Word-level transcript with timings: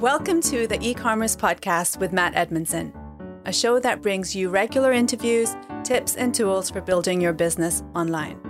Welcome 0.00 0.40
to 0.44 0.66
the 0.66 0.78
e 0.80 0.94
commerce 0.94 1.36
podcast 1.36 2.00
with 2.00 2.10
Matt 2.10 2.32
Edmundson, 2.32 2.90
a 3.44 3.52
show 3.52 3.78
that 3.80 4.00
brings 4.00 4.34
you 4.34 4.48
regular 4.48 4.92
interviews, 4.92 5.54
tips, 5.84 6.16
and 6.16 6.34
tools 6.34 6.70
for 6.70 6.80
building 6.80 7.20
your 7.20 7.34
business 7.34 7.82
online. 7.94 8.40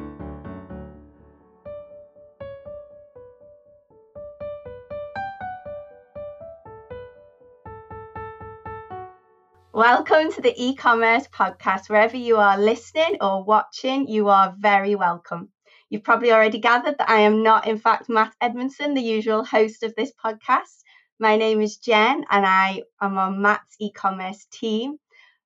Welcome 9.72 10.30
to 10.30 10.40
the 10.40 10.54
e 10.56 10.76
commerce 10.76 11.26
podcast. 11.26 11.90
Wherever 11.90 12.16
you 12.16 12.36
are 12.36 12.60
listening 12.60 13.16
or 13.20 13.42
watching, 13.42 14.06
you 14.06 14.28
are 14.28 14.54
very 14.56 14.94
welcome. 14.94 15.48
You've 15.88 16.04
probably 16.04 16.30
already 16.30 16.60
gathered 16.60 16.98
that 16.98 17.10
I 17.10 17.22
am 17.22 17.42
not, 17.42 17.66
in 17.66 17.76
fact, 17.76 18.08
Matt 18.08 18.34
Edmundson, 18.40 18.94
the 18.94 19.00
usual 19.00 19.44
host 19.44 19.82
of 19.82 19.96
this 19.96 20.12
podcast. 20.24 20.84
My 21.22 21.36
name 21.36 21.60
is 21.60 21.76
Jen 21.76 22.24
and 22.30 22.46
I 22.46 22.82
am 22.98 23.18
on 23.18 23.42
Matt's 23.42 23.76
e 23.78 23.92
commerce 23.92 24.46
team. 24.50 24.96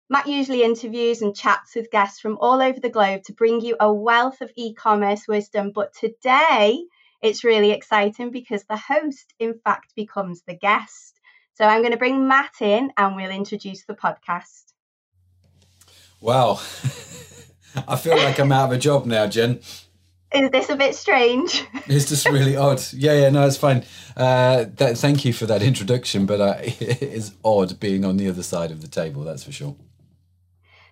Matt 0.08 0.28
usually 0.28 0.62
interviews 0.62 1.20
and 1.20 1.34
chats 1.34 1.74
with 1.74 1.90
guests 1.90 2.20
from 2.20 2.38
all 2.40 2.62
over 2.62 2.78
the 2.78 2.88
globe 2.88 3.24
to 3.24 3.32
bring 3.32 3.60
you 3.60 3.74
a 3.80 3.92
wealth 3.92 4.40
of 4.40 4.52
e 4.54 4.72
commerce 4.72 5.26
wisdom. 5.26 5.72
But 5.74 5.92
today 5.92 6.84
it's 7.20 7.42
really 7.42 7.72
exciting 7.72 8.30
because 8.30 8.62
the 8.62 8.76
host, 8.76 9.34
in 9.40 9.58
fact, 9.64 9.96
becomes 9.96 10.42
the 10.46 10.54
guest. 10.54 11.18
So 11.54 11.64
I'm 11.64 11.80
going 11.80 11.90
to 11.90 11.98
bring 11.98 12.28
Matt 12.28 12.54
in 12.60 12.92
and 12.96 13.16
we'll 13.16 13.32
introduce 13.32 13.84
the 13.84 13.94
podcast. 13.94 14.74
Wow. 16.20 16.60
I 17.88 17.96
feel 17.96 18.16
like 18.16 18.38
I'm 18.38 18.52
out 18.52 18.66
of 18.66 18.72
a 18.76 18.78
job 18.78 19.06
now, 19.06 19.26
Jen. 19.26 19.58
Is 20.34 20.50
this 20.50 20.68
a 20.68 20.76
bit 20.76 20.94
strange? 20.94 21.64
It's 21.86 22.08
just 22.08 22.28
really 22.28 22.56
odd. 22.56 22.82
Yeah, 22.92 23.12
yeah, 23.12 23.30
no, 23.30 23.46
it's 23.46 23.56
fine. 23.56 23.84
Uh, 24.16 24.64
that, 24.76 24.98
thank 24.98 25.24
you 25.24 25.32
for 25.32 25.46
that 25.46 25.62
introduction, 25.62 26.26
but 26.26 26.40
uh, 26.40 26.56
it 26.62 27.02
is 27.02 27.32
odd 27.44 27.78
being 27.78 28.04
on 28.04 28.16
the 28.16 28.28
other 28.28 28.42
side 28.42 28.70
of 28.70 28.80
the 28.80 28.88
table, 28.88 29.22
that's 29.22 29.44
for 29.44 29.52
sure. 29.52 29.76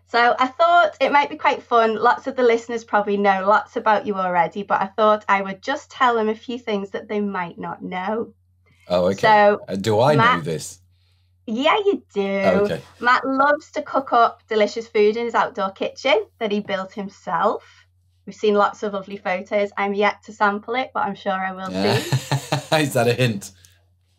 So 0.06 0.36
I 0.39 0.47
thought 0.47 0.97
it 1.00 1.11
might 1.11 1.30
be 1.30 1.36
quite 1.36 1.62
fun. 1.62 1.97
Lots 1.97 2.27
of 2.27 2.36
the 2.36 2.42
listeners 2.42 2.84
probably 2.84 3.17
know 3.17 3.47
lots 3.47 3.77
about 3.77 4.06
you 4.06 4.17
already, 4.17 4.62
but 4.62 4.83
I 4.83 4.86
thought 4.86 5.25
I 5.27 5.41
would 5.41 5.62
just 5.62 5.91
tell 5.91 6.14
them 6.17 6.28
a 6.28 6.34
few 6.34 6.58
things 6.58 6.91
that 6.91 7.08
they 7.08 7.20
might 7.20 7.58
not 7.58 7.83
know. 7.83 8.34
Oh, 8.89 9.06
okay. 9.06 9.20
So, 9.20 9.61
uh, 9.67 9.77
do 9.77 10.00
I 10.00 10.17
Matt, 10.17 10.39
know 10.39 10.45
this? 10.45 10.80
Yeah, 11.47 11.77
you 11.78 12.02
do. 12.12 12.20
Oh, 12.20 12.61
okay. 12.64 12.83
Matt 13.00 13.27
loves 13.27 13.70
to 13.72 13.83
cook 13.83 14.12
up 14.12 14.47
delicious 14.48 14.86
food 14.86 15.17
in 15.17 15.24
his 15.24 15.34
outdoor 15.34 15.70
kitchen 15.70 16.27
that 16.39 16.52
he 16.52 16.61
built 16.61 16.92
himself. 16.92 17.81
We've 18.27 18.34
seen 18.34 18.55
lots 18.55 18.83
of 18.83 18.92
lovely 18.92 19.17
photos. 19.17 19.70
I'm 19.77 19.95
yet 19.95 20.23
to 20.25 20.33
sample 20.33 20.75
it, 20.75 20.91
but 20.95 21.01
I'm 21.01 21.15
sure 21.15 21.33
I 21.33 21.53
will 21.53 21.70
yeah. 21.70 21.98
see. 21.98 22.77
Is 22.77 22.92
that 22.95 23.09
a 23.09 23.14
hint? 23.14 23.53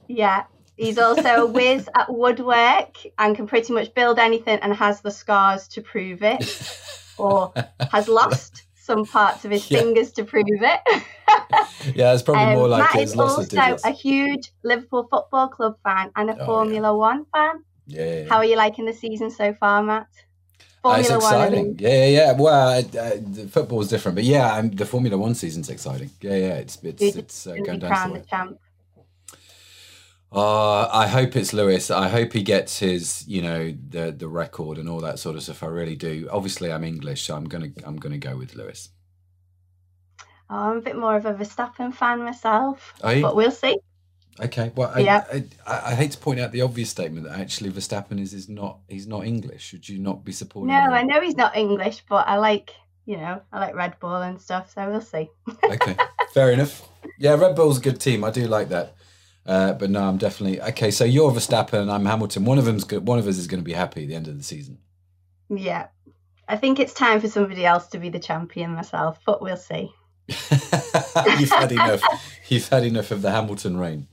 Yeah. 0.07 0.43
He's 0.75 0.97
also 0.97 1.43
a 1.43 1.45
whiz 1.45 1.87
at 1.95 2.11
woodwork 2.11 2.97
and 3.19 3.35
can 3.35 3.47
pretty 3.47 3.73
much 3.73 3.93
build 3.93 4.17
anything 4.19 4.59
and 4.61 4.73
has 4.73 5.01
the 5.01 5.11
scars 5.11 5.67
to 5.69 5.81
prove 5.81 6.23
it, 6.23 6.69
or 7.17 7.53
has 7.91 8.07
lost 8.07 8.63
some 8.75 9.05
parts 9.05 9.45
of 9.45 9.51
his 9.51 9.69
yeah. 9.69 9.79
fingers 9.79 10.11
to 10.13 10.25
prove 10.25 10.45
it. 10.47 10.81
yeah, 11.95 12.13
it's 12.13 12.23
probably 12.23 12.53
um, 12.53 12.53
more 12.55 12.67
like 12.67 12.89
he's 12.91 13.15
lost 13.15 13.37
digits. 13.37 13.53
Matt 13.53 13.75
is 13.75 13.83
also 13.83 13.89
a 13.89 13.93
huge 13.93 14.51
Liverpool 14.63 15.07
Football 15.09 15.47
Club 15.49 15.77
fan 15.83 16.11
and 16.15 16.31
a 16.31 16.37
oh, 16.39 16.45
Formula 16.45 16.87
yeah. 16.89 16.91
One 16.91 17.25
fan. 17.33 17.63
Yeah, 17.85 18.05
yeah, 18.05 18.29
How 18.29 18.37
are 18.37 18.45
you 18.45 18.57
liking 18.57 18.85
the 18.85 18.93
season 18.93 19.29
so 19.29 19.53
far, 19.53 19.83
Matt? 19.83 20.07
Formula 20.83 20.99
it's 20.99 21.25
exciting. 21.25 21.67
One, 21.67 21.77
Yeah, 21.79 21.89
yeah, 21.89 22.07
yeah. 22.07 22.31
Well, 22.33 22.79
uh, 22.79 22.81
the 22.81 23.47
football 23.49 23.81
is 23.81 23.87
different, 23.87 24.15
but 24.15 24.25
yeah, 24.25 24.53
um, 24.55 24.69
the 24.69 24.85
Formula 24.85 25.17
One 25.17 25.33
season's 25.33 25.69
exciting. 25.69 26.11
Yeah, 26.21 26.35
yeah. 26.35 26.55
It's 26.55 26.77
it's 26.83 27.01
it's 27.01 27.47
uh, 27.47 27.55
going 27.55 27.79
down. 27.79 28.13
The 28.13 28.19
champ. 28.19 28.59
Uh, 30.31 30.89
I 30.91 31.07
hope 31.07 31.35
it's 31.37 31.53
Lewis. 31.53 31.89
I 31.89 32.09
hope 32.09 32.33
he 32.33 32.43
gets 32.43 32.79
his, 32.79 33.25
you 33.27 33.41
know, 33.41 33.73
the 33.89 34.11
the 34.11 34.27
record 34.27 34.77
and 34.77 34.89
all 34.89 34.99
that 34.99 35.19
sort 35.19 35.37
of 35.37 35.43
stuff. 35.43 35.63
I 35.63 35.67
really 35.67 35.95
do. 35.95 36.27
Obviously, 36.29 36.71
I'm 36.71 36.83
English, 36.83 37.21
so 37.23 37.35
I'm 37.35 37.45
gonna 37.45 37.69
I'm 37.85 37.95
gonna 37.95 38.17
go 38.17 38.35
with 38.35 38.55
Lewis. 38.55 38.89
Oh, 40.49 40.55
I'm 40.55 40.77
a 40.77 40.81
bit 40.81 40.97
more 40.97 41.15
of 41.15 41.25
a 41.25 41.33
Verstappen 41.33 41.93
fan 41.93 42.19
myself, 42.23 42.93
but 43.01 43.35
we'll 43.35 43.51
see. 43.51 43.77
Okay, 44.39 44.71
well, 44.75 44.91
I, 44.93 44.99
yeah. 44.99 45.23
I, 45.31 45.45
I, 45.67 45.91
I, 45.91 45.95
hate 45.95 46.11
to 46.11 46.17
point 46.17 46.39
out 46.39 46.51
the 46.51 46.61
obvious 46.61 46.89
statement 46.89 47.27
that 47.27 47.39
actually 47.39 47.69
Verstappen 47.69 48.19
is 48.19 48.33
is 48.33 48.49
not 48.49 48.79
he's 48.87 49.05
not 49.05 49.25
English. 49.25 49.63
Should 49.63 49.87
you 49.87 49.99
not 49.99 50.25
be 50.25 50.31
supporting? 50.31 50.69
No, 50.69 50.81
him? 50.81 50.93
I 50.93 51.03
know 51.03 51.21
he's 51.21 51.35
not 51.35 51.55
English, 51.55 52.03
but 52.09 52.27
I 52.27 52.37
like 52.37 52.71
you 53.05 53.17
know 53.17 53.41
I 53.51 53.59
like 53.59 53.75
Red 53.75 53.99
Bull 53.99 54.15
and 54.15 54.41
stuff, 54.41 54.73
so 54.73 54.89
we'll 54.89 55.01
see. 55.01 55.29
okay, 55.63 55.95
fair 56.33 56.51
enough. 56.51 56.81
Yeah, 57.19 57.35
Red 57.35 57.55
Bull's 57.55 57.77
a 57.77 57.81
good 57.81 58.01
team. 58.01 58.23
I 58.23 58.31
do 58.31 58.47
like 58.47 58.69
that. 58.69 58.95
Uh, 59.45 59.73
but 59.73 59.89
no, 59.89 60.01
I'm 60.01 60.17
definitely 60.17 60.61
okay. 60.61 60.89
So 60.89 61.03
you're 61.03 61.31
Verstappen 61.31 61.81
and 61.81 61.91
I'm 61.91 62.05
Hamilton. 62.05 62.45
One 62.45 62.57
of 62.57 62.65
them's 62.65 62.85
good. 62.85 63.05
One 63.05 63.19
of 63.19 63.27
us 63.27 63.37
is 63.37 63.47
going 63.47 63.61
to 63.61 63.65
be 63.65 63.73
happy 63.73 64.03
at 64.03 64.07
the 64.07 64.15
end 64.15 64.27
of 64.27 64.37
the 64.37 64.43
season. 64.43 64.79
Yeah, 65.49 65.87
I 66.47 66.57
think 66.57 66.79
it's 66.79 66.93
time 66.93 67.21
for 67.21 67.27
somebody 67.27 67.65
else 67.65 67.87
to 67.89 67.99
be 67.99 68.09
the 68.09 68.19
champion 68.19 68.71
myself, 68.71 69.19
but 69.25 69.41
we'll 69.41 69.57
see. 69.57 69.93
You've 70.27 71.49
had 71.49 71.71
enough. 71.71 72.01
You've 72.47 72.69
had 72.69 72.83
enough 72.83 73.11
of 73.11 73.21
the 73.21 73.31
Hamilton 73.31 73.77
reign. 73.77 74.07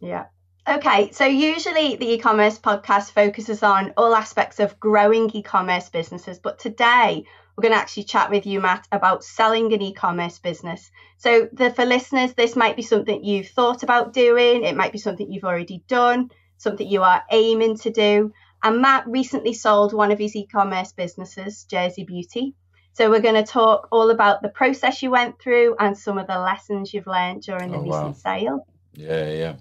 Yeah. 0.00 0.26
Okay, 0.68 1.10
so 1.12 1.24
usually 1.24 1.96
the 1.96 2.12
e 2.12 2.18
commerce 2.18 2.58
podcast 2.58 3.12
focuses 3.12 3.62
on 3.62 3.92
all 3.96 4.14
aspects 4.14 4.60
of 4.60 4.78
growing 4.78 5.30
e 5.30 5.42
commerce 5.42 5.88
businesses, 5.88 6.38
but 6.38 6.58
today 6.58 7.24
we're 7.56 7.62
going 7.62 7.72
to 7.72 7.80
actually 7.80 8.04
chat 8.04 8.30
with 8.30 8.46
you, 8.46 8.60
Matt, 8.60 8.86
about 8.92 9.24
selling 9.24 9.72
an 9.72 9.82
e 9.82 9.92
commerce 9.92 10.38
business. 10.38 10.90
So, 11.18 11.48
the, 11.52 11.70
for 11.70 11.84
listeners, 11.84 12.34
this 12.34 12.56
might 12.56 12.76
be 12.76 12.82
something 12.82 13.24
you've 13.24 13.48
thought 13.48 13.82
about 13.82 14.12
doing, 14.12 14.64
it 14.64 14.76
might 14.76 14.92
be 14.92 14.98
something 14.98 15.30
you've 15.30 15.44
already 15.44 15.82
done, 15.88 16.30
something 16.58 16.86
you 16.86 17.02
are 17.02 17.22
aiming 17.30 17.78
to 17.78 17.90
do. 17.90 18.32
And 18.62 18.80
Matt 18.80 19.06
recently 19.06 19.54
sold 19.54 19.92
one 19.92 20.12
of 20.12 20.18
his 20.18 20.36
e 20.36 20.46
commerce 20.46 20.92
businesses, 20.92 21.64
Jersey 21.64 22.04
Beauty. 22.04 22.54
So, 22.92 23.10
we're 23.10 23.20
going 23.20 23.42
to 23.42 23.50
talk 23.50 23.88
all 23.90 24.10
about 24.10 24.42
the 24.42 24.50
process 24.50 25.02
you 25.02 25.10
went 25.10 25.40
through 25.40 25.76
and 25.78 25.98
some 25.98 26.18
of 26.18 26.26
the 26.26 26.38
lessons 26.38 26.94
you've 26.94 27.06
learned 27.06 27.42
during 27.42 27.72
the 27.72 27.78
oh, 27.78 27.82
recent 27.82 28.06
wow. 28.06 28.12
sale. 28.12 28.66
Yeah, 28.94 29.30
yeah. 29.30 29.54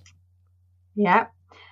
Yeah. 1.00 1.28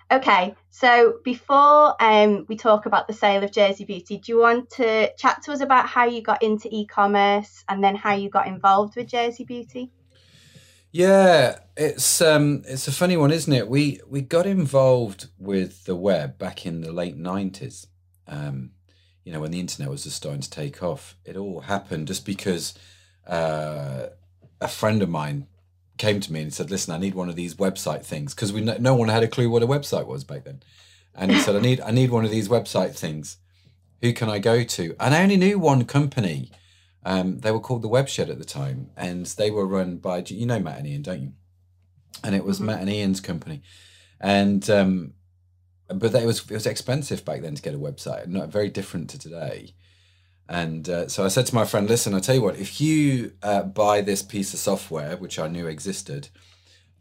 Okay, 0.09 0.55
so 0.69 1.19
before 1.25 2.01
um, 2.01 2.45
we 2.47 2.55
talk 2.55 2.85
about 2.85 3.07
the 3.07 3.13
sale 3.13 3.43
of 3.43 3.51
Jersey 3.51 3.83
Beauty, 3.83 4.19
do 4.19 4.31
you 4.31 4.39
want 4.39 4.69
to 4.69 5.13
chat 5.17 5.43
to 5.43 5.51
us 5.51 5.59
about 5.59 5.85
how 5.85 6.05
you 6.05 6.21
got 6.21 6.41
into 6.41 6.69
e-commerce 6.71 7.65
and 7.67 7.83
then 7.83 7.97
how 7.97 8.13
you 8.13 8.29
got 8.29 8.47
involved 8.47 8.95
with 8.95 9.07
Jersey 9.07 9.43
Beauty? 9.43 9.91
Yeah, 10.93 11.59
it's 11.75 12.21
um, 12.21 12.63
it's 12.65 12.87
a 12.87 12.93
funny 12.93 13.17
one, 13.17 13.31
isn't 13.31 13.51
it? 13.51 13.67
We 13.67 13.99
we 14.07 14.21
got 14.21 14.45
involved 14.45 15.27
with 15.37 15.83
the 15.83 15.97
web 15.97 16.37
back 16.37 16.65
in 16.65 16.79
the 16.79 16.93
late 16.93 17.17
nineties. 17.17 17.85
Um, 18.27 18.71
you 19.25 19.33
know, 19.33 19.41
when 19.41 19.51
the 19.51 19.59
internet 19.59 19.91
was 19.91 20.05
just 20.05 20.15
starting 20.15 20.39
to 20.39 20.49
take 20.49 20.81
off. 20.81 21.17
It 21.25 21.35
all 21.35 21.59
happened 21.59 22.07
just 22.07 22.25
because 22.25 22.75
uh, 23.27 24.07
a 24.61 24.67
friend 24.69 25.01
of 25.01 25.09
mine 25.09 25.47
came 25.97 26.19
to 26.19 26.31
me 26.31 26.41
and 26.41 26.53
said, 26.53 26.69
"Listen, 26.69 26.93
I 26.93 26.97
need 26.97 27.15
one 27.15 27.29
of 27.29 27.35
these 27.35 27.55
website 27.55 28.03
things," 28.03 28.33
because 28.33 28.53
we 28.53 28.61
no 28.61 28.95
one 28.95 29.09
had 29.09 29.23
a 29.23 29.27
clue 29.27 29.49
what 29.49 29.63
a 29.63 29.67
website 29.67 30.07
was 30.07 30.23
back 30.23 30.43
then. 30.43 30.61
And 31.15 31.31
he 31.31 31.39
said, 31.39 31.55
"I 31.55 31.59
need 31.59 31.81
I 31.81 31.91
need 31.91 32.11
one 32.11 32.25
of 32.25 32.31
these 32.31 32.47
website 32.47 32.95
things. 32.95 33.37
Who 34.01 34.13
can 34.13 34.29
I 34.29 34.39
go 34.39 34.63
to?" 34.63 34.95
And 34.99 35.13
I 35.13 35.23
only 35.23 35.37
knew 35.37 35.59
one 35.59 35.85
company. 35.85 36.51
Um, 37.03 37.39
they 37.39 37.51
were 37.51 37.59
called 37.59 37.83
the 37.83 37.89
Webshed 37.89 38.29
at 38.29 38.37
the 38.37 38.45
time, 38.45 38.89
and 38.97 39.25
they 39.25 39.49
were 39.49 39.65
run 39.65 39.97
by 39.97 40.23
you 40.27 40.45
know 40.45 40.59
Matt 40.59 40.79
and 40.79 40.87
Ian, 40.87 41.01
don't 41.01 41.21
you? 41.21 41.33
And 42.23 42.35
it 42.35 42.43
was 42.43 42.57
mm-hmm. 42.57 42.67
Matt 42.67 42.81
and 42.81 42.89
Ian's 42.89 43.21
company, 43.21 43.61
and 44.19 44.69
um, 44.69 45.13
but 45.87 46.13
it 46.13 46.25
was 46.25 46.39
it 46.41 46.51
was 46.51 46.65
expensive 46.65 47.23
back 47.23 47.41
then 47.41 47.55
to 47.55 47.61
get 47.61 47.73
a 47.73 47.79
website, 47.79 48.27
not 48.27 48.49
very 48.49 48.69
different 48.69 49.09
to 49.11 49.19
today. 49.19 49.73
And 50.49 50.87
uh, 50.87 51.07
so 51.09 51.25
I 51.25 51.27
said 51.27 51.45
to 51.47 51.55
my 51.55 51.65
friend, 51.65 51.89
listen, 51.89 52.13
I'll 52.13 52.21
tell 52.21 52.35
you 52.35 52.41
what, 52.41 52.57
if 52.57 52.79
you 52.79 53.33
uh, 53.43 53.63
buy 53.63 54.01
this 54.01 54.21
piece 54.21 54.53
of 54.53 54.59
software, 54.59 55.17
which 55.17 55.39
I 55.39 55.47
knew 55.47 55.67
existed, 55.67 56.29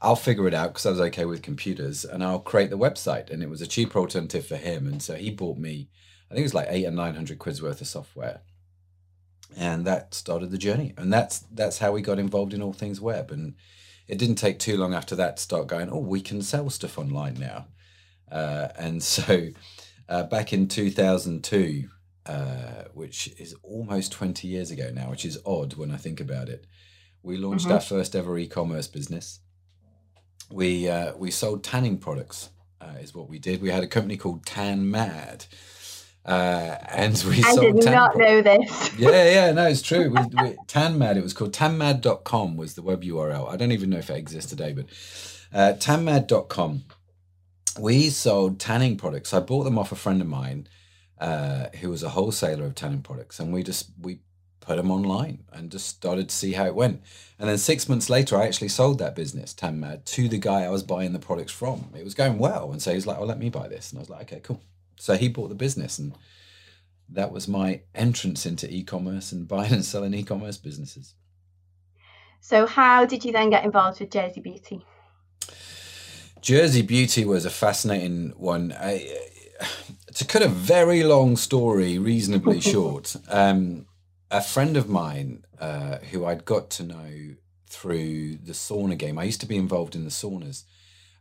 I'll 0.01 0.17
figure 0.17 0.49
it 0.49 0.55
out 0.55 0.73
because 0.73 0.87
I 0.87 0.91
was 0.91 1.01
okay 1.01 1.25
with 1.25 1.43
computers 1.43 2.05
and 2.05 2.25
I'll 2.25 2.41
create 2.41 2.71
the 2.71 2.79
website. 2.79 3.31
And 3.31 3.43
it 3.43 3.49
was 3.49 3.63
a 3.63 3.67
cheaper 3.67 3.99
alternative 3.99 4.47
for 4.47 4.57
him. 4.57 4.87
And 4.87 5.01
so 5.01 5.15
he 5.15 5.31
bought 5.31 5.59
me, 5.59 5.89
I 6.31 6.35
think 6.35 6.41
it 6.41 6.45
was 6.45 6.55
like 6.55 6.67
eight 6.71 6.87
or 6.87 6.91
900 6.91 7.39
quid's 7.39 7.63
worth 7.63 7.81
of 7.81 7.87
software. 7.87 8.41
And 9.57 9.85
that 9.87 10.13
started 10.13 10.51
the 10.51 10.59
journey. 10.59 10.93
And 10.97 11.13
that's, 11.13 11.39
that's 11.53 11.79
how 11.79 11.93
we 11.93 12.03
got 12.03 12.19
involved 12.19 12.53
in 12.53 12.63
all 12.63 12.73
things 12.73 13.01
web. 13.01 13.31
And 13.31 13.55
it 14.09 14.19
didn't 14.19 14.37
take 14.37 14.59
too 14.59 14.77
long 14.77 14.93
after 14.93 15.15
that 15.17 15.37
to 15.37 15.43
start 15.43 15.69
going, 15.69 15.89
oh, 15.91 15.99
we 15.99 16.21
can 16.21 16.43
sell 16.43 16.69
stuff 16.69 16.99
online 16.99 17.35
now. 17.35 17.67
Uh, 18.31 18.69
and 18.77 19.03
so 19.05 19.49
uh, 20.09 20.25
back 20.25 20.53
in 20.53 20.69
2002, 20.69 21.89
uh, 22.27 22.85
which 22.95 23.29
is 23.39 23.55
almost 23.63 24.13
20 24.13 24.49
years 24.49 24.71
ago 24.71 24.91
now, 24.93 25.11
which 25.11 25.25
is 25.25 25.39
odd 25.47 25.75
when 25.75 25.91
I 25.91 25.97
think 25.97 26.21
about 26.21 26.49
it. 26.49 26.67
We 27.23 27.37
launched 27.37 27.65
mm-hmm. 27.65 27.75
our 27.75 27.81
first 27.81 28.15
ever 28.15 28.37
e-commerce 28.39 28.87
business. 28.87 29.41
We 30.51 30.89
uh, 30.89 31.17
we 31.17 31.33
sold 31.33 31.65
tanning 31.65 31.99
products, 31.99 32.51
uh, 32.81 32.95
is 33.01 33.15
what 33.15 33.29
we 33.29 33.41
did. 33.41 33.61
We 33.61 33.71
had 33.71 33.83
a 33.83 33.89
company 33.89 34.17
called 34.17 34.47
Tan 34.47 34.89
Mad, 34.89 35.47
uh, 36.25 36.77
and 36.89 37.15
we 37.29 37.39
I 37.39 37.53
sold. 37.53 37.81
did 37.81 37.91
not 37.91 38.17
know 38.17 38.43
this. 38.43 38.97
yeah, 38.97 39.25
yeah, 39.29 39.53
no, 39.53 39.67
it's 39.67 39.83
true. 39.83 40.09
We, 40.11 40.21
we, 40.43 40.57
Tan 40.69 40.99
Mad, 40.99 41.17
it 41.17 41.25
was 41.25 41.33
called 41.33 41.53
tanmad.com 41.53 42.57
was 42.57 42.75
the 42.77 42.83
web 42.83 43.03
URL. 43.03 43.51
I 43.51 43.57
don't 43.57 43.73
even 43.73 43.91
know 43.91 43.99
if 43.99 44.09
it 44.09 44.19
exists 44.19 44.49
today, 44.49 44.73
but 44.73 44.87
uh, 45.53 45.75
tanmad.com 45.79 46.85
we 47.79 48.09
sold 48.11 48.59
tanning 48.59 48.97
products. 48.97 49.35
I 49.35 49.41
bought 49.41 49.65
them 49.65 49.79
off 49.79 49.93
a 49.93 49.97
friend 49.97 50.21
of 50.21 50.29
mine 50.29 50.69
uh, 51.19 51.67
who 51.81 51.91
was 51.91 52.03
a 52.03 52.11
wholesaler 52.11 52.67
of 52.67 52.75
tanning 52.75 53.03
products, 53.03 53.41
and 53.41 53.53
we 53.53 53.63
just 53.63 53.91
we 54.01 54.21
put 54.61 54.77
them 54.77 54.91
online 54.91 55.45
and 55.53 55.71
just 55.71 55.87
started 55.87 56.29
to 56.29 56.35
see 56.35 56.53
how 56.53 56.67
it 56.67 56.75
went. 56.75 57.01
And 57.39 57.49
then 57.49 57.57
six 57.59 57.89
months 57.89 58.11
later, 58.11 58.37
I 58.37 58.47
actually 58.47 58.69
sold 58.69 58.99
that 58.99 59.15
business, 59.15 59.55
TanMad, 59.55 60.05
to 60.07 60.29
the 60.29 60.39
guy 60.39 60.63
I 60.63 60.71
was 60.71 60.83
buying 60.83 61.13
the 61.13 61.21
products 61.21 61.53
from. 61.53 61.91
It 61.97 62.03
was 62.05 62.15
going 62.15 62.39
well, 62.39 62.73
and 62.73 62.83
so 62.83 62.91
he 62.91 62.97
was 62.97 63.07
like, 63.07 63.19
"Oh, 63.19 63.25
let 63.25 63.39
me 63.39 63.51
buy 63.51 63.69
this," 63.69 63.91
and 63.91 63.99
I 63.99 64.01
was 64.01 64.11
like, 64.11 64.23
"Okay, 64.23 64.41
cool." 64.41 64.61
So 64.99 65.15
he 65.17 65.29
bought 65.29 65.49
the 65.49 65.55
business, 65.55 65.99
and 65.99 66.15
that 67.09 67.33
was 67.33 67.47
my 67.47 67.83
entrance 67.95 68.47
into 68.47 68.73
e-commerce 68.73 69.33
and 69.33 69.47
buying 69.55 69.73
and 69.73 69.85
selling 69.85 70.15
e-commerce 70.15 70.59
businesses. 70.59 71.15
So, 72.41 72.67
how 72.67 73.07
did 73.07 73.25
you 73.25 73.33
then 73.33 73.51
get 73.51 73.65
involved 73.65 74.01
with 74.01 74.11
Jersey 74.11 74.41
Beauty? 74.41 74.85
Jersey 76.41 76.83
Beauty 76.83 77.25
was 77.25 77.45
a 77.45 77.51
fascinating 77.51 78.33
one. 78.37 78.73
I, 78.79 79.09
to 80.17 80.25
cut 80.25 80.41
a 80.41 80.49
very 80.49 81.03
long 81.03 81.37
story 81.37 81.99
reasonably 81.99 82.59
short, 82.73 83.17
um, 83.29 83.85
a 84.31 84.41
friend 84.41 84.75
of 84.79 84.89
mine 84.89 85.45
uh, 85.61 85.99
who 86.11 86.25
I'd 86.25 86.47
got 86.47 86.71
to 86.71 86.85
know 86.85 87.35
through 87.69 88.37
the 88.37 88.55
sauna 88.55 88.97
game. 88.97 89.19
I 89.19 89.25
used 89.25 89.43
to 89.43 89.47
be 89.47 89.59
involved 89.59 89.95
in 89.95 90.05
the 90.05 90.11
saunas 90.11 90.65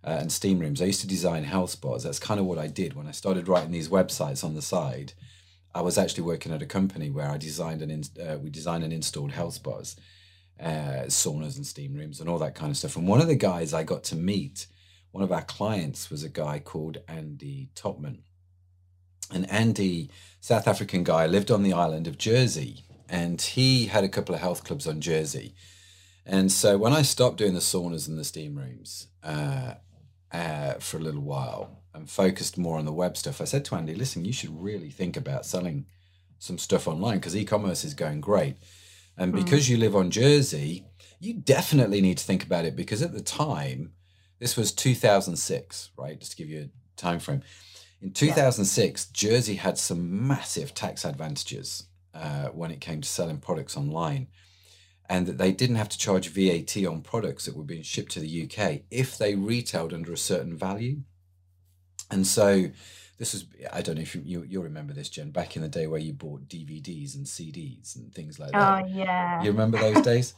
uh, 0.02 0.18
and 0.22 0.32
steam 0.32 0.60
rooms. 0.60 0.82
I 0.82 0.86
used 0.86 1.02
to 1.02 1.08
design 1.08 1.44
health 1.44 1.72
spas. 1.72 2.04
That's 2.04 2.20
kind 2.20 2.40
of 2.40 2.46
what 2.46 2.58
I 2.58 2.68
did 2.68 2.94
when 2.94 3.06
I 3.06 3.12
started 3.12 3.50
writing 3.50 3.72
these 3.72 3.90
websites 3.90 4.46
on 4.46 4.56
the 4.56 4.62
side. 4.62 5.12
I 5.74 5.82
was 5.82 5.98
actually 5.98 6.24
working 6.24 6.54
at 6.54 6.62
a 6.62 6.66
company 6.66 7.10
where 7.10 7.28
I 7.28 7.38
designed 7.38 7.82
and 7.82 7.92
in, 7.92 8.04
uh, 8.26 8.38
we 8.38 8.50
designed 8.50 8.86
and 8.86 8.94
installed 8.94 9.34
health 9.34 9.56
spas, 9.56 9.98
uh, 10.58 11.08
saunas 11.08 11.58
and 11.58 11.68
steam 11.68 11.96
rooms 11.96 12.22
and 12.22 12.30
all 12.30 12.40
that 12.40 12.56
kind 12.56 12.72
of 12.72 12.78
stuff. 12.78 12.96
And 12.96 13.10
one 13.10 13.20
of 13.20 13.28
the 13.28 13.36
guys 13.36 13.74
I 13.74 13.84
got 13.84 14.06
to 14.06 14.16
meet, 14.16 14.68
one 15.12 15.24
of 15.24 15.34
our 15.34 15.44
clients 15.44 16.10
was 16.10 16.24
a 16.24 16.30
guy 16.30 16.60
called 16.60 17.00
Andy 17.10 17.72
Topman. 17.76 18.20
And 19.34 19.50
Andy, 19.50 20.10
South 20.40 20.68
African 20.68 21.04
guy, 21.04 21.26
lived 21.26 21.52
on 21.52 21.64
the 21.64 21.74
island 21.74 22.08
of 22.08 22.18
Jersey 22.18 22.86
and 23.10 23.42
he 23.42 23.86
had 23.88 24.04
a 24.04 24.10
couple 24.10 24.36
of 24.36 24.42
health 24.42 24.64
clubs 24.64 24.88
on 24.88 25.02
Jersey. 25.02 25.56
And 26.26 26.52
so 26.52 26.78
when 26.78 26.94
I 26.94 27.04
stopped 27.04 27.38
doing 27.38 27.54
the 27.54 27.60
saunas 27.60 28.08
and 28.08 28.18
the 28.18 28.24
steam 28.24 28.58
rooms 28.58 29.08
uh, 29.24 29.76
uh, 30.32 30.74
for 30.76 30.98
a 30.98 31.02
little 31.02 31.22
while 31.22 31.84
and 31.94 32.10
focused 32.10 32.58
more 32.58 32.78
on 32.78 32.86
the 32.86 32.94
web 32.94 33.16
stuff, 33.16 33.42
I 33.42 33.46
said 33.46 33.64
to 33.66 33.76
Andy, 33.76 33.94
listen, 33.94 34.26
you 34.26 34.34
should 34.34 34.60
really 34.60 34.90
think 34.90 35.16
about 35.16 35.46
selling 35.46 35.86
some 36.40 36.58
stuff 36.58 36.88
online 36.88 37.18
because 37.18 37.36
e-commerce 37.36 37.84
is 37.84 37.94
going 37.94 38.22
great. 38.22 38.58
And 39.18 39.34
mm. 39.34 39.44
because 39.44 39.68
mm. 39.68 39.70
you 39.70 39.78
live 39.78 39.96
on 39.96 40.10
Jersey, 40.10 40.86
you 41.20 41.34
definitely 41.34 42.02
need 42.02 42.18
to 42.18 42.26
think 42.26 42.44
about 42.44 42.66
it 42.66 42.76
because 42.76 43.02
at 43.02 43.14
the 43.14 43.22
time, 43.22 43.94
this 44.40 44.58
was 44.58 44.72
2006, 44.72 45.92
right? 45.98 46.20
Just 46.20 46.32
to 46.32 46.38
give 46.38 46.50
you 46.50 46.62
a 46.62 47.00
time 47.00 47.20
frame. 47.20 47.42
In 48.06 48.12
2006, 48.12 49.08
yeah. 49.08 49.30
Jersey 49.32 49.56
had 49.56 49.80
some 49.80 50.28
massive 50.28 50.76
tax 50.76 51.04
advantages 51.04 51.88
uh, 52.14 52.50
when 52.50 52.70
it 52.70 52.80
came 52.80 53.02
to 53.02 53.10
selling 53.10 53.40
products 53.40 53.76
online, 53.76 54.28
and 55.10 55.26
that 55.26 55.40
they 55.40 55.52
didn't 55.52 55.78
have 55.78 55.90
to 55.90 55.98
charge 55.98 56.30
VAT 56.30 56.78
on 56.86 57.02
products 57.02 57.46
that 57.46 57.58
were 57.58 57.64
being 57.64 57.82
shipped 57.82 58.12
to 58.12 58.20
the 58.20 58.44
UK 58.44 58.82
if 58.92 59.18
they 59.18 59.34
retailed 59.34 59.92
under 59.92 60.14
a 60.14 60.18
certain 60.18 60.56
value. 60.56 60.98
And 62.12 62.28
so, 62.28 62.70
this 63.18 63.34
was 63.34 63.48
I 63.74 63.82
don't 63.82 63.96
know 63.96 64.04
if 64.04 64.14
you, 64.14 64.22
you 64.24 64.44
you 64.44 64.62
remember 64.62 64.94
this, 64.94 65.10
Jen, 65.10 65.32
back 65.32 65.56
in 65.56 65.64
the 65.64 65.68
day 65.68 65.88
where 65.88 66.00
you 66.00 66.14
bought 66.14 66.48
DVDs 66.48 67.16
and 67.16 67.26
CDs 67.26 67.96
and 67.96 68.14
things 68.14 68.38
like 68.40 68.52
that. 68.52 68.84
Oh 68.84 68.88
yeah, 68.88 69.42
you 69.42 69.50
remember 69.50 69.80
those 69.80 70.02
days? 70.14 70.36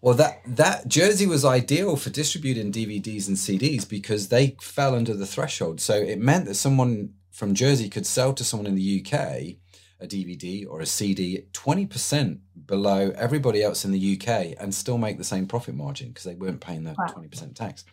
Well, 0.00 0.14
that 0.14 0.40
that 0.46 0.88
Jersey 0.88 1.26
was 1.26 1.44
ideal 1.44 1.96
for 1.96 2.10
distributing 2.10 2.70
DVDs 2.70 3.28
and 3.28 3.36
CDs 3.36 3.88
because 3.88 4.28
they 4.28 4.56
fell 4.60 4.94
under 4.94 5.14
the 5.14 5.26
threshold. 5.26 5.80
So 5.80 5.94
it 5.94 6.18
meant 6.18 6.46
that 6.46 6.54
someone 6.54 7.14
from 7.32 7.54
Jersey 7.54 7.88
could 7.88 8.06
sell 8.06 8.32
to 8.34 8.44
someone 8.44 8.66
in 8.66 8.76
the 8.76 9.04
UK 9.04 9.56
a 10.00 10.06
DVD 10.06 10.66
or 10.68 10.80
a 10.80 10.86
CD 10.86 11.46
20% 11.52 12.38
below 12.66 13.12
everybody 13.16 13.62
else 13.62 13.84
in 13.84 13.92
the 13.92 14.14
UK 14.14 14.54
and 14.60 14.74
still 14.74 14.98
make 14.98 15.16
the 15.16 15.24
same 15.24 15.46
profit 15.46 15.74
margin 15.74 16.08
because 16.08 16.24
they 16.24 16.34
weren't 16.34 16.60
paying 16.60 16.84
the 16.84 16.94
wow. 16.98 17.06
20% 17.06 17.54
tax. 17.54 17.84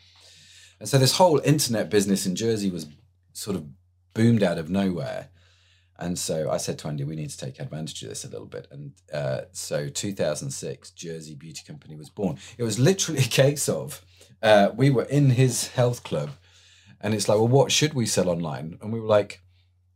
And 0.80 0.90
so 0.90 0.98
this 0.98 1.16
whole 1.16 1.40
internet 1.46 1.90
business 1.90 2.26
in 2.26 2.36
Jersey 2.36 2.70
was 2.70 2.88
sort 3.32 3.56
of 3.56 3.66
boomed 4.14 4.44
out 4.44 4.58
of 4.58 4.70
nowhere. 4.70 5.30
And 6.00 6.18
so 6.18 6.50
I 6.50 6.58
said 6.58 6.80
to 6.80 6.88
Andy, 6.88 7.04
we 7.04 7.16
need 7.16 7.30
to 7.30 7.38
take 7.38 7.60
advantage 7.60 8.02
of 8.04 8.10
this 8.10 8.26
a 8.26 8.30
little 8.30 8.48
bit. 8.48 8.68
And 8.72 8.94
uh, 9.14 9.42
so 9.52 9.90
2006, 9.90 10.92
Jersey 10.92 11.36
Beauty 11.36 11.62
Company 11.66 11.96
was 11.96 12.10
born. 12.10 12.38
It 12.58 12.64
was 12.64 12.80
literally 12.80 13.22
a 13.22 13.28
case 13.28 13.70
of 13.70 14.04
uh, 14.42 14.70
we 14.76 14.90
were 14.90 15.06
in 15.06 15.32
his 15.32 15.68
health 15.70 16.04
club 16.04 16.32
and 17.04 17.14
it's 17.14 17.28
like, 17.28 17.38
well, 17.38 17.48
what 17.50 17.72
should 17.72 17.94
we 17.94 18.06
sell 18.06 18.30
online? 18.30 18.80
And 18.82 18.92
we 18.92 19.00
were 19.00 19.08
like, 19.08 19.42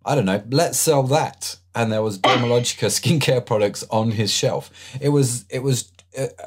I 0.05 0.13
don't 0.13 0.25
know, 0.25 0.43
let's 0.51 0.77
sell 0.77 1.03
that. 1.03 1.57
And 1.73 1.91
there 1.91 2.01
was 2.01 2.19
Dermalogica 2.19 2.87
skincare 2.87 3.45
products 3.45 3.83
on 3.89 4.11
his 4.11 4.31
shelf. 4.31 4.69
It 5.01 5.09
was 5.09 5.45
it 5.49 5.63
was 5.63 5.91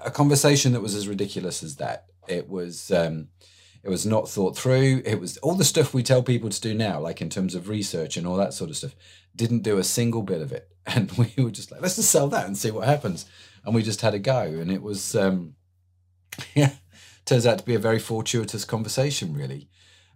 a 0.05 0.11
conversation 0.11 0.73
that 0.73 0.81
was 0.81 0.95
as 0.95 1.09
ridiculous 1.09 1.63
as 1.63 1.77
that. 1.77 2.07
It 2.29 2.49
was 2.49 2.91
um, 2.91 3.29
it 3.83 3.89
was 3.89 4.05
not 4.05 4.29
thought 4.29 4.57
through. 4.57 5.03
It 5.05 5.21
was 5.21 5.37
all 5.39 5.55
the 5.55 5.65
stuff 5.65 5.95
we 5.95 6.03
tell 6.03 6.23
people 6.23 6.51
to 6.51 6.61
do 6.61 6.75
now, 6.75 7.01
like 7.01 7.21
in 7.23 7.31
terms 7.31 7.55
of 7.55 7.69
research 7.69 8.17
and 8.17 8.27
all 8.27 8.37
that 8.37 8.55
sort 8.55 8.71
of 8.71 8.77
stuff. 8.77 8.95
Didn't 9.35 9.63
do 9.63 9.79
a 9.79 9.85
single 9.85 10.23
bit 10.23 10.43
of 10.43 10.53
it, 10.53 10.69
and 10.87 11.11
we 11.13 11.33
were 11.43 11.51
just 11.51 11.71
like, 11.71 11.81
let's 11.81 11.97
just 11.97 12.11
sell 12.11 12.29
that 12.29 12.47
and 12.47 12.57
see 12.57 12.71
what 12.71 12.87
happens. 12.87 13.27
And 13.65 13.75
we 13.75 13.83
just 13.83 14.01
had 14.01 14.15
a 14.15 14.19
go, 14.19 14.43
and 14.43 14.71
it 14.71 14.83
was 14.83 15.15
um, 15.15 15.55
yeah, 16.55 16.73
turns 17.25 17.47
out 17.47 17.59
to 17.59 17.65
be 17.65 17.75
a 17.75 17.81
very 17.81 17.99
fortuitous 17.99 18.65
conversation, 18.65 19.35
really. 19.35 19.69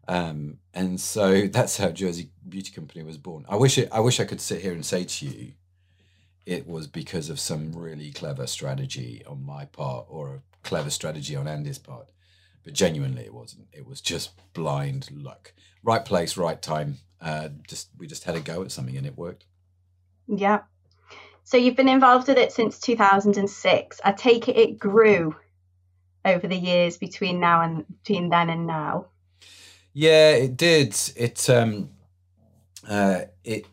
Um, 0.06 0.58
and 0.72 1.00
so 1.00 1.46
that's 1.46 1.78
how 1.78 1.90
Jersey 1.90 2.30
Beauty 2.48 2.72
Company 2.72 3.04
was 3.04 3.18
born. 3.18 3.44
I 3.48 3.56
wish 3.56 3.78
it, 3.78 3.88
I 3.92 4.00
wish 4.00 4.20
I 4.20 4.24
could 4.24 4.40
sit 4.40 4.62
here 4.62 4.72
and 4.72 4.84
say 4.84 5.04
to 5.04 5.26
you, 5.26 5.52
it 6.46 6.66
was 6.66 6.86
because 6.86 7.30
of 7.30 7.40
some 7.40 7.72
really 7.72 8.10
clever 8.10 8.46
strategy 8.46 9.22
on 9.26 9.44
my 9.44 9.64
part 9.64 10.06
or 10.10 10.34
a 10.34 10.42
clever 10.62 10.90
strategy 10.90 11.34
on 11.36 11.48
Andy's 11.48 11.78
part. 11.78 12.08
But 12.64 12.72
genuinely, 12.72 13.24
it 13.24 13.34
wasn't. 13.34 13.68
It 13.72 13.86
was 13.86 14.00
just 14.00 14.30
blind 14.54 15.10
luck. 15.12 15.52
Right 15.82 16.04
place, 16.04 16.36
right 16.36 16.60
time. 16.60 16.98
Uh, 17.20 17.48
just 17.68 17.90
we 17.98 18.06
just 18.06 18.24
had 18.24 18.34
a 18.34 18.40
go 18.40 18.62
at 18.62 18.72
something 18.72 18.96
and 18.96 19.06
it 19.06 19.16
worked. 19.16 19.44
Yeah. 20.26 20.62
So 21.44 21.58
you've 21.58 21.76
been 21.76 21.88
involved 21.88 22.28
with 22.28 22.38
it 22.38 22.52
since 22.52 22.78
2006. 22.80 24.00
I 24.02 24.12
take 24.12 24.48
it 24.48 24.56
it 24.56 24.78
grew 24.78 25.36
over 26.24 26.46
the 26.48 26.56
years 26.56 26.96
between 26.96 27.38
now 27.38 27.60
and 27.62 27.84
between 28.02 28.30
then 28.30 28.48
and 28.48 28.66
now. 28.66 29.06
Yeah, 29.92 30.30
it 30.30 30.56
did. 30.56 30.96
It 31.16 31.48
um, 31.50 31.90
uh, 32.88 33.22
it 33.44 33.66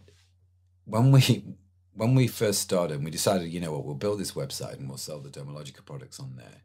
when 0.86 1.12
we 1.12 1.46
when 1.94 2.16
we 2.16 2.28
first 2.28 2.62
started, 2.62 3.04
we 3.04 3.12
decided, 3.12 3.52
you 3.52 3.60
know 3.60 3.72
what, 3.72 3.86
we'll 3.86 3.96
build 3.96 4.20
this 4.20 4.32
website 4.32 4.78
and 4.80 4.88
we'll 4.88 4.98
sell 4.98 5.20
the 5.20 5.30
Dermalogica 5.30 5.86
products 5.86 6.20
on 6.20 6.36
there. 6.36 6.64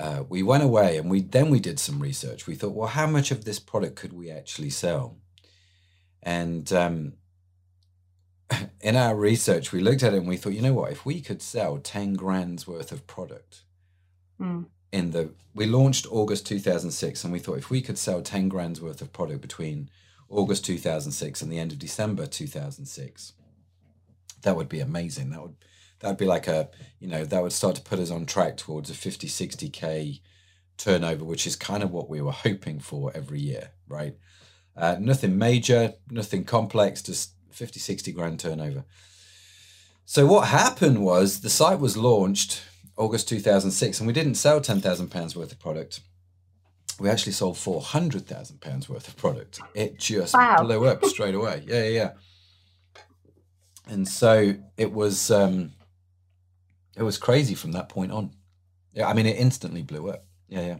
Uh, 0.00 0.24
we 0.28 0.42
went 0.42 0.62
away 0.62 0.96
and 0.96 1.10
we 1.10 1.20
then 1.20 1.50
we 1.50 1.60
did 1.60 1.78
some 1.78 2.00
research. 2.00 2.46
We 2.46 2.54
thought, 2.54 2.74
well, 2.74 2.88
how 2.88 3.06
much 3.06 3.30
of 3.30 3.44
this 3.44 3.58
product 3.58 3.96
could 3.96 4.12
we 4.12 4.30
actually 4.30 4.70
sell? 4.70 5.16
And 6.22 6.72
um, 6.72 7.12
in 8.80 8.96
our 8.96 9.14
research, 9.14 9.72
we 9.72 9.80
looked 9.80 10.02
at 10.02 10.14
it 10.14 10.18
and 10.18 10.28
we 10.28 10.36
thought, 10.36 10.54
you 10.54 10.62
know 10.62 10.74
what, 10.74 10.92
if 10.92 11.04
we 11.04 11.20
could 11.20 11.42
sell 11.42 11.78
ten 11.78 12.14
grand's 12.14 12.66
worth 12.66 12.92
of 12.92 13.06
product. 13.06 13.62
Mm 14.40 14.66
in 14.92 15.10
the 15.12 15.30
we 15.54 15.66
launched 15.66 16.06
August 16.10 16.46
2006 16.46 17.24
and 17.24 17.32
we 17.32 17.38
thought 17.38 17.58
if 17.58 17.70
we 17.70 17.82
could 17.82 17.98
sell 17.98 18.22
10 18.22 18.48
grand's 18.48 18.80
worth 18.80 19.00
of 19.00 19.12
product 19.12 19.40
between 19.40 19.90
August 20.28 20.64
2006 20.64 21.42
and 21.42 21.50
the 21.50 21.58
end 21.58 21.72
of 21.72 21.78
December 21.78 22.26
2006 22.26 23.32
that 24.42 24.56
would 24.56 24.68
be 24.68 24.80
amazing 24.80 25.30
that 25.30 25.42
would 25.42 25.56
that 26.00 26.08
would 26.08 26.18
be 26.18 26.24
like 26.26 26.46
a 26.46 26.68
you 26.98 27.08
know 27.08 27.24
that 27.24 27.42
would 27.42 27.52
start 27.52 27.76
to 27.76 27.82
put 27.82 27.98
us 27.98 28.10
on 28.10 28.26
track 28.26 28.56
towards 28.56 28.90
a 28.90 28.94
50 28.94 29.28
60k 29.28 30.20
turnover 30.76 31.24
which 31.24 31.46
is 31.46 31.56
kind 31.56 31.82
of 31.82 31.90
what 31.92 32.08
we 32.08 32.20
were 32.20 32.32
hoping 32.32 32.80
for 32.80 33.12
every 33.14 33.40
year 33.40 33.70
right 33.88 34.16
uh, 34.76 34.96
nothing 34.98 35.36
major 35.36 35.94
nothing 36.10 36.44
complex 36.44 37.02
just 37.02 37.34
50 37.50 37.80
60 37.80 38.12
grand 38.12 38.40
turnover 38.40 38.84
so 40.04 40.26
what 40.26 40.48
happened 40.48 41.04
was 41.04 41.40
the 41.40 41.50
site 41.50 41.78
was 41.78 41.96
launched 41.96 42.62
August 43.00 43.28
2006, 43.30 43.98
and 43.98 44.06
we 44.06 44.12
didn't 44.12 44.34
sell 44.34 44.60
£10,000 44.60 45.34
worth 45.34 45.52
of 45.52 45.58
product. 45.58 46.00
We 46.98 47.08
actually 47.08 47.32
sold 47.32 47.56
£400,000 47.56 48.88
worth 48.90 49.08
of 49.08 49.16
product. 49.16 49.58
It 49.74 49.98
just 49.98 50.34
wow. 50.34 50.62
blew 50.62 50.84
up 50.84 51.02
straight 51.06 51.34
away. 51.34 51.64
Yeah, 51.66 51.84
yeah, 51.84 51.88
yeah. 51.88 52.10
And 53.86 54.06
so 54.06 54.54
it 54.76 54.92
was, 54.92 55.30
um, 55.30 55.72
it 57.00 57.02
was 57.02 57.16
crazy 57.16 57.54
from 57.54 57.72
that 57.72 57.88
point 57.88 58.12
on. 58.12 58.30
Yeah, 58.92 59.08
I 59.08 59.14
mean, 59.14 59.24
it 59.24 59.38
instantly 59.38 59.82
blew 59.82 60.10
up. 60.10 60.26
Yeah, 60.48 60.66
yeah. 60.66 60.78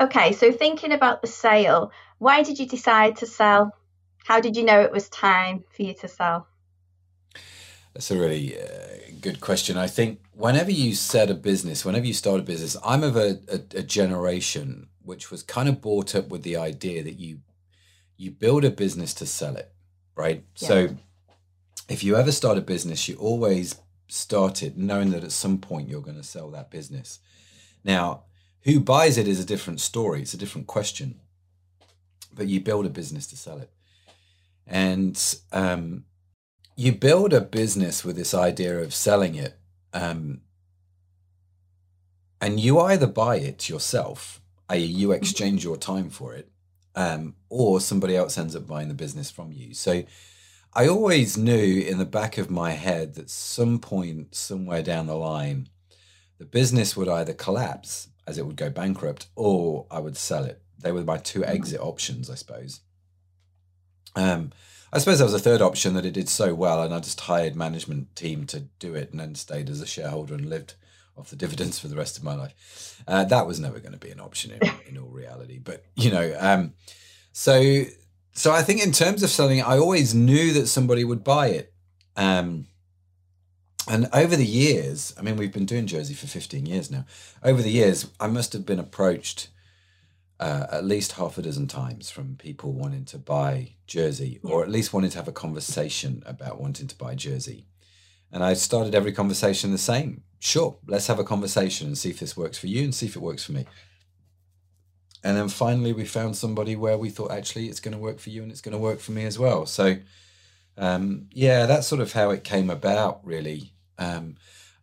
Okay, 0.00 0.32
so 0.32 0.50
thinking 0.50 0.90
about 0.90 1.22
the 1.22 1.28
sale, 1.28 1.92
why 2.18 2.42
did 2.42 2.58
you 2.58 2.66
decide 2.66 3.16
to 3.18 3.26
sell? 3.26 3.72
How 4.24 4.40
did 4.40 4.56
you 4.56 4.64
know 4.64 4.80
it 4.80 4.90
was 4.90 5.08
time 5.08 5.62
for 5.70 5.82
you 5.82 5.94
to 5.94 6.08
sell? 6.08 6.48
That's 7.94 8.10
a 8.10 8.18
really 8.18 8.60
uh, 8.60 9.12
good 9.20 9.40
question. 9.40 9.76
I 9.76 9.86
think 9.86 10.20
whenever 10.32 10.72
you 10.72 10.94
set 10.94 11.30
a 11.30 11.34
business, 11.34 11.84
whenever 11.84 12.06
you 12.06 12.14
start 12.14 12.40
a 12.40 12.42
business, 12.42 12.76
I'm 12.84 13.04
of 13.04 13.16
a, 13.16 13.38
a, 13.48 13.78
a 13.78 13.82
generation 13.82 14.88
which 15.02 15.30
was 15.30 15.44
kind 15.44 15.68
of 15.68 15.80
brought 15.80 16.16
up 16.16 16.28
with 16.28 16.42
the 16.42 16.56
idea 16.56 17.04
that 17.04 17.18
you 17.18 17.40
you 18.16 18.32
build 18.32 18.64
a 18.64 18.70
business 18.70 19.14
to 19.14 19.26
sell 19.26 19.56
it, 19.56 19.72
right? 20.16 20.44
Yeah. 20.56 20.68
So 20.68 20.96
if 21.88 22.02
you 22.02 22.16
ever 22.16 22.32
start 22.32 22.58
a 22.58 22.60
business, 22.60 23.08
you 23.08 23.14
always 23.16 23.76
start 24.08 24.62
it 24.62 24.76
knowing 24.76 25.10
that 25.10 25.24
at 25.24 25.32
some 25.32 25.58
point 25.58 25.88
you're 25.88 26.02
going 26.02 26.16
to 26.16 26.22
sell 26.22 26.50
that 26.50 26.70
business. 26.70 27.20
Now, 27.84 28.24
who 28.62 28.80
buys 28.80 29.16
it 29.16 29.28
is 29.28 29.40
a 29.40 29.44
different 29.46 29.80
story. 29.80 30.22
It's 30.22 30.34
a 30.34 30.38
different 30.38 30.66
question. 30.66 31.20
But 32.34 32.48
you 32.48 32.60
build 32.60 32.86
a 32.86 32.90
business 32.90 33.26
to 33.28 33.36
sell 33.36 33.58
it. 33.58 33.70
And 34.66 35.36
um, 35.52 36.04
you 36.76 36.92
build 36.92 37.32
a 37.32 37.40
business 37.40 38.04
with 38.04 38.16
this 38.16 38.34
idea 38.34 38.78
of 38.78 38.94
selling 38.94 39.34
it. 39.34 39.58
Um, 39.92 40.42
and 42.40 42.60
you 42.60 42.78
either 42.80 43.06
buy 43.06 43.36
it 43.36 43.68
yourself, 43.68 44.40
i.e., 44.68 44.78
you 44.78 45.08
mm-hmm. 45.08 45.16
exchange 45.16 45.64
your 45.64 45.76
time 45.76 46.10
for 46.10 46.34
it, 46.34 46.50
um, 46.94 47.34
or 47.48 47.80
somebody 47.80 48.16
else 48.16 48.38
ends 48.38 48.54
up 48.54 48.66
buying 48.66 48.88
the 48.88 48.94
business 48.94 49.30
from 49.30 49.52
you. 49.52 49.74
So 49.74 50.04
I 50.74 50.86
always 50.86 51.36
knew 51.36 51.80
in 51.80 51.98
the 51.98 52.04
back 52.04 52.38
of 52.38 52.50
my 52.50 52.72
head 52.72 53.14
that 53.14 53.30
some 53.30 53.78
point, 53.78 54.34
somewhere 54.34 54.82
down 54.82 55.06
the 55.06 55.16
line, 55.16 55.68
the 56.38 56.44
business 56.44 56.96
would 56.96 57.08
either 57.08 57.32
collapse 57.32 58.08
as 58.26 58.38
it 58.38 58.46
would 58.46 58.56
go 58.56 58.70
bankrupt 58.70 59.26
or 59.34 59.86
I 59.90 59.98
would 59.98 60.16
sell 60.16 60.44
it. 60.44 60.62
They 60.78 60.92
were 60.92 61.02
my 61.02 61.18
two 61.18 61.40
mm-hmm. 61.40 61.50
exit 61.50 61.80
options, 61.80 62.30
I 62.30 62.34
suppose. 62.34 62.80
Um, 64.14 64.52
I 64.92 64.98
suppose 64.98 65.18
there 65.18 65.26
was 65.26 65.34
a 65.34 65.38
third 65.38 65.60
option 65.60 65.94
that 65.94 66.06
it 66.06 66.12
did 66.12 66.28
so 66.28 66.54
well, 66.54 66.82
and 66.82 66.94
I 66.94 67.00
just 67.00 67.20
hired 67.20 67.56
management 67.56 68.14
team 68.16 68.46
to 68.46 68.60
do 68.78 68.94
it, 68.94 69.10
and 69.10 69.20
then 69.20 69.34
stayed 69.34 69.68
as 69.68 69.80
a 69.80 69.86
shareholder 69.86 70.34
and 70.34 70.48
lived 70.48 70.74
off 71.16 71.30
the 71.30 71.36
dividends 71.36 71.78
for 71.78 71.88
the 71.88 71.96
rest 71.96 72.16
of 72.16 72.24
my 72.24 72.34
life. 72.34 73.02
Uh, 73.06 73.24
that 73.24 73.46
was 73.46 73.60
never 73.60 73.80
going 73.80 73.92
to 73.92 73.98
be 73.98 74.10
an 74.10 74.20
option 74.20 74.52
in, 74.52 74.60
in 74.88 74.98
all 74.98 75.08
reality. 75.08 75.58
But 75.58 75.84
you 75.94 76.10
know, 76.10 76.34
um, 76.38 76.72
so 77.32 77.84
so 78.38 78.52
I 78.52 78.62
think 78.62 78.80
in 78.80 78.92
terms 78.92 79.24
of 79.24 79.30
selling, 79.30 79.60
I 79.60 79.78
always 79.78 80.14
knew 80.14 80.52
that 80.52 80.68
somebody 80.68 81.02
would 81.02 81.24
buy 81.24 81.48
it. 81.48 81.72
Um, 82.14 82.66
and 83.88 84.08
over 84.12 84.36
the 84.36 84.46
years, 84.46 85.12
I 85.18 85.22
mean, 85.22 85.36
we've 85.36 85.52
been 85.52 85.66
doing 85.66 85.88
Jersey 85.88 86.14
for 86.14 86.28
15 86.28 86.64
years 86.64 86.88
now. 86.88 87.04
Over 87.42 87.62
the 87.62 87.70
years, 87.70 88.12
I 88.20 88.28
must 88.28 88.52
have 88.52 88.64
been 88.64 88.78
approached 88.78 89.48
uh, 90.38 90.68
at 90.70 90.84
least 90.84 91.12
half 91.12 91.36
a 91.36 91.42
dozen 91.42 91.66
times 91.66 92.12
from 92.12 92.36
people 92.36 92.72
wanting 92.72 93.06
to 93.06 93.18
buy 93.18 93.72
Jersey 93.88 94.38
or 94.44 94.62
at 94.62 94.70
least 94.70 94.92
wanting 94.92 95.10
to 95.10 95.18
have 95.18 95.26
a 95.26 95.32
conversation 95.32 96.22
about 96.24 96.60
wanting 96.60 96.86
to 96.86 96.96
buy 96.96 97.16
Jersey. 97.16 97.66
And 98.30 98.44
I 98.44 98.54
started 98.54 98.94
every 98.94 99.10
conversation 99.10 99.72
the 99.72 99.78
same. 99.78 100.22
Sure, 100.38 100.78
let's 100.86 101.08
have 101.08 101.18
a 101.18 101.24
conversation 101.24 101.88
and 101.88 101.98
see 101.98 102.10
if 102.10 102.20
this 102.20 102.36
works 102.36 102.56
for 102.56 102.68
you 102.68 102.84
and 102.84 102.94
see 102.94 103.06
if 103.06 103.16
it 103.16 103.22
works 103.22 103.42
for 103.42 103.50
me. 103.50 103.66
And 105.24 105.36
then 105.36 105.48
finally, 105.48 105.92
we 105.92 106.04
found 106.04 106.36
somebody 106.36 106.76
where 106.76 106.96
we 106.96 107.10
thought 107.10 107.32
actually 107.32 107.68
it's 107.68 107.80
going 107.80 107.92
to 107.92 107.98
work 107.98 108.20
for 108.20 108.30
you 108.30 108.42
and 108.42 108.52
it's 108.52 108.60
going 108.60 108.72
to 108.72 108.78
work 108.78 109.00
for 109.00 109.12
me 109.12 109.24
as 109.24 109.38
well. 109.38 109.66
So, 109.66 109.96
um, 110.76 111.28
yeah, 111.32 111.66
that's 111.66 111.86
sort 111.86 112.00
of 112.00 112.12
how 112.12 112.30
it 112.30 112.44
came 112.44 112.70
about, 112.70 113.24
really. 113.24 113.72
Um, 113.98 114.36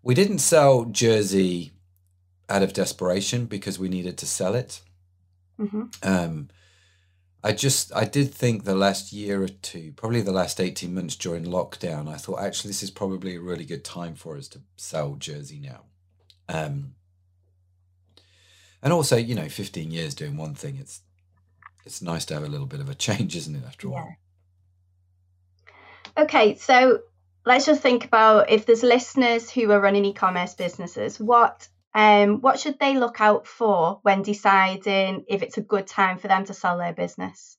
we 0.04 0.14
didn't 0.14 0.40
sell 0.40 0.86
Jersey 0.86 1.72
out 2.50 2.64
of 2.64 2.74
desperation 2.74 3.46
because 3.46 3.80
we 3.80 3.90
needed 3.90 4.18
to 4.20 4.26
sell 4.26 4.56
it. 4.56 4.82
Mm-hmm. 5.60 5.84
Um, 6.04 6.50
I 7.44 7.54
just, 7.54 7.96
I 7.96 8.06
did 8.06 8.34
think 8.34 8.64
the 8.64 8.76
last 8.76 9.14
year 9.14 9.42
or 9.42 9.48
two, 9.48 9.94
probably 9.96 10.22
the 10.22 10.32
last 10.32 10.60
18 10.60 10.94
months 10.94 11.16
during 11.16 11.46
lockdown, 11.46 12.10
I 12.10 12.18
thought 12.18 12.42
actually 12.42 12.70
this 12.70 12.84
is 12.84 12.92
probably 12.92 13.36
a 13.36 13.42
really 13.42 13.66
good 13.66 13.84
time 13.84 14.16
for 14.16 14.36
us 14.36 14.48
to 14.50 14.62
sell 14.78 15.16
Jersey 15.16 15.60
now. 15.60 15.82
Um, 16.50 16.96
and 18.86 18.94
also 18.94 19.18
you 19.18 19.36
know 19.36 19.50
15 19.50 19.92
years 19.92 20.16
doing 20.16 20.38
one 20.38 20.56
thing 20.56 20.78
it's 20.80 21.02
it's 21.86 22.02
nice 22.02 22.24
to 22.26 22.34
have 22.36 22.44
a 22.44 22.48
little 22.48 22.68
bit 22.68 22.80
of 22.80 22.90
a 22.90 22.96
change 22.96 23.36
isn't 23.36 23.56
it 23.56 23.64
after 23.66 23.88
a 23.88 23.92
while? 23.92 24.16
Okay 26.18 26.56
so 26.56 27.00
let's 27.46 27.66
just 27.66 27.82
think 27.82 28.06
about 28.06 28.50
if 28.50 28.66
there's 28.66 28.84
listeners 28.84 29.52
who 29.52 29.70
are 29.72 29.82
running 29.82 30.06
e-commerce 30.06 30.54
businesses 30.54 31.20
what 31.20 31.68
um, 31.94 32.42
what 32.42 32.60
should 32.60 32.78
they 32.78 32.98
look 32.98 33.22
out 33.22 33.48
for 33.48 34.00
when 34.02 34.22
deciding 34.22 35.24
if 35.30 35.42
it's 35.42 35.58
a 35.58 35.62
good 35.62 35.88
time 35.88 36.18
for 36.18 36.28
them 36.28 36.44
to 36.44 36.54
sell 36.54 36.78
their 36.78 36.92
business? 36.92 37.58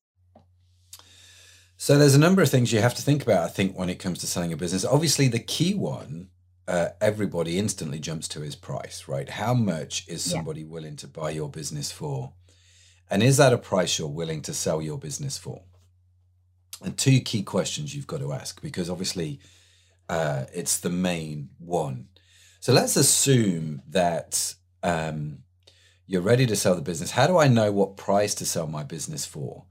So 1.79 1.97
there's 1.97 2.15
a 2.15 2.19
number 2.19 2.43
of 2.43 2.51
things 2.51 2.71
you 2.71 2.81
have 2.81 2.95
to 2.97 3.03
think 3.03 3.23
about 3.23 3.45
i 3.45 3.49
think 3.49 3.79
when 3.79 3.89
it 3.89 3.99
comes 3.99 4.19
to 4.19 4.27
selling 4.27 4.53
a 4.53 4.57
business. 4.57 4.85
Obviously 4.85 5.29
the 5.29 5.39
key 5.39 5.75
one 5.75 6.29
uh, 6.69 6.89
everybody 7.01 7.59
instantly 7.59 7.99
jumps 7.99 8.29
to 8.29 8.41
his 8.41 8.57
price, 8.57 9.07
right? 9.07 9.29
How 9.29 9.55
much 9.55 10.07
is 10.09 10.23
somebody 10.23 10.63
yeah. 10.63 10.67
willing 10.67 10.97
to 10.97 11.07
buy 11.07 11.31
your 11.31 11.49
business 11.49 11.93
for? 11.93 12.33
And 13.09 13.23
is 13.23 13.37
that 13.37 13.53
a 13.53 13.59
price 13.59 13.99
you're 13.99 14.09
willing 14.09 14.43
to 14.43 14.55
sell 14.55 14.83
your 14.83 14.99
business 14.99 15.39
for? 15.39 15.63
And 16.83 16.99
two 16.99 17.21
key 17.21 17.43
questions 17.43 17.95
you've 17.95 18.09
got 18.09 18.21
to 18.21 18.33
ask 18.33 18.61
because 18.61 18.91
obviously 18.91 19.39
uh, 20.09 20.47
it's 20.53 20.79
the 20.79 20.91
main 20.91 21.51
one. 21.59 22.09
So 22.61 22.73
let's 22.73 22.97
assume 22.97 23.83
that 23.89 24.55
um, 24.83 25.39
you're 26.07 26.23
ready 26.23 26.47
to 26.47 26.57
sell 26.57 26.75
the 26.75 26.83
business. 26.83 27.13
How 27.13 27.29
do 27.29 27.39
I 27.39 27.47
know 27.47 27.71
what 27.71 27.97
price 27.97 28.35
to 28.37 28.47
sell 28.47 28.67
my 28.67 28.83
business 28.83 29.25
for? 29.25 29.67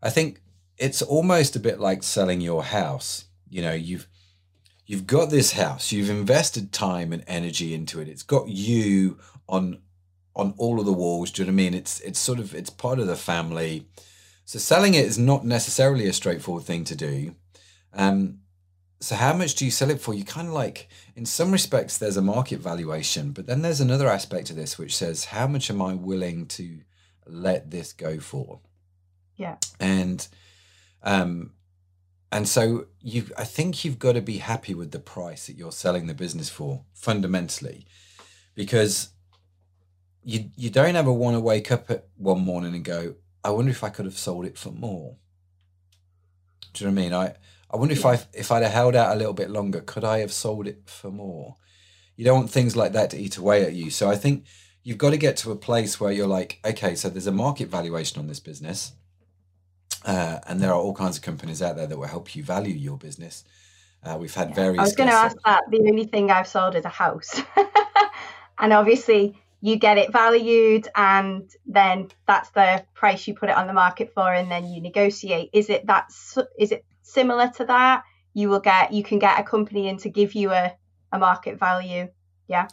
I 0.00 0.10
think 0.10 0.40
it's 0.78 1.02
almost 1.02 1.56
a 1.56 1.60
bit 1.60 1.80
like 1.80 2.02
selling 2.02 2.40
your 2.40 2.62
house. 2.62 3.26
You 3.48 3.62
know, 3.62 3.72
you've 3.72 4.08
you've 4.86 5.06
got 5.06 5.30
this 5.30 5.52
house. 5.52 5.92
You've 5.92 6.10
invested 6.10 6.72
time 6.72 7.12
and 7.12 7.24
energy 7.26 7.74
into 7.74 8.00
it. 8.00 8.08
It's 8.08 8.22
got 8.22 8.48
you 8.48 9.18
on 9.48 9.78
on 10.34 10.54
all 10.56 10.80
of 10.80 10.86
the 10.86 10.92
walls. 10.92 11.30
Do 11.30 11.42
you 11.42 11.46
know 11.46 11.52
what 11.52 11.60
i 11.60 11.64
mean? 11.64 11.74
It's 11.74 12.00
it's 12.00 12.18
sort 12.18 12.38
of 12.38 12.54
it's 12.54 12.70
part 12.70 12.98
of 12.98 13.06
the 13.06 13.16
family. 13.16 13.86
So 14.44 14.58
selling 14.58 14.94
it 14.94 15.04
is 15.04 15.18
not 15.18 15.44
necessarily 15.44 16.08
a 16.08 16.12
straightforward 16.12 16.64
thing 16.64 16.84
to 16.84 16.96
do. 16.96 17.34
Um 17.92 18.38
so 19.00 19.16
how 19.16 19.32
much 19.32 19.56
do 19.56 19.64
you 19.64 19.70
sell 19.70 19.90
it 19.90 20.00
for? 20.00 20.14
You 20.14 20.24
kind 20.24 20.48
of 20.48 20.54
like 20.54 20.88
in 21.16 21.26
some 21.26 21.52
respects 21.52 21.98
there's 21.98 22.16
a 22.16 22.22
market 22.22 22.60
valuation 22.60 23.32
but 23.32 23.46
then 23.46 23.62
there's 23.62 23.80
another 23.80 24.08
aspect 24.08 24.50
of 24.50 24.56
this 24.56 24.78
which 24.78 24.96
says 24.96 25.26
how 25.26 25.46
much 25.46 25.70
am 25.70 25.82
i 25.82 25.92
willing 25.94 26.46
to 26.46 26.80
let 27.26 27.70
this 27.70 27.92
go 27.92 28.18
for? 28.18 28.60
Yeah. 29.36 29.56
And 29.78 30.26
um 31.02 31.52
and 32.32 32.48
so 32.48 32.86
you 33.00 33.26
I 33.36 33.44
think 33.44 33.84
you've 33.84 33.98
got 33.98 34.12
to 34.12 34.22
be 34.22 34.38
happy 34.38 34.74
with 34.74 34.90
the 34.90 34.98
price 34.98 35.46
that 35.46 35.56
you're 35.56 35.70
selling 35.70 36.06
the 36.06 36.14
business 36.14 36.48
for 36.48 36.84
fundamentally 36.94 37.86
because 38.54 39.10
you 40.24 40.50
you 40.56 40.70
don't 40.70 40.96
ever 40.96 41.12
want 41.12 41.36
to 41.36 41.40
wake 41.40 41.70
up 41.70 41.90
at 41.90 42.06
one 42.16 42.40
morning 42.40 42.74
and 42.74 42.84
go, 42.84 43.16
I 43.44 43.50
wonder 43.50 43.70
if 43.70 43.84
I 43.84 43.90
could 43.90 44.06
have 44.06 44.18
sold 44.18 44.46
it 44.46 44.56
for 44.56 44.70
more. 44.70 45.16
Do 46.72 46.84
you 46.84 46.90
know 46.90 46.94
what 46.94 47.00
I 47.00 47.04
mean? 47.04 47.12
I 47.14 47.34
I 47.70 47.76
wonder 47.76 47.92
if 47.92 48.06
I 48.06 48.18
if 48.32 48.50
I'd 48.50 48.62
have 48.62 48.72
held 48.72 48.96
out 48.96 49.14
a 49.14 49.18
little 49.18 49.34
bit 49.34 49.50
longer, 49.50 49.80
could 49.80 50.04
I 50.04 50.18
have 50.20 50.32
sold 50.32 50.66
it 50.66 50.82
for 50.86 51.10
more? 51.10 51.56
You 52.16 52.24
don't 52.24 52.38
want 52.40 52.50
things 52.50 52.76
like 52.76 52.92
that 52.92 53.10
to 53.10 53.18
eat 53.18 53.36
away 53.36 53.64
at 53.64 53.74
you. 53.74 53.90
So 53.90 54.10
I 54.10 54.16
think 54.16 54.46
you've 54.82 54.98
got 54.98 55.10
to 55.10 55.16
get 55.16 55.36
to 55.38 55.52
a 55.52 55.56
place 55.56 56.00
where 56.00 56.12
you're 56.12 56.26
like, 56.26 56.60
okay, 56.64 56.94
so 56.94 57.08
there's 57.08 57.26
a 57.26 57.32
market 57.32 57.68
valuation 57.68 58.18
on 58.20 58.26
this 58.26 58.40
business. 58.40 58.92
Uh, 60.04 60.38
and 60.46 60.60
there 60.60 60.70
are 60.70 60.78
all 60.78 60.94
kinds 60.94 61.16
of 61.16 61.22
companies 61.22 61.62
out 61.62 61.76
there 61.76 61.86
that 61.86 61.96
will 61.96 62.06
help 62.06 62.34
you 62.34 62.42
value 62.42 62.74
your 62.74 62.96
business. 62.96 63.44
Uh, 64.04 64.16
we've 64.18 64.34
had 64.34 64.54
various. 64.54 64.80
I 64.80 64.82
was 64.82 64.96
going 64.96 65.08
to 65.08 65.14
ask 65.14 65.36
that. 65.44 65.62
The 65.70 65.80
only 65.80 66.04
thing 66.04 66.30
I've 66.30 66.48
sold 66.48 66.74
is 66.74 66.84
a 66.84 66.88
house, 66.88 67.40
and 68.58 68.72
obviously 68.72 69.38
you 69.60 69.76
get 69.76 69.96
it 69.96 70.12
valued, 70.12 70.88
and 70.96 71.48
then 71.66 72.10
that's 72.26 72.50
the 72.50 72.84
price 72.94 73.28
you 73.28 73.34
put 73.34 73.48
it 73.48 73.56
on 73.56 73.68
the 73.68 73.72
market 73.72 74.12
for, 74.12 74.32
and 74.32 74.50
then 74.50 74.66
you 74.66 74.80
negotiate. 74.80 75.50
Is 75.52 75.70
it 75.70 75.86
that? 75.86 76.10
Is 76.58 76.72
it 76.72 76.84
similar 77.02 77.48
to 77.56 77.64
that? 77.66 78.02
You 78.34 78.48
will 78.48 78.60
get. 78.60 78.92
You 78.92 79.04
can 79.04 79.20
get 79.20 79.38
a 79.38 79.44
company 79.44 79.86
in 79.86 79.98
to 79.98 80.08
give 80.08 80.34
you 80.34 80.50
a 80.50 80.74
a 81.12 81.18
market 81.18 81.58
value. 81.58 82.08
Yeah. 82.48 82.68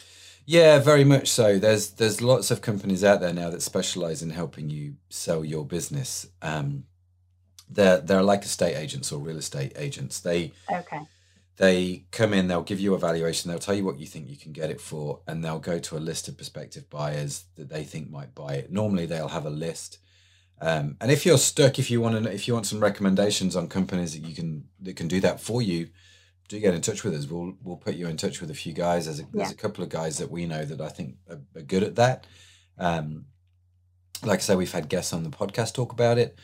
Yeah, 0.46 0.80
very 0.80 1.04
much 1.04 1.30
so. 1.30 1.60
There's 1.60 1.92
there's 1.92 2.22
lots 2.22 2.50
of 2.50 2.62
companies 2.62 3.04
out 3.04 3.20
there 3.22 3.34
now 3.34 3.52
that 3.52 3.62
specialize 3.62 4.24
in 4.24 4.32
helping 4.32 4.72
you 4.72 4.96
sell 5.10 5.46
your 5.46 5.64
business. 5.64 6.28
Um, 6.42 6.86
they're 7.70 8.02
they're 8.02 8.24
like 8.24 8.44
estate 8.44 8.76
agents 8.76 9.12
or 9.12 9.20
real 9.20 9.38
estate 9.38 9.74
agents. 9.76 10.20
They 10.20 10.54
okay. 10.72 11.02
They 11.58 12.06
come 12.12 12.34
in, 12.34 12.48
they'll 12.48 12.64
give 12.64 12.80
you 12.80 12.94
a 12.94 12.98
valuation, 12.98 13.52
they'll 13.52 13.60
tell 13.60 13.76
you 13.76 13.84
what 13.84 14.00
you 14.00 14.06
think 14.06 14.30
you 14.30 14.38
can 14.38 14.54
get 14.54 14.70
it 14.70 14.80
for, 14.80 15.20
and 15.28 15.44
they'll 15.44 15.60
go 15.60 15.78
to 15.78 15.98
a 15.98 16.00
list 16.00 16.30
of 16.30 16.38
prospective 16.38 16.90
buyers 16.90 17.44
that 17.58 17.68
they 17.68 17.84
think 17.84 18.10
might 18.10 18.34
buy 18.34 18.54
it. 18.54 18.72
Normally, 18.72 19.06
they'll 19.06 19.28
have 19.28 19.46
a 19.46 19.50
list, 19.50 19.98
um, 20.62 20.96
and 21.02 21.12
if 21.12 21.26
you're 21.26 21.38
stuck, 21.38 21.78
if 21.78 21.92
you 21.92 22.00
want 22.00 22.24
to, 22.24 22.32
if 22.32 22.48
you 22.48 22.54
want 22.54 22.66
some 22.66 22.80
recommendations 22.80 23.58
on 23.58 23.68
companies 23.68 24.14
that 24.14 24.26
you 24.26 24.34
can 24.34 24.70
that 24.82 24.96
can 24.96 25.10
do 25.10 25.20
that 25.20 25.42
for 25.42 25.62
you, 25.62 25.90
do 26.48 26.60
get 26.62 26.74
in 26.74 26.82
touch 26.82 27.04
with 27.04 27.14
us. 27.14 27.28
We'll 27.28 27.54
we'll 27.62 27.76
put 27.76 27.96
you 27.96 28.08
in 28.08 28.16
touch 28.16 28.40
with 28.40 28.52
a 28.52 28.56
few 28.56 28.72
guys. 28.72 29.06
There's 29.06 29.20
a, 29.20 29.24
yeah. 29.24 29.30
there's 29.34 29.52
a 29.52 29.56
couple 29.56 29.84
of 29.84 29.90
guys 29.90 30.18
that 30.20 30.32
we 30.32 30.46
know 30.46 30.64
that 30.64 30.80
I 30.80 30.88
think 30.88 31.16
are, 31.30 31.42
are 31.58 31.62
good 31.62 31.84
at 31.84 31.96
that. 31.96 32.26
Um, 32.78 33.26
like 34.24 34.40
I 34.40 34.42
say, 34.42 34.56
we've 34.56 34.72
had 34.72 34.88
guests 34.88 35.12
on 35.12 35.24
the 35.24 35.30
podcast 35.30 35.74
talk 35.74 35.92
about 35.92 36.18
it. 36.18 36.38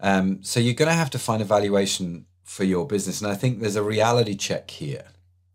Um, 0.00 0.42
so 0.42 0.60
you're 0.60 0.74
going 0.74 0.88
to 0.88 0.94
have 0.94 1.10
to 1.10 1.18
find 1.18 1.42
a 1.42 1.44
valuation 1.44 2.26
for 2.44 2.64
your 2.64 2.86
business, 2.86 3.22
and 3.22 3.30
I 3.30 3.36
think 3.36 3.60
there's 3.60 3.76
a 3.76 3.82
reality 3.82 4.34
check 4.34 4.70
here, 4.70 5.04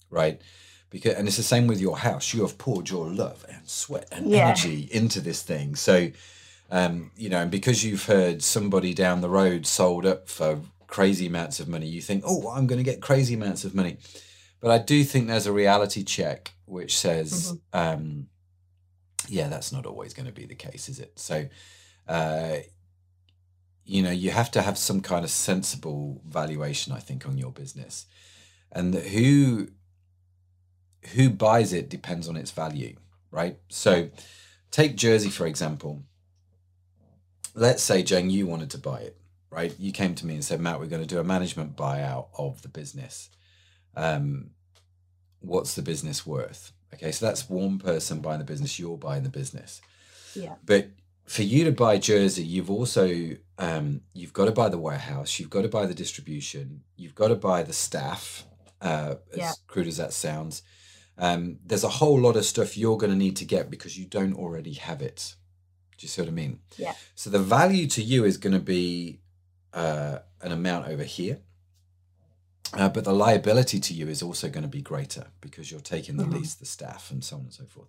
right? 0.09 0.41
Because 0.89 1.15
and 1.15 1.27
it's 1.27 1.37
the 1.37 1.43
same 1.43 1.67
with 1.67 1.81
your 1.81 1.97
house. 1.97 2.33
You 2.33 2.41
have 2.41 2.57
poured 2.57 2.89
your 2.89 3.07
love 3.07 3.45
and 3.49 3.67
sweat 3.67 4.07
and 4.11 4.29
yeah. 4.29 4.47
energy 4.47 4.87
into 4.91 5.21
this 5.21 5.43
thing, 5.43 5.75
so 5.75 6.09
Um, 6.71 7.11
you 7.15 7.29
know, 7.29 7.41
and 7.41 7.51
because 7.51 7.83
you've 7.85 8.05
heard 8.05 8.41
somebody 8.41 8.93
down 8.93 9.21
the 9.21 9.29
road 9.29 9.67
sold 9.67 10.03
up 10.03 10.27
for 10.27 10.61
crazy 10.87 11.27
amounts 11.27 11.59
of 11.59 11.67
money, 11.67 11.85
you 11.85 12.01
think, 12.01 12.23
oh, 12.25 12.49
I'm 12.49 12.65
going 12.65 12.83
to 12.83 12.91
get 12.91 13.01
crazy 13.01 13.35
amounts 13.35 13.65
of 13.65 13.75
money. 13.75 13.97
But 14.59 14.71
I 14.71 14.79
do 14.83 15.03
think 15.03 15.27
there's 15.27 15.45
a 15.45 15.53
reality 15.53 16.03
check 16.03 16.53
which 16.65 16.97
says, 16.97 17.31
mm-hmm. 17.51 17.77
um, 17.77 18.27
yeah, 19.29 19.47
that's 19.47 19.71
not 19.71 19.85
always 19.85 20.15
going 20.15 20.25
to 20.25 20.33
be 20.41 20.47
the 20.47 20.55
case, 20.55 20.89
is 20.89 20.99
it? 20.99 21.19
So, 21.19 21.47
uh, 22.07 22.57
you 23.85 24.01
know, 24.01 24.11
you 24.11 24.31
have 24.31 24.49
to 24.51 24.61
have 24.61 24.77
some 24.77 25.01
kind 25.01 25.23
of 25.23 25.29
sensible 25.29 26.21
valuation, 26.27 26.91
I 26.91 26.99
think, 26.99 27.27
on 27.27 27.37
your 27.37 27.51
business, 27.51 28.07
and 28.71 28.93
who 28.93 29.69
who 31.13 31.29
buys 31.29 31.71
it 31.71 31.87
depends 31.87 32.27
on 32.27 32.35
its 32.35 32.49
value, 32.49 32.95
right? 33.29 33.59
So, 33.69 34.09
take 34.71 34.95
Jersey 34.95 35.29
for 35.29 35.45
example. 35.45 36.03
Let's 37.53 37.83
say, 37.83 38.03
Jane, 38.03 38.29
you 38.29 38.47
wanted 38.47 38.69
to 38.71 38.77
buy 38.77 38.99
it, 38.99 39.17
right? 39.49 39.73
You 39.79 39.93
came 39.93 40.13
to 40.15 40.25
me 40.25 40.33
and 40.33 40.43
said, 40.43 40.59
Matt, 40.59 40.79
we're 40.79 40.87
going 40.87 41.01
to 41.01 41.07
do 41.07 41.19
a 41.19 41.23
management 41.23 41.77
buyout 41.77 42.27
of 42.37 42.61
the 42.63 42.67
business. 42.67 43.29
Um, 43.95 44.49
what's 45.39 45.73
the 45.75 45.81
business 45.81 46.25
worth? 46.25 46.73
Okay, 46.93 47.13
so 47.13 47.25
that's 47.25 47.49
one 47.49 47.79
person 47.79 48.19
buying 48.19 48.39
the 48.39 48.45
business, 48.45 48.77
you're 48.77 48.97
buying 48.97 49.23
the 49.23 49.29
business. 49.29 49.81
Yeah. 50.33 50.55
But 50.65 50.89
for 51.25 51.41
you 51.41 51.63
to 51.65 51.72
buy 51.72 51.98
Jersey, 51.98 52.44
you've 52.44 52.70
also 52.70 53.32
um, 53.58 54.01
you've 54.13 54.34
got 54.34 54.46
to 54.46 54.51
buy 54.51 54.70
the 54.70 54.77
warehouse, 54.77 55.39
you've 55.39 55.50
got 55.50 55.63
to 55.63 55.70
buy 55.70 55.86
the 55.86 55.94
distribution, 55.94 56.84
you've 56.96 57.15
got 57.15 57.29
to 57.29 57.36
buy 57.36 57.63
the 57.63 57.74
staff. 57.74 58.46
Uh, 58.82 59.15
as 59.32 59.38
yeah. 59.38 59.51
crude 59.67 59.88
as 59.88 59.98
that 59.98 60.13
sounds, 60.13 60.62
um, 61.17 61.58
there's 61.65 61.84
a 61.84 61.89
whole 61.89 62.20
lot 62.20 62.36
of 62.36 62.46
stuff 62.46 62.77
you're 62.77 62.98
going 62.98 63.12
to 63.12 63.17
need 63.17 63.36
to 63.38 63.46
get 63.46 63.72
because 63.72 63.98
you 63.98 64.05
don't 64.05 64.34
already 64.36 64.74
have 64.74 65.01
it. 65.01 65.36
Do 65.98 66.03
you 66.03 66.10
see 66.10 66.22
what 66.22 66.27
I 66.27 66.34
mean? 66.34 66.60
Yeah. 66.77 66.94
So 67.15 67.29
the 67.29 67.39
value 67.39 67.88
to 67.88 68.03
you 68.03 68.25
is 68.25 68.38
going 68.38 68.53
to 68.53 68.60
be 68.60 69.22
uh, 69.74 70.20
an 70.41 70.51
amount 70.51 70.88
over 70.88 71.03
here. 71.03 71.39
Uh, 72.74 72.89
but 72.89 73.05
the 73.05 73.13
liability 73.13 73.79
to 73.79 73.94
you 73.94 74.10
is 74.10 74.22
also 74.22 74.50
going 74.50 74.63
to 74.63 74.70
be 74.70 74.82
greater 74.82 75.27
because 75.39 75.72
you're 75.72 75.79
taking 75.79 76.17
the 76.17 76.24
mm-hmm. 76.24 76.39
lease, 76.39 76.55
the 76.55 76.65
staff, 76.65 77.10
and 77.10 77.24
so 77.24 77.38
on 77.38 77.44
and 77.44 77.53
so 77.53 77.63
forth. 77.65 77.88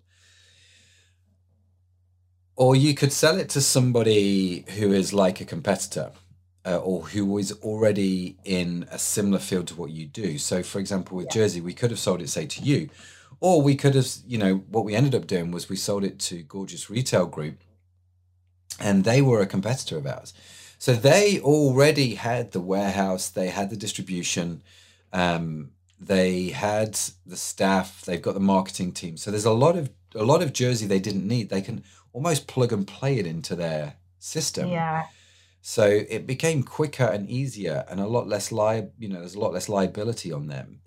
Or 2.57 2.75
you 2.75 2.95
could 2.95 3.13
sell 3.13 3.39
it 3.39 3.51
to 3.51 3.61
somebody 3.61 4.65
who 4.79 4.93
is 4.93 5.13
like 5.13 5.41
a 5.41 5.45
competitor 5.45 6.13
uh, 6.67 6.79
or 6.79 7.03
who 7.03 7.39
is 7.39 7.53
already 7.63 8.37
in 8.45 8.87
a 8.91 8.99
similar 8.99 9.39
field 9.39 9.69
to 9.69 9.75
what 9.77 9.91
you 9.91 10.07
do. 10.07 10.39
So, 10.39 10.63
for 10.63 10.79
example, 10.81 11.17
with 11.17 11.27
yeah. 11.27 11.43
Jersey, 11.43 11.61
we 11.61 11.75
could 11.75 11.91
have 11.91 12.01
sold 12.01 12.21
it, 12.23 12.29
say, 12.29 12.47
to 12.47 12.63
you, 12.63 12.89
or 13.41 13.63
we 13.63 13.77
could 13.77 13.95
have, 13.95 14.09
you 14.27 14.39
know, 14.39 14.57
what 14.69 14.85
we 14.85 14.95
ended 14.95 15.15
up 15.15 15.27
doing 15.27 15.51
was 15.51 15.69
we 15.69 15.77
sold 15.77 16.03
it 16.03 16.19
to 16.21 16.43
Gorgeous 16.43 16.91
Retail 16.91 17.27
Group, 17.27 17.59
and 18.81 19.05
they 19.05 19.23
were 19.23 19.41
a 19.41 19.47
competitor 19.47 19.99
of 19.99 20.07
ours. 20.07 20.35
So 20.79 20.95
they 20.95 21.41
already 21.41 22.17
had 22.17 22.53
the 22.53 22.61
warehouse, 22.61 23.29
they 23.29 23.49
had 23.49 23.71
the 23.71 23.77
distribution, 23.77 24.63
um, 25.13 25.71
they 26.01 26.49
had 26.49 26.99
the 27.25 27.37
staff, 27.37 28.03
they've 28.05 28.21
got 28.21 28.35
the 28.35 28.41
marketing 28.41 28.93
team. 28.93 29.17
So 29.17 29.31
there's 29.31 29.45
a 29.45 29.53
lot 29.53 29.77
of 29.77 29.91
a 30.15 30.25
lot 30.25 30.43
of 30.43 30.53
Jersey 30.53 30.87
they 30.87 30.99
didn't 30.99 31.29
need. 31.29 31.51
They 31.51 31.61
can 31.61 31.85
almost 32.17 32.47
plug 32.47 32.73
and 32.73 32.87
play 32.87 33.19
it 33.19 33.27
into 33.27 33.55
their 33.55 33.97
system. 34.19 34.71
Yeah. 34.71 35.05
So 35.61 35.85
it 35.87 36.27
became 36.27 36.63
quicker 36.63 37.05
and 37.05 37.29
easier 37.29 37.85
and 37.91 38.01
a 38.01 38.07
lot 38.07 38.27
less 38.27 38.51
li- 38.51 38.89
you 38.99 39.11
know, 39.11 39.19
there's 39.19 39.35
a 39.35 39.39
lot 39.39 39.53
less 39.53 39.69
liability 39.69 40.33
on 40.33 40.47
them. 40.47 40.81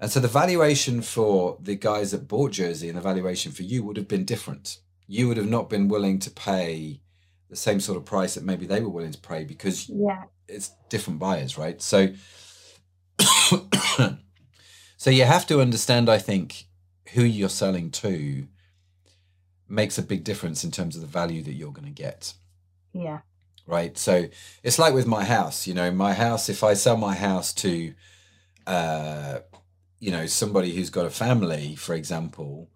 And 0.00 0.10
so 0.10 0.18
the 0.18 0.26
valuation 0.26 1.00
for 1.00 1.58
the 1.60 1.76
guys 1.76 2.10
that 2.10 2.26
bought 2.26 2.50
Jersey 2.50 2.88
and 2.88 2.98
the 2.98 3.02
valuation 3.02 3.52
for 3.52 3.62
you 3.62 3.84
would 3.84 3.96
have 3.96 4.08
been 4.08 4.24
different. 4.24 4.78
You 5.06 5.28
would 5.28 5.36
have 5.36 5.48
not 5.48 5.70
been 5.70 5.86
willing 5.86 6.18
to 6.18 6.30
pay 6.30 7.02
the 7.48 7.54
same 7.54 7.78
sort 7.78 7.96
of 7.96 8.04
price 8.04 8.34
that 8.34 8.42
maybe 8.42 8.66
they 8.66 8.80
were 8.80 8.88
willing 8.88 9.12
to 9.12 9.20
pay 9.20 9.44
because 9.44 9.88
yeah. 9.88 10.24
it's 10.48 10.72
different 10.88 11.20
buyers, 11.20 11.56
right? 11.56 11.80
So 11.80 12.08
so 14.96 15.10
you 15.10 15.22
have 15.22 15.46
to 15.46 15.60
understand, 15.60 16.08
I 16.08 16.18
think, 16.18 16.64
who 17.12 17.22
you're 17.22 17.48
selling 17.48 17.92
to 17.92 18.48
makes 19.68 19.98
a 19.98 20.02
big 20.02 20.24
difference 20.24 20.64
in 20.64 20.70
terms 20.70 20.94
of 20.94 21.00
the 21.00 21.06
value 21.06 21.42
that 21.42 21.54
you're 21.54 21.72
going 21.72 21.86
to 21.86 21.90
get. 21.90 22.34
Yeah. 22.92 23.20
Right. 23.66 23.96
So 23.96 24.26
it's 24.62 24.78
like 24.78 24.94
with 24.94 25.06
my 25.06 25.24
house, 25.24 25.66
you 25.66 25.74
know, 25.74 25.90
my 25.90 26.12
house, 26.12 26.48
if 26.48 26.62
I 26.62 26.74
sell 26.74 26.96
my 26.96 27.14
house 27.14 27.52
to, 27.54 27.94
uh, 28.66 29.38
you 30.00 30.10
know, 30.10 30.26
somebody 30.26 30.74
who's 30.74 30.90
got 30.90 31.06
a 31.06 31.10
family, 31.10 31.74
for 31.74 31.94
example, 31.94 32.68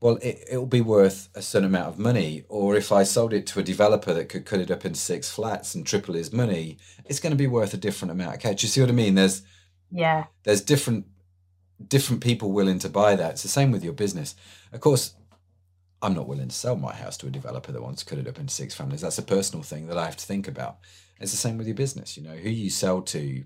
well, 0.00 0.16
it, 0.16 0.44
it'll 0.50 0.66
be 0.66 0.80
worth 0.80 1.28
a 1.36 1.42
certain 1.42 1.68
amount 1.68 1.88
of 1.88 1.98
money. 1.98 2.44
Or 2.48 2.74
if 2.74 2.90
I 2.90 3.04
sold 3.04 3.32
it 3.32 3.46
to 3.48 3.60
a 3.60 3.62
developer 3.62 4.12
that 4.12 4.28
could 4.28 4.44
cut 4.44 4.58
it 4.58 4.70
up 4.70 4.84
into 4.84 4.98
six 4.98 5.30
flats 5.30 5.76
and 5.76 5.86
triple 5.86 6.14
his 6.14 6.32
money, 6.32 6.78
it's 7.04 7.20
going 7.20 7.30
to 7.30 7.36
be 7.36 7.46
worth 7.46 7.72
a 7.72 7.76
different 7.76 8.10
amount 8.10 8.34
of 8.34 8.40
cash. 8.40 8.64
You 8.64 8.68
see 8.68 8.80
what 8.80 8.90
I 8.90 8.94
mean? 8.94 9.14
There's 9.14 9.42
yeah, 9.92 10.24
there's 10.42 10.60
different 10.60 11.06
different 11.86 12.20
people 12.20 12.50
willing 12.50 12.80
to 12.80 12.88
buy 12.88 13.14
that. 13.14 13.32
It's 13.32 13.42
the 13.42 13.48
same 13.48 13.70
with 13.70 13.84
your 13.84 13.92
business. 13.92 14.34
Of 14.72 14.80
course, 14.80 15.14
I'm 16.02 16.14
not 16.14 16.26
willing 16.26 16.48
to 16.48 16.54
sell 16.54 16.76
my 16.76 16.92
house 16.92 17.16
to 17.18 17.28
a 17.28 17.30
developer 17.30 17.70
that 17.70 17.82
wants 17.82 18.02
to 18.02 18.08
cut 18.08 18.18
it 18.18 18.28
up 18.28 18.38
into 18.38 18.52
six 18.52 18.74
families. 18.74 19.00
That's 19.00 19.18
a 19.18 19.22
personal 19.22 19.62
thing 19.62 19.86
that 19.86 19.96
I 19.96 20.04
have 20.04 20.16
to 20.16 20.26
think 20.26 20.48
about. 20.48 20.78
It's 21.20 21.30
the 21.30 21.36
same 21.36 21.56
with 21.56 21.68
your 21.68 21.76
business. 21.76 22.16
You 22.16 22.24
know, 22.24 22.34
who 22.34 22.50
you 22.50 22.70
sell 22.70 23.02
to, 23.02 23.44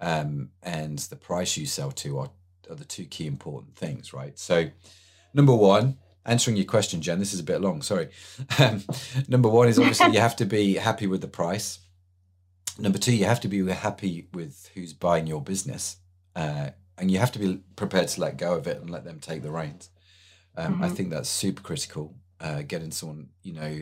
um, 0.00 0.48
and 0.62 0.98
the 0.98 1.16
price 1.16 1.56
you 1.58 1.66
sell 1.66 1.92
to 1.92 2.18
are, 2.18 2.30
are 2.70 2.74
the 2.74 2.86
two 2.86 3.04
key 3.04 3.26
important 3.26 3.76
things, 3.76 4.14
right? 4.14 4.38
So 4.38 4.70
number 5.34 5.54
one, 5.54 5.98
answering 6.24 6.56
your 6.56 6.64
question, 6.64 7.02
Jen, 7.02 7.18
this 7.18 7.34
is 7.34 7.40
a 7.40 7.44
bit 7.44 7.60
long, 7.60 7.82
sorry. 7.82 8.08
Um, 8.58 8.82
number 9.28 9.50
one 9.50 9.68
is 9.68 9.78
obviously 9.78 10.12
you 10.12 10.20
have 10.20 10.36
to 10.36 10.46
be 10.46 10.76
happy 10.76 11.06
with 11.06 11.20
the 11.20 11.28
price. 11.28 11.80
Number 12.78 12.98
two, 12.98 13.14
you 13.14 13.26
have 13.26 13.40
to 13.40 13.48
be 13.48 13.66
happy 13.70 14.28
with 14.32 14.70
who's 14.74 14.94
buying 14.94 15.26
your 15.26 15.42
business. 15.42 15.96
Uh, 16.34 16.70
and 16.96 17.10
you 17.10 17.18
have 17.18 17.32
to 17.32 17.38
be 17.38 17.60
prepared 17.76 18.08
to 18.08 18.20
let 18.20 18.38
go 18.38 18.54
of 18.54 18.66
it 18.66 18.80
and 18.80 18.88
let 18.88 19.04
them 19.04 19.18
take 19.20 19.42
the 19.42 19.50
reins. 19.50 19.90
Um, 20.56 20.74
mm-hmm. 20.74 20.84
I 20.84 20.88
think 20.88 21.10
that's 21.10 21.28
super 21.28 21.62
critical. 21.62 22.14
Uh, 22.40 22.62
getting 22.62 22.90
someone, 22.90 23.28
you 23.42 23.52
know, 23.52 23.80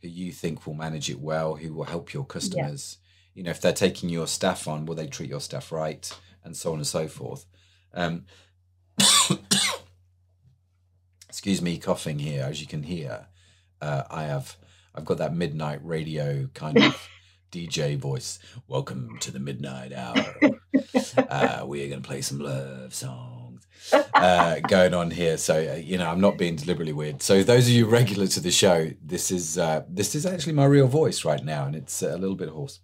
who 0.00 0.08
you 0.08 0.32
think 0.32 0.66
will 0.66 0.74
manage 0.74 1.10
it 1.10 1.20
well, 1.20 1.56
who 1.56 1.74
will 1.74 1.84
help 1.84 2.12
your 2.12 2.24
customers. 2.24 2.98
Yeah. 2.98 3.08
You 3.34 3.42
know, 3.44 3.50
if 3.50 3.60
they're 3.60 3.72
taking 3.72 4.08
your 4.08 4.26
staff 4.26 4.66
on, 4.66 4.86
will 4.86 4.94
they 4.94 5.06
treat 5.06 5.30
your 5.30 5.40
staff 5.40 5.70
right? 5.72 6.10
And 6.44 6.56
so 6.56 6.72
on 6.72 6.78
and 6.78 6.86
so 6.86 7.06
forth. 7.08 7.46
Um, 7.94 8.24
excuse 11.32 11.62
me 11.62 11.78
coughing 11.78 12.18
here 12.18 12.44
as 12.44 12.60
you 12.60 12.66
can 12.66 12.82
hear 12.82 13.26
uh, 13.80 14.02
i 14.10 14.24
have 14.24 14.56
i've 14.94 15.04
got 15.04 15.16
that 15.16 15.34
midnight 15.34 15.80
radio 15.82 16.46
kind 16.52 16.76
of 16.76 17.08
dj 17.50 17.96
voice 17.96 18.38
welcome 18.68 19.16
to 19.18 19.30
the 19.30 19.40
midnight 19.40 19.94
hour 19.94 20.36
uh, 21.30 21.64
we're 21.64 21.88
going 21.88 22.02
to 22.02 22.06
play 22.06 22.20
some 22.20 22.38
love 22.38 22.94
songs 22.94 23.41
uh, 24.14 24.60
going 24.60 24.94
on 24.94 25.10
here 25.10 25.36
so 25.36 25.54
uh, 25.54 25.74
you 25.74 25.98
know 25.98 26.08
i'm 26.08 26.20
not 26.20 26.38
being 26.38 26.56
deliberately 26.56 26.92
weird 26.92 27.22
so 27.22 27.42
those 27.42 27.66
of 27.66 27.72
you 27.72 27.86
regular 27.86 28.26
to 28.26 28.40
the 28.40 28.50
show 28.50 28.90
this 29.02 29.30
is 29.30 29.58
uh, 29.58 29.82
this 29.88 30.14
is 30.14 30.24
actually 30.24 30.52
my 30.52 30.64
real 30.64 30.88
voice 30.88 31.24
right 31.24 31.44
now 31.44 31.66
and 31.66 31.76
it's 31.76 32.02
a 32.02 32.16
little 32.16 32.36
bit 32.36 32.48
hoarse 32.48 32.80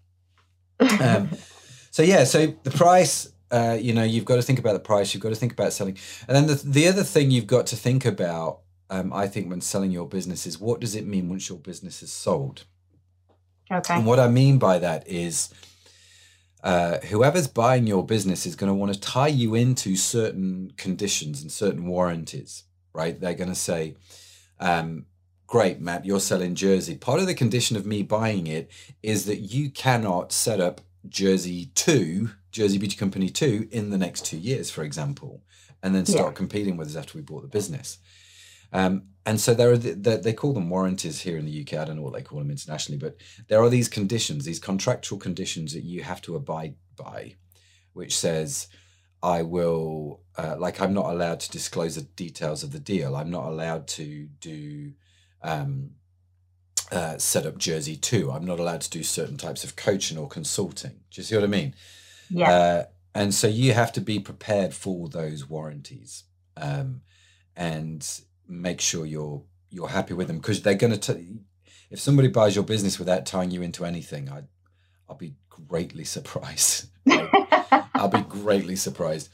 um, 1.01 1.31
so 1.91 2.03
yeah 2.03 2.25
so 2.25 2.47
the 2.63 2.71
price 2.71 3.33
uh, 3.51 3.79
you 3.81 3.95
know, 3.95 4.03
you've 4.03 4.25
got 4.25 4.37
to 4.37 4.43
think 4.43 4.59
about 4.59 4.75
the 4.75 4.81
price. 4.81 5.15
You've 5.15 5.23
got 5.23 5.31
to 5.31 5.35
think 5.35 5.53
about 5.53 5.73
selling, 5.73 5.97
and 6.27 6.37
then 6.37 6.47
the 6.47 6.55
the 6.55 6.89
other 6.89 7.03
thing 7.03 7.31
you've 7.31 7.47
got 7.47 7.67
to 7.69 7.77
think 7.77 8.05
about, 8.05 8.61
um, 8.91 9.13
I 9.13 9.27
think, 9.27 9.49
when 9.49 9.61
selling 9.61 9.91
your 9.91 10.07
business 10.07 10.47
is 10.47 10.61
what 10.61 10.81
does 10.81 10.95
it 10.95 11.07
mean 11.07 11.29
once 11.29 11.49
your 11.49 11.59
business 11.59 12.03
is 12.03 12.13
sold. 12.13 12.65
Okay. 13.71 13.95
And 13.95 14.07
what 14.07 14.19
I 14.19 14.29
mean 14.29 14.59
by 14.59 14.79
that 14.79 15.07
is, 15.09 15.53
uh, 16.63 16.99
whoever's 16.99 17.47
buying 17.47 17.87
your 17.87 18.05
business 18.05 18.47
is 18.47 18.57
going 18.57 18.71
to 18.71 18.75
want 18.75 18.93
to 18.93 19.01
tie 19.01 19.29
you 19.29 19.55
into 19.55 19.97
certain 19.97 20.73
conditions 20.77 21.43
and 21.43 21.53
certain 21.53 21.87
warranties, 21.87 22.65
right? 22.93 23.19
They're 23.19 23.35
going 23.35 23.51
to 23.51 23.55
say, 23.55 23.95
um, 24.59 25.07
great, 25.47 25.81
Matt, 25.81 26.05
you're 26.05 26.21
selling 26.21 26.55
Jersey. 26.55 26.97
Part 26.97 27.21
of 27.21 27.27
the 27.27 27.35
condition 27.35 27.77
of 27.77 27.87
me 27.87 28.03
buying 28.03 28.47
it 28.47 28.71
is 29.03 29.25
that 29.27 29.39
you 29.39 29.71
cannot 29.71 30.33
set 30.33 30.61
up 30.61 30.81
Jersey 31.09 31.71
2 31.75 32.31
Jersey 32.51 32.79
Beauty 32.79 32.97
Company 32.97 33.29
2 33.29 33.69
in 33.71 33.91
the 33.91 33.99
next 33.99 34.25
two 34.25 34.39
years, 34.39 34.71
for 34.71 34.83
example, 34.83 35.43
and 35.83 35.95
then 35.95 36.07
start 36.07 36.33
yeah. 36.33 36.37
competing 36.37 36.77
with 36.77 36.89
us 36.89 36.97
after 36.97 37.17
we 37.17 37.23
bought 37.23 37.43
the 37.43 37.49
business. 37.49 37.99
Um, 38.73 39.05
and 39.29 39.39
so 39.39 39.53
there 39.53 39.71
are 39.71 39.77
the, 39.77 39.93
the, 39.93 40.17
they 40.17 40.33
call 40.33 40.55
them 40.55 40.71
warranties 40.71 41.21
here 41.21 41.37
in 41.37 41.45
the 41.45 41.61
UK. 41.61 41.75
I 41.75 41.85
don't 41.85 41.97
know 41.97 42.03
what 42.03 42.15
they 42.15 42.23
call 42.23 42.39
them 42.39 42.51
internationally, 42.51 42.97
but 42.97 43.19
there 43.49 43.61
are 43.63 43.69
these 43.69 43.87
conditions, 43.87 44.47
these 44.47 44.59
contractual 44.59 45.19
conditions 45.19 45.75
that 45.75 45.85
you 45.85 46.03
have 46.03 46.23
to 46.23 46.35
abide 46.35 46.77
by, 46.97 47.35
which 47.93 48.17
says, 48.17 48.69
I 49.23 49.43
will, 49.43 50.23
uh, 50.39 50.57
like, 50.59 50.81
I'm 50.81 50.95
not 50.95 51.13
allowed 51.13 51.41
to 51.41 51.51
disclose 51.51 51.97
the 51.97 52.05
details 52.05 52.63
of 52.63 52.73
the 52.73 52.81
deal. 52.81 53.17
I'm 53.17 53.31
not 53.31 53.45
allowed 53.45 53.87
to 53.89 54.29
do 54.41 54.95
um, 55.43 55.91
uh, 56.91 57.19
set 57.19 57.45
up 57.45 57.59
Jersey 57.59 57.97
2. 57.97 58.33
I'm 58.33 58.47
not 58.47 58.59
allowed 58.59 58.81
to 58.81 58.91
do 58.91 59.03
certain 59.03 59.37
types 59.37 59.63
of 59.63 59.77
coaching 59.77 60.17
or 60.17 60.27
consulting. 60.27 61.01
Do 61.11 61.21
you 61.21 61.23
see 61.23 61.35
what 61.35 61.45
I 61.45 61.49
mean? 61.49 61.75
Yeah. 62.31 62.51
Uh, 62.51 62.85
and 63.15 63.35
so 63.35 63.47
you 63.47 63.75
have 63.75 63.93
to 63.93 64.01
be 64.01 64.21
prepared 64.21 64.73
for 64.73 65.11
those 65.11 65.47
warranties 65.47 66.25
um, 66.57 67.03
and 67.55 68.23
make 68.49 68.81
sure 68.81 69.07
you're 69.07 69.43
you're 69.71 69.89
happy 69.89 70.15
with 70.15 70.29
them 70.29 70.39
because 70.39 70.63
they're 70.63 70.75
going 70.75 70.99
to 70.99 71.39
if 71.91 72.01
somebody 72.01 72.29
buys 72.29 72.55
your 72.55 72.65
business 72.65 72.99
without 72.99 73.27
tying 73.27 73.51
you 73.51 73.63
into 73.63 73.85
anything, 73.85 74.29
I, 74.29 74.43
I'll 75.09 75.17
be 75.17 75.35
greatly 75.49 76.05
surprised. 76.05 76.89
I'll 77.95 78.09
be 78.09 78.21
greatly 78.21 78.77
surprised, 78.77 79.31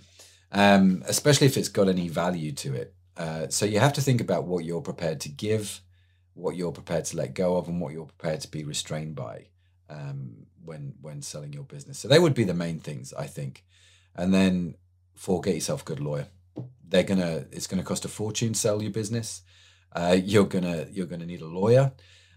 um, 0.53 1.03
especially 1.07 1.47
if 1.47 1.57
it's 1.57 1.69
got 1.69 1.89
any 1.89 2.09
value 2.09 2.53
to 2.53 2.75
it. 2.75 2.95
Uh, 3.17 3.49
so 3.49 3.67
you 3.67 3.81
have 3.81 3.93
to 3.95 4.01
think 4.01 4.21
about 4.21 4.45
what 4.45 4.65
you're 4.65 4.81
prepared 4.81 5.21
to 5.21 5.29
give, 5.29 5.81
what 6.35 6.57
you're 6.57 6.73
prepared 6.73 7.05
to 7.07 7.17
let 7.17 7.35
go 7.35 7.57
of, 7.57 7.69
and 7.69 7.81
what 7.81 7.93
you're 7.93 8.07
prepared 8.07 8.41
to 8.41 8.51
be 8.51 8.65
restrained 8.65 9.15
by 9.15 9.47
um, 9.91 10.47
when 10.65 10.95
when 11.01 11.23
selling 11.23 11.53
your 11.53 11.65
business. 11.65 11.99
So 11.99 12.09
they 12.09 12.19
would 12.19 12.35
be 12.35 12.45
the 12.45 12.55
main 12.55 12.79
things, 12.79 13.13
I 13.13 13.27
think. 13.27 13.65
And 14.15 14.33
then 14.33 14.77
for 15.15 15.41
get 15.41 15.55
yourself 15.55 15.83
a 15.83 15.85
good 15.85 16.01
lawyer. 16.01 16.29
They're 16.87 17.03
gonna 17.03 17.47
it's 17.51 17.67
gonna 17.67 17.83
cost 17.83 18.05
a 18.05 18.09
fortune 18.09 18.53
to 18.53 18.59
sell 18.59 18.83
your 18.83 18.93
business. 18.93 19.43
Uh, 19.93 20.17
you're 20.23 20.47
gonna 20.47 20.87
you're 20.91 21.07
gonna 21.07 21.27
need 21.27 21.41
a 21.41 21.47
lawyer. 21.47 21.93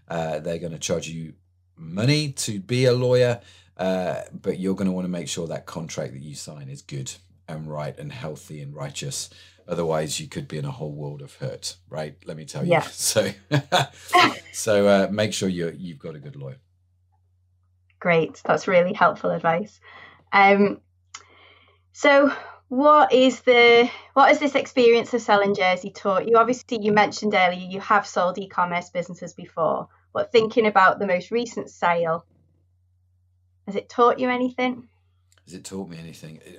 Uh, 0.06 0.38
they're 0.40 0.58
gonna 0.58 0.78
charge 0.78 1.08
you 1.08 1.34
money 1.76 2.32
to 2.32 2.60
be 2.60 2.86
a 2.86 2.92
lawyer, 2.92 3.40
uh, 3.76 4.22
but 4.32 4.58
you're 4.58 4.74
gonna 4.74 4.92
want 4.92 5.04
to 5.04 5.10
make 5.10 5.28
sure 5.28 5.46
that 5.46 5.66
contract 5.66 6.12
that 6.12 6.22
you 6.22 6.34
sign 6.34 6.68
is 6.68 6.82
good 6.82 7.12
and 7.48 7.70
right 7.70 7.98
and 7.98 8.12
healthy 8.12 8.60
and 8.60 8.74
righteous. 8.74 9.30
Otherwise, 9.66 10.18
you 10.18 10.26
could 10.28 10.48
be 10.48 10.56
in 10.56 10.64
a 10.64 10.70
whole 10.70 10.92
world 10.92 11.20
of 11.20 11.34
hurt, 11.34 11.76
right? 11.90 12.16
Let 12.24 12.36
me 12.36 12.44
tell 12.44 12.64
you. 12.64 12.72
Yeah. 12.72 12.86
So, 12.90 13.30
so 14.52 14.88
uh, 14.88 15.08
make 15.10 15.32
sure 15.34 15.48
you 15.48 15.74
you've 15.76 15.98
got 15.98 16.14
a 16.14 16.18
good 16.18 16.36
lawyer. 16.36 16.56
Great, 18.00 18.40
that's 18.44 18.68
really 18.68 18.92
helpful 18.92 19.30
advice. 19.30 19.80
Um, 20.32 20.80
so, 21.92 22.32
what 22.68 23.12
is 23.12 23.40
the 23.40 23.90
what 24.14 24.28
has 24.28 24.38
this 24.38 24.54
experience 24.54 25.12
of 25.14 25.22
selling 25.22 25.54
jersey 25.54 25.90
taught 25.90 26.28
you? 26.28 26.36
Obviously, 26.36 26.78
you 26.80 26.92
mentioned 26.92 27.34
earlier 27.34 27.58
you 27.58 27.80
have 27.80 28.06
sold 28.06 28.38
e-commerce 28.38 28.90
businesses 28.90 29.32
before, 29.32 29.88
but 30.12 30.32
thinking 30.32 30.66
about 30.66 30.98
the 30.98 31.06
most 31.06 31.30
recent 31.30 31.70
sale, 31.70 32.24
has 33.66 33.76
it 33.76 33.88
taught 33.88 34.18
you 34.18 34.28
anything? 34.28 34.88
Has 35.44 35.54
it 35.54 35.64
taught 35.64 35.88
me 35.88 35.98
anything? 35.98 36.40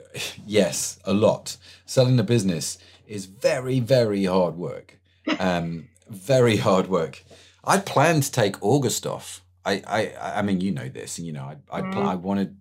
Yes, 0.45 1.00
a 1.06 1.13
lot. 1.13 1.58
Selling 1.86 2.19
a 2.19 2.24
business 2.24 2.80
is 3.08 3.26
very, 3.26 3.80
very 3.80 4.26
hard 4.26 4.56
work. 4.56 5.00
Um, 5.39 5.89
very 6.08 6.58
hard 6.58 6.88
work. 6.88 7.24
I 7.63 7.78
planned 7.78 8.24
to 8.24 8.32
take 8.32 8.56
August 8.63 9.06
off. 9.06 9.43
I, 9.63 9.84
I, 9.86 10.39
I 10.39 10.41
mean, 10.41 10.60
you 10.60 10.72
know 10.72 10.89
this, 10.89 11.19
and 11.19 11.28
you 11.28 11.34
know, 11.34 11.43
I, 11.43 11.58
I, 11.72 11.82
pl- 11.84 12.02
I 12.02 12.15
wanted. 12.15 12.58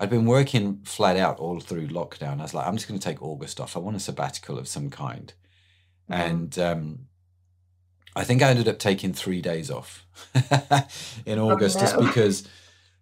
I'd 0.00 0.10
been 0.10 0.26
working 0.26 0.80
flat 0.84 1.16
out 1.16 1.38
all 1.38 1.60
through 1.60 1.88
lockdown. 1.88 2.38
I 2.38 2.42
was 2.42 2.54
like, 2.54 2.66
I'm 2.66 2.76
just 2.76 2.86
going 2.88 3.00
to 3.00 3.04
take 3.04 3.20
August 3.22 3.58
off. 3.60 3.76
I 3.76 3.80
want 3.80 3.96
a 3.96 4.00
sabbatical 4.00 4.58
of 4.58 4.68
some 4.68 4.90
kind, 4.90 5.32
Mhm. 6.10 6.14
and 6.14 6.58
um, 6.58 6.98
I 8.16 8.24
think 8.24 8.42
I 8.42 8.50
ended 8.50 8.68
up 8.68 8.78
taking 8.78 9.12
three 9.12 9.40
days 9.42 9.70
off 9.70 10.06
in 11.26 11.38
August 11.38 11.78
just 11.78 11.96
no. 11.96 12.06
because 12.06 12.46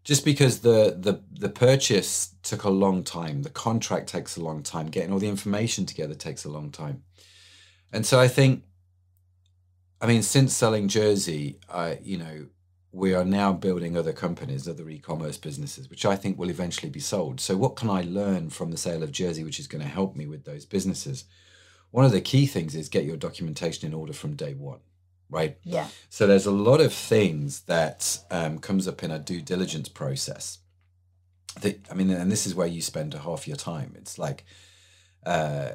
just 0.05 0.25
because 0.25 0.61
the 0.61 0.97
the 0.99 1.23
the 1.33 1.49
purchase 1.49 2.35
took 2.43 2.63
a 2.65 2.71
long 2.71 3.03
time 3.03 3.43
the 3.43 3.51
contract 3.51 4.09
takes 4.09 4.37
a 4.37 4.41
long 4.43 4.63
time 4.63 4.87
getting 4.87 5.13
all 5.13 5.19
the 5.19 5.29
information 5.29 5.85
together 5.85 6.15
takes 6.15 6.45
a 6.45 6.49
long 6.49 6.71
time 6.71 7.03
and 7.93 8.07
so 8.07 8.21
i 8.21 8.29
think 8.29 8.63
i 10.01 10.07
mean 10.07 10.23
since 10.23 10.55
selling 10.55 10.87
jersey 10.87 11.59
i 11.69 11.99
you 12.03 12.17
know 12.17 12.47
we 12.93 13.13
are 13.15 13.25
now 13.25 13.53
building 13.53 13.97
other 13.97 14.13
companies 14.13 14.69
other 14.69 14.89
e-commerce 14.89 15.37
businesses 15.37 15.89
which 15.91 16.05
i 16.07 16.17
think 16.17 16.39
will 16.39 16.51
eventually 16.51 16.91
be 16.91 17.01
sold 17.01 17.41
so 17.41 17.57
what 17.57 17.77
can 17.77 17.91
i 17.91 18.03
learn 18.03 18.49
from 18.51 18.71
the 18.71 18.77
sale 18.77 19.03
of 19.03 19.13
jersey 19.13 19.45
which 19.45 19.61
is 19.61 19.67
going 19.67 19.83
to 19.83 19.89
help 19.89 20.17
me 20.17 20.27
with 20.27 20.45
those 20.45 20.65
businesses 20.65 21.25
one 21.91 22.05
of 22.05 22.13
the 22.13 22.21
key 22.21 22.47
things 22.47 22.75
is 22.75 22.89
get 22.89 23.05
your 23.05 23.17
documentation 23.17 23.87
in 23.87 23.95
order 23.95 24.13
from 24.13 24.35
day 24.35 24.55
one 24.55 24.81
right 25.29 25.59
Yeah. 25.65 25.89
so 26.09 26.27
there's 26.27 26.47
a 26.47 26.51
lot 26.53 26.81
of 26.81 26.93
things 26.93 27.63
that 27.63 28.19
um, 28.31 28.59
comes 28.59 28.87
up 28.87 29.03
in 29.03 29.11
a 29.11 29.19
due 29.19 29.43
diligence 29.43 29.89
process. 29.89 30.59
That 31.63 31.81
I 31.91 31.95
mean, 31.95 32.11
and 32.11 32.31
this 32.31 32.47
is 32.47 32.55
where 32.55 32.67
you 32.69 32.81
spend 32.83 33.15
a 33.15 33.19
half 33.19 33.49
your 33.49 33.57
time. 33.57 33.95
It's 33.97 34.19
like 34.19 34.45
uh, 35.25 35.71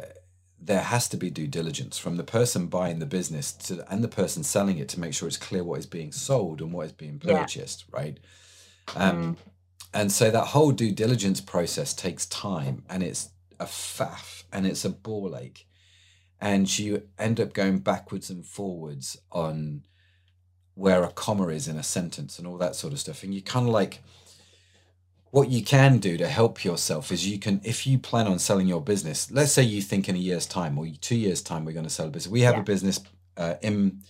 there 0.63 0.81
has 0.81 1.09
to 1.09 1.17
be 1.17 1.29
due 1.31 1.47
diligence 1.47 1.97
from 1.97 2.17
the 2.17 2.23
person 2.23 2.67
buying 2.67 2.99
the 2.99 3.05
business 3.05 3.51
to 3.51 3.83
and 3.91 4.03
the 4.03 4.07
person 4.07 4.43
selling 4.43 4.77
it 4.77 4.89
to 4.89 4.99
make 4.99 5.13
sure 5.13 5.27
it's 5.27 5.37
clear 5.37 5.63
what 5.63 5.79
is 5.79 5.87
being 5.87 6.11
sold 6.11 6.61
and 6.61 6.71
what 6.71 6.85
is 6.85 6.91
being 6.91 7.19
Yeah. 7.23 7.39
purchased, 7.39 7.85
right? 7.91 8.19
Um, 8.95 9.37
And 9.93 10.11
so 10.11 10.31
that 10.31 10.47
whole 10.47 10.71
due 10.71 10.91
diligence 10.93 11.41
process 11.41 11.93
takes 11.93 12.25
time, 12.25 12.85
and 12.89 13.03
it's 13.03 13.29
a 13.59 13.65
faff, 13.65 14.43
and 14.53 14.65
it's 14.65 14.85
a 14.85 14.89
ball 14.89 15.35
ache 15.35 15.67
and 16.41 16.79
you 16.79 17.07
end 17.19 17.39
up 17.39 17.53
going 17.53 17.77
backwards 17.77 18.29
and 18.31 18.43
forwards 18.45 19.15
on 19.31 19.83
where 20.73 21.03
a 21.03 21.11
comma 21.11 21.47
is 21.49 21.67
in 21.67 21.77
a 21.77 21.83
sentence 21.83 22.39
and 22.39 22.47
all 22.47 22.57
that 22.57 22.75
sort 22.75 22.91
of 22.93 22.99
stuff. 22.99 23.23
And 23.23 23.33
you 23.33 23.43
kind 23.43 23.67
of 23.67 23.73
like 23.73 24.01
what 25.31 25.49
you 25.49 25.63
can 25.63 25.97
do 25.97 26.17
to 26.17 26.27
help 26.27 26.63
yourself 26.63 27.11
is 27.11 27.27
you 27.27 27.39
can, 27.39 27.61
if 27.63 27.87
you 27.87 27.97
plan 27.97 28.27
on 28.27 28.37
selling 28.37 28.67
your 28.67 28.81
business, 28.81 29.31
let's 29.31 29.53
say 29.53 29.63
you 29.63 29.81
think 29.81 30.07
in 30.09 30.15
a 30.15 30.19
year's 30.19 30.45
time 30.45 30.77
or 30.77 30.85
two 30.99 31.15
years' 31.15 31.41
time 31.41 31.63
we're 31.65 31.71
going 31.71 31.85
to 31.85 31.89
sell 31.89 32.07
a 32.07 32.09
business. 32.09 32.31
We 32.31 32.41
have 32.41 32.55
Yeah. 32.55 32.61
a 32.61 32.65
business 32.65 32.99
uh, 33.37 33.55
in, 33.61 34.01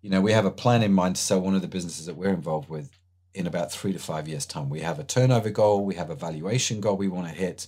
you 0.00 0.08
know, 0.08 0.22
we 0.22 0.32
have 0.32 0.46
a 0.46 0.50
plan 0.50 0.82
in 0.82 0.92
mind 0.92 1.16
to 1.16 1.22
sell 1.22 1.40
one 1.40 1.54
of 1.54 1.60
the 1.60 1.68
businesses 1.68 2.06
that 2.06 2.16
we're 2.16 2.32
involved 2.32 2.70
with 2.70 2.90
in 3.34 3.46
about 3.46 3.70
three 3.70 3.92
to 3.92 3.98
five 3.98 4.26
years' 4.26 4.46
time. 4.46 4.70
We 4.70 4.80
have 4.80 4.98
a 4.98 5.04
turnover 5.04 5.50
goal, 5.50 5.84
we 5.84 5.96
have 5.96 6.08
a 6.10 6.14
valuation 6.16 6.80
goal 6.80 6.96
we 6.96 7.08
want 7.08 7.28
to 7.28 7.34
hit. 7.34 7.66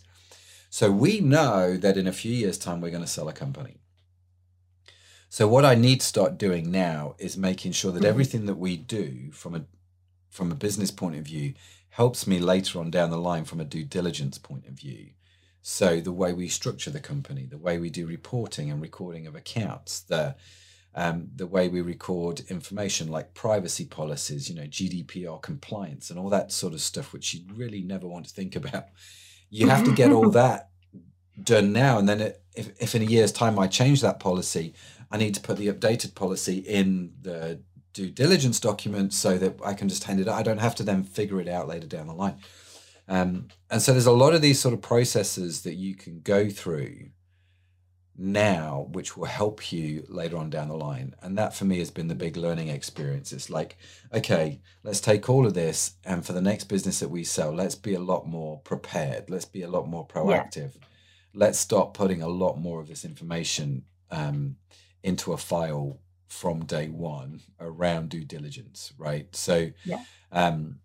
So 0.70 0.90
we 0.90 1.20
know 1.20 1.76
that 1.76 1.98
in 1.98 2.06
a 2.06 2.12
few 2.12 2.32
years' 2.32 2.56
time 2.56 2.80
we're 2.80 2.90
going 2.90 3.04
to 3.04 3.08
sell 3.08 3.28
a 3.28 3.34
company. 3.34 3.76
So 5.28 5.46
what 5.46 5.66
I 5.66 5.74
need 5.74 6.00
to 6.00 6.06
start 6.06 6.38
doing 6.38 6.70
now 6.70 7.14
is 7.18 7.36
making 7.36 7.72
sure 7.72 7.92
that 7.92 8.02
Mhm. 8.02 8.06
everything 8.06 8.46
that 8.46 8.56
we 8.56 8.76
do 8.78 9.30
from 9.32 9.54
a 9.54 9.64
from 10.30 10.50
a 10.50 10.54
business 10.54 10.90
point 10.90 11.14
of 11.14 11.24
view 11.26 11.52
helps 11.92 12.26
me 12.26 12.38
later 12.38 12.78
on 12.78 12.90
down 12.90 13.10
the 13.10 13.18
line 13.18 13.44
from 13.44 13.60
a 13.60 13.66
due 13.66 13.84
diligence 13.84 14.38
point 14.38 14.66
of 14.66 14.72
view. 14.72 15.10
So 15.60 16.00
the 16.00 16.10
way 16.10 16.32
we 16.32 16.48
structure 16.48 16.90
the 16.90 17.00
company, 17.00 17.44
the 17.44 17.58
way 17.58 17.78
we 17.78 17.90
do 17.90 18.06
reporting 18.06 18.70
and 18.70 18.80
recording 18.80 19.26
of 19.26 19.36
accounts, 19.36 20.00
the 20.00 20.34
um, 20.94 21.28
the 21.36 21.46
way 21.46 21.68
we 21.68 21.80
record 21.80 22.40
information 22.48 23.08
like 23.08 23.34
privacy 23.34 23.86
policies, 23.86 24.48
you 24.48 24.54
know, 24.54 24.66
GDPR 24.66 25.40
compliance 25.40 26.10
and 26.10 26.18
all 26.18 26.28
that 26.28 26.52
sort 26.52 26.74
of 26.74 26.82
stuff, 26.82 27.12
which 27.12 27.32
you 27.32 27.42
really 27.54 27.82
never 27.82 28.06
want 28.06 28.26
to 28.26 28.34
think 28.34 28.56
about. 28.56 28.86
You 29.48 29.68
have 29.68 29.84
to 29.84 29.92
get 29.92 30.12
all 30.12 30.30
that 30.42 30.68
done 31.42 31.72
now. 31.72 31.98
And 31.98 32.06
then 32.06 32.20
it, 32.20 32.42
if, 32.54 32.72
if 32.80 32.94
in 32.94 33.02
a 33.02 33.06
year's 33.06 33.32
time 33.32 33.58
I 33.58 33.68
change 33.68 34.02
that 34.02 34.20
policy, 34.20 34.74
I 35.10 35.16
need 35.16 35.34
to 35.34 35.40
put 35.40 35.56
the 35.56 35.68
updated 35.68 36.14
policy 36.14 36.58
in 36.58 37.12
the 37.22 37.60
due 37.92 38.10
diligence 38.10 38.58
document 38.60 39.12
so 39.12 39.38
that 39.38 39.58
I 39.64 39.74
can 39.74 39.88
just 39.88 40.04
hand 40.04 40.20
it 40.20 40.28
out. 40.28 40.38
I 40.38 40.42
don't 40.42 40.58
have 40.58 40.74
to 40.76 40.82
then 40.82 41.04
figure 41.04 41.40
it 41.40 41.48
out 41.48 41.68
later 41.68 41.86
down 41.86 42.06
the 42.06 42.14
line. 42.14 42.36
Um, 43.08 43.48
and 43.70 43.82
so 43.82 43.92
there's 43.92 44.06
a 44.06 44.12
lot 44.12 44.34
of 44.34 44.42
these 44.42 44.60
sort 44.60 44.74
of 44.74 44.80
processes 44.80 45.62
that 45.62 45.74
you 45.74 45.94
can 45.94 46.20
go 46.20 46.48
through 46.48 47.10
now, 48.16 48.88
which 48.92 49.16
will 49.16 49.26
help 49.26 49.72
you 49.72 50.04
later 50.08 50.36
on 50.36 50.50
down 50.50 50.68
the 50.68 50.76
line. 50.76 51.14
And 51.22 51.36
that 51.38 51.54
for 51.54 51.64
me 51.64 51.78
has 51.78 51.90
been 51.90 52.08
the 52.08 52.14
big 52.14 52.36
learning 52.36 52.68
experience. 52.68 53.32
It's 53.32 53.50
like, 53.50 53.76
okay, 54.12 54.60
let's 54.82 55.00
take 55.00 55.28
all 55.28 55.46
of 55.46 55.54
this, 55.54 55.94
and 56.04 56.24
for 56.24 56.32
the 56.32 56.42
next 56.42 56.64
business 56.64 57.00
that 57.00 57.10
we 57.10 57.24
sell, 57.24 57.52
let's 57.52 57.74
be 57.74 57.94
a 57.94 58.00
lot 58.00 58.26
more 58.26 58.60
prepared. 58.60 59.30
Let's 59.30 59.46
be 59.46 59.62
a 59.62 59.68
lot 59.68 59.88
more 59.88 60.06
proactive. 60.06 60.76
Let's 61.34 61.58
start 61.58 61.94
putting 61.94 62.22
a 62.22 62.28
lot 62.28 62.58
more 62.58 62.80
of 62.80 62.88
this 62.88 63.04
information 63.04 63.84
um, 64.10 64.56
into 65.02 65.32
a 65.32 65.38
file 65.38 65.98
from 66.32 66.64
day 66.64 66.88
one 66.88 67.42
around 67.60 68.08
due 68.08 68.24
diligence, 68.24 68.92
right? 68.96 69.34
So, 69.36 69.70
Yeah. 69.84 69.98
um, 70.32 70.80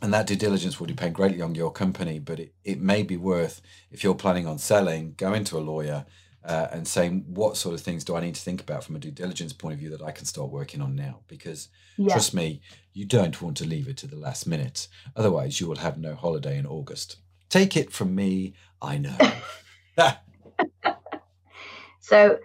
and 0.00 0.12
that 0.14 0.26
due 0.26 0.36
diligence 0.36 0.80
will 0.80 0.86
depend 0.86 1.14
greatly 1.14 1.42
on 1.42 1.54
your 1.54 1.70
company, 1.70 2.18
but 2.18 2.40
it, 2.40 2.54
it 2.64 2.80
may 2.80 3.02
be 3.02 3.18
worth, 3.18 3.60
if 3.90 4.02
you're 4.02 4.14
planning 4.14 4.46
on 4.46 4.56
selling, 4.58 5.12
going 5.18 5.44
to 5.44 5.58
a 5.58 5.60
lawyer 5.60 6.06
uh, 6.42 6.68
and 6.72 6.88
saying, 6.88 7.26
what 7.28 7.58
sort 7.58 7.74
of 7.74 7.82
things 7.82 8.02
do 8.04 8.16
I 8.16 8.20
need 8.20 8.34
to 8.34 8.40
think 8.40 8.62
about 8.62 8.82
from 8.82 8.96
a 8.96 8.98
due 8.98 9.10
diligence 9.10 9.52
point 9.52 9.74
of 9.74 9.78
view 9.78 9.90
that 9.90 10.00
I 10.00 10.12
can 10.12 10.24
start 10.24 10.50
working 10.50 10.80
on 10.80 10.96
now? 10.96 11.20
Because 11.28 11.68
Yeah. 11.98 12.14
trust 12.14 12.32
me, 12.32 12.62
you 12.94 13.04
don't 13.04 13.40
want 13.42 13.58
to 13.58 13.66
leave 13.66 13.86
it 13.86 13.98
to 13.98 14.06
the 14.06 14.16
last 14.16 14.46
minute. 14.46 14.88
Otherwise, 15.14 15.60
you 15.60 15.68
will 15.68 15.76
have 15.76 15.98
no 15.98 16.14
holiday 16.14 16.56
in 16.56 16.64
August. 16.66 17.16
Take 17.50 17.76
it 17.76 17.92
from 17.92 18.14
me, 18.14 18.54
I 18.80 18.96
know. 18.96 19.18
So 22.00 22.38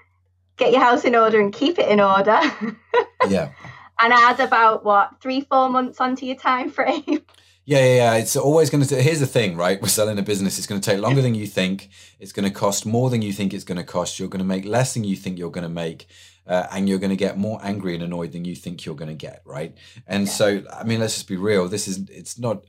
get 0.57 0.71
your 0.71 0.81
house 0.81 1.03
in 1.05 1.15
order 1.15 1.39
and 1.39 1.53
keep 1.53 1.79
it 1.79 1.89
in 1.89 1.99
order. 1.99 2.39
yeah. 3.29 3.51
and 3.99 4.13
add 4.13 4.39
about 4.39 4.83
what 4.85 5.21
three, 5.21 5.41
four 5.41 5.69
months 5.69 5.99
onto 6.01 6.25
your 6.25 6.35
time 6.37 6.69
frame. 6.69 7.03
Yeah, 7.67 7.79
yeah, 7.79 7.95
yeah. 7.95 8.13
It's 8.17 8.35
always 8.35 8.69
going 8.69 8.83
to. 8.83 9.01
Here's 9.01 9.19
the 9.19 9.25
thing, 9.25 9.57
right? 9.57 9.81
We're 9.81 9.87
selling 9.87 10.19
a 10.19 10.21
business. 10.21 10.59
It's 10.59 10.67
going 10.67 10.79
to 10.79 10.87
take 10.87 10.99
longer 10.99 11.23
than 11.23 11.33
you 11.33 11.47
think. 11.47 11.89
It's 12.19 12.31
going 12.31 12.47
to 12.47 12.53
cost 12.53 12.85
more 12.85 13.09
than 13.09 13.23
you 13.23 13.33
think 13.33 13.55
it's 13.55 13.63
going 13.63 13.79
to 13.79 13.83
cost. 13.83 14.19
You're 14.19 14.27
going 14.29 14.37
to 14.37 14.45
make 14.45 14.65
less 14.65 14.93
than 14.93 15.03
you 15.03 15.15
think 15.15 15.39
you're 15.39 15.49
going 15.49 15.63
to 15.63 15.67
make, 15.69 16.05
uh, 16.45 16.67
and 16.71 16.87
you're 16.87 16.99
going 16.99 17.09
to 17.09 17.15
get 17.15 17.39
more 17.39 17.59
angry 17.63 17.95
and 17.95 18.03
annoyed 18.03 18.33
than 18.33 18.45
you 18.45 18.55
think 18.55 18.85
you're 18.85 18.93
going 18.93 19.09
to 19.09 19.15
get, 19.15 19.41
right? 19.45 19.75
And 20.05 20.25
Yeah. 20.27 20.31
so, 20.31 20.63
I 20.71 20.83
mean, 20.83 20.99
let's 20.99 21.15
just 21.15 21.27
be 21.27 21.37
real. 21.37 21.67
This 21.67 21.87
is. 21.87 22.07
It's 22.07 22.37
not. 22.37 22.65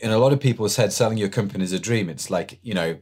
In 0.00 0.10
a 0.10 0.18
lot 0.18 0.32
of 0.32 0.40
people's 0.40 0.74
head, 0.74 0.92
selling 0.92 1.16
your 1.16 1.28
company 1.28 1.62
is 1.62 1.72
a 1.72 1.78
dream. 1.78 2.08
It's 2.08 2.28
like 2.28 2.58
you 2.64 2.74
know, 2.74 2.98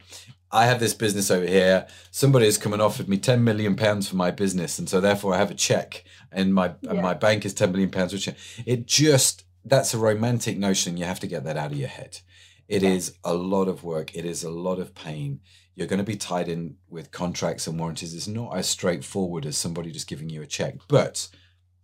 I 0.51 0.65
have 0.65 0.79
this 0.79 0.93
business 0.93 1.31
over 1.31 1.45
here. 1.45 1.87
Somebody 2.11 2.45
has 2.45 2.57
come 2.57 2.73
and 2.73 2.81
offered 2.81 3.07
me 3.07 3.17
ten 3.17 3.43
million 3.43 3.75
pounds 3.75 4.09
for 4.09 4.15
my 4.15 4.31
business, 4.31 4.79
and 4.79 4.89
so 4.89 4.99
therefore 4.99 5.33
I 5.33 5.37
have 5.37 5.51
a 5.51 5.55
check, 5.55 6.03
and 6.31 6.53
my 6.53 6.73
yeah. 6.81 6.91
and 6.91 7.01
my 7.01 7.13
bank 7.13 7.45
is 7.45 7.53
ten 7.53 7.71
million 7.71 7.89
pounds. 7.89 8.13
Which 8.13 8.29
it 8.65 8.85
just 8.85 9.45
that's 9.63 9.93
a 9.93 9.97
romantic 9.97 10.57
notion. 10.57 10.97
You 10.97 11.05
have 11.05 11.19
to 11.21 11.27
get 11.27 11.43
that 11.45 11.57
out 11.57 11.71
of 11.71 11.77
your 11.77 11.87
head. 11.87 12.19
It 12.67 12.83
yeah. 12.83 12.89
is 12.89 13.15
a 13.23 13.33
lot 13.33 13.67
of 13.67 13.83
work. 13.83 14.15
It 14.15 14.25
is 14.25 14.43
a 14.43 14.49
lot 14.49 14.79
of 14.79 14.95
pain. 14.95 15.41
You're 15.75 15.87
going 15.87 15.99
to 15.99 16.03
be 16.03 16.15
tied 16.15 16.47
in 16.47 16.77
with 16.89 17.11
contracts 17.11 17.67
and 17.67 17.79
warranties. 17.79 18.13
It's 18.13 18.27
not 18.27 18.55
as 18.55 18.67
straightforward 18.67 19.45
as 19.45 19.57
somebody 19.57 19.91
just 19.91 20.07
giving 20.07 20.29
you 20.29 20.41
a 20.41 20.47
check. 20.47 20.75
But 20.87 21.29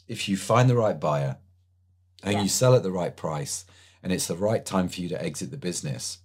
if 0.07 0.29
you 0.29 0.37
find 0.37 0.69
the 0.69 0.75
right 0.75 0.99
buyer 0.99 1.37
and 2.23 2.33
yeah. 2.33 2.41
you 2.43 2.49
sell 2.49 2.75
at 2.75 2.83
the 2.83 2.91
right 2.91 3.15
price, 3.15 3.65
and 4.03 4.13
it's 4.13 4.27
the 4.27 4.35
right 4.35 4.65
time 4.65 4.87
for 4.87 5.01
you 5.01 5.09
to 5.09 5.21
exit 5.21 5.51
the 5.51 5.57
business, 5.57 6.19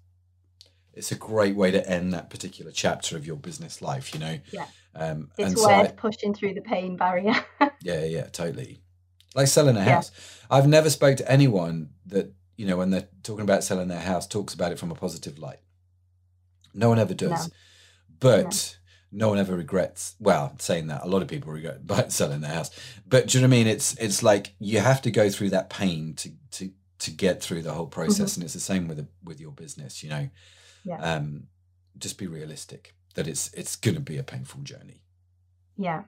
it's 0.94 1.12
a 1.12 1.16
great 1.16 1.56
way 1.56 1.70
to 1.70 1.88
end 1.88 2.12
that 2.12 2.30
particular 2.30 2.70
chapter 2.70 3.16
of 3.16 3.26
your 3.26 3.36
business 3.36 3.80
life, 3.80 4.12
you 4.12 4.20
know? 4.20 4.38
Yeah. 4.52 4.66
Um, 4.94 5.30
it's 5.38 5.56
worth 5.56 5.88
so 5.88 5.94
pushing 5.96 6.34
through 6.34 6.54
the 6.54 6.60
pain 6.60 6.96
barrier. 6.96 7.34
yeah, 7.82 8.04
yeah, 8.04 8.26
totally. 8.26 8.82
Like 9.34 9.46
selling 9.46 9.76
a 9.76 9.84
house. 9.84 10.10
Yeah. 10.14 10.58
I've 10.58 10.68
never 10.68 10.90
spoke 10.90 11.16
to 11.16 11.30
anyone 11.30 11.90
that, 12.06 12.32
you 12.56 12.66
know, 12.66 12.76
when 12.76 12.90
they're 12.90 13.08
talking 13.22 13.42
about 13.42 13.64
selling 13.64 13.88
their 13.88 14.00
house, 14.00 14.26
talks 14.26 14.52
about 14.52 14.72
it 14.72 14.78
from 14.78 14.90
a 14.90 14.94
positive 14.94 15.38
light. 15.38 15.60
No 16.74 16.90
one 16.90 16.98
ever 16.98 17.14
does. 17.14 17.48
No. 17.48 17.54
But 18.20 18.76
no. 19.10 19.26
no. 19.26 19.28
one 19.30 19.38
ever 19.38 19.56
regrets. 19.56 20.14
Well, 20.20 20.54
saying 20.58 20.88
that, 20.88 21.02
a 21.02 21.08
lot 21.08 21.22
of 21.22 21.28
people 21.28 21.52
regret 21.52 21.86
by 21.86 22.08
selling 22.08 22.42
their 22.42 22.52
house. 22.52 22.70
But 23.06 23.28
do 23.28 23.38
you 23.38 23.42
know 23.42 23.48
what 23.48 23.56
I 23.56 23.58
mean? 23.58 23.66
It's 23.66 23.94
it's 23.96 24.22
like 24.22 24.54
you 24.58 24.80
have 24.80 25.00
to 25.02 25.10
go 25.10 25.30
through 25.30 25.50
that 25.50 25.70
pain 25.70 26.14
to 26.16 26.30
to 26.52 26.70
to 26.98 27.10
get 27.10 27.42
through 27.42 27.62
the 27.62 27.72
whole 27.72 27.86
process, 27.86 28.32
mm-hmm. 28.32 28.40
and 28.40 28.44
it's 28.44 28.54
the 28.54 28.60
same 28.60 28.86
with 28.86 28.98
a, 29.00 29.06
with 29.24 29.40
your 29.40 29.52
business. 29.52 30.02
You 30.02 30.10
know, 30.10 30.28
yeah. 30.84 30.98
um, 30.98 31.48
just 31.98 32.18
be 32.18 32.26
realistic 32.26 32.94
that 33.14 33.28
it's 33.28 33.52
it's 33.54 33.76
going 33.76 33.94
to 33.94 34.00
be 34.00 34.18
a 34.18 34.22
painful 34.22 34.62
journey. 34.62 35.02
Yeah. 35.76 36.02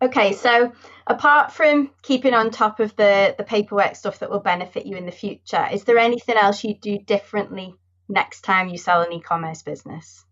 Okay, 0.00 0.32
so 0.32 0.72
apart 1.06 1.52
from 1.52 1.90
keeping 2.02 2.34
on 2.34 2.50
top 2.50 2.80
of 2.80 2.94
the 2.96 3.34
the 3.38 3.44
paperwork 3.44 3.94
stuff 3.94 4.18
that 4.18 4.30
will 4.30 4.40
benefit 4.40 4.86
you 4.86 4.96
in 4.96 5.06
the 5.06 5.12
future, 5.12 5.66
is 5.72 5.84
there 5.84 5.98
anything 5.98 6.36
else 6.36 6.64
you 6.64 6.74
do 6.74 6.98
differently 6.98 7.74
next 8.08 8.42
time 8.42 8.68
you 8.68 8.78
sell 8.78 9.02
an 9.02 9.12
e-commerce 9.12 9.62
business? 9.62 10.24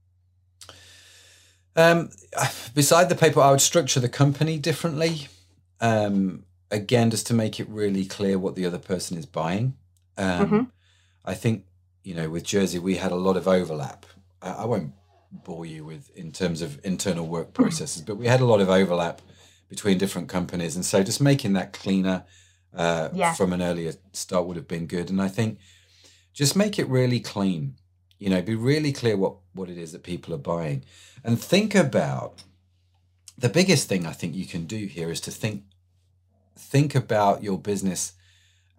Um, 1.76 2.10
beside 2.74 3.08
the 3.08 3.14
paper, 3.14 3.40
I 3.40 3.52
would 3.52 3.60
structure 3.60 4.00
the 4.00 4.08
company 4.08 4.58
differently. 4.58 5.28
Um, 5.80 6.44
again, 6.70 7.10
just 7.10 7.26
to 7.28 7.34
make 7.34 7.60
it 7.60 7.68
really 7.68 8.04
clear 8.04 8.38
what 8.38 8.56
the 8.56 8.66
other 8.66 8.78
person 8.78 9.16
is 9.16 9.24
buying. 9.24 9.74
Um, 10.18 10.46
mm-hmm. 10.46 10.62
I 11.24 11.34
think 11.34 11.64
you 12.02 12.14
know, 12.14 12.30
with 12.30 12.44
Jersey, 12.44 12.78
we 12.78 12.96
had 12.96 13.12
a 13.12 13.16
lot 13.16 13.36
of 13.36 13.46
overlap. 13.46 14.06
I, 14.42 14.50
I 14.50 14.64
won't 14.64 14.92
bore 15.32 15.66
you 15.66 15.84
with 15.84 16.10
in 16.16 16.32
terms 16.32 16.62
of 16.62 16.80
internal 16.84 17.26
work 17.26 17.52
processes, 17.54 18.02
but 18.02 18.16
we 18.16 18.26
had 18.26 18.40
a 18.40 18.46
lot 18.46 18.60
of 18.60 18.68
overlap 18.68 19.22
between 19.68 19.98
different 19.98 20.28
companies, 20.28 20.74
and 20.74 20.84
so 20.84 21.02
just 21.02 21.20
making 21.20 21.52
that 21.52 21.72
cleaner 21.72 22.24
uh, 22.74 23.08
yeah. 23.12 23.34
from 23.34 23.52
an 23.52 23.62
earlier 23.62 23.92
start 24.12 24.46
would 24.46 24.56
have 24.56 24.68
been 24.68 24.86
good. 24.86 25.10
And 25.10 25.20
I 25.20 25.28
think 25.28 25.58
just 26.32 26.56
make 26.56 26.78
it 26.78 26.88
really 26.88 27.20
clean. 27.20 27.76
You 28.18 28.30
know, 28.30 28.42
be 28.42 28.54
really 28.54 28.92
clear 28.92 29.16
what 29.16 29.36
what 29.52 29.68
it 29.68 29.78
is 29.78 29.92
that 29.92 30.02
people 30.02 30.34
are 30.34 30.38
buying, 30.38 30.84
and 31.22 31.40
think 31.40 31.74
about 31.74 32.42
the 33.38 33.48
biggest 33.48 33.88
thing 33.88 34.06
I 34.06 34.12
think 34.12 34.34
you 34.34 34.46
can 34.46 34.66
do 34.66 34.86
here 34.86 35.10
is 35.10 35.20
to 35.22 35.30
think 35.30 35.64
think 36.56 36.94
about 36.94 37.42
your 37.42 37.58
business 37.58 38.12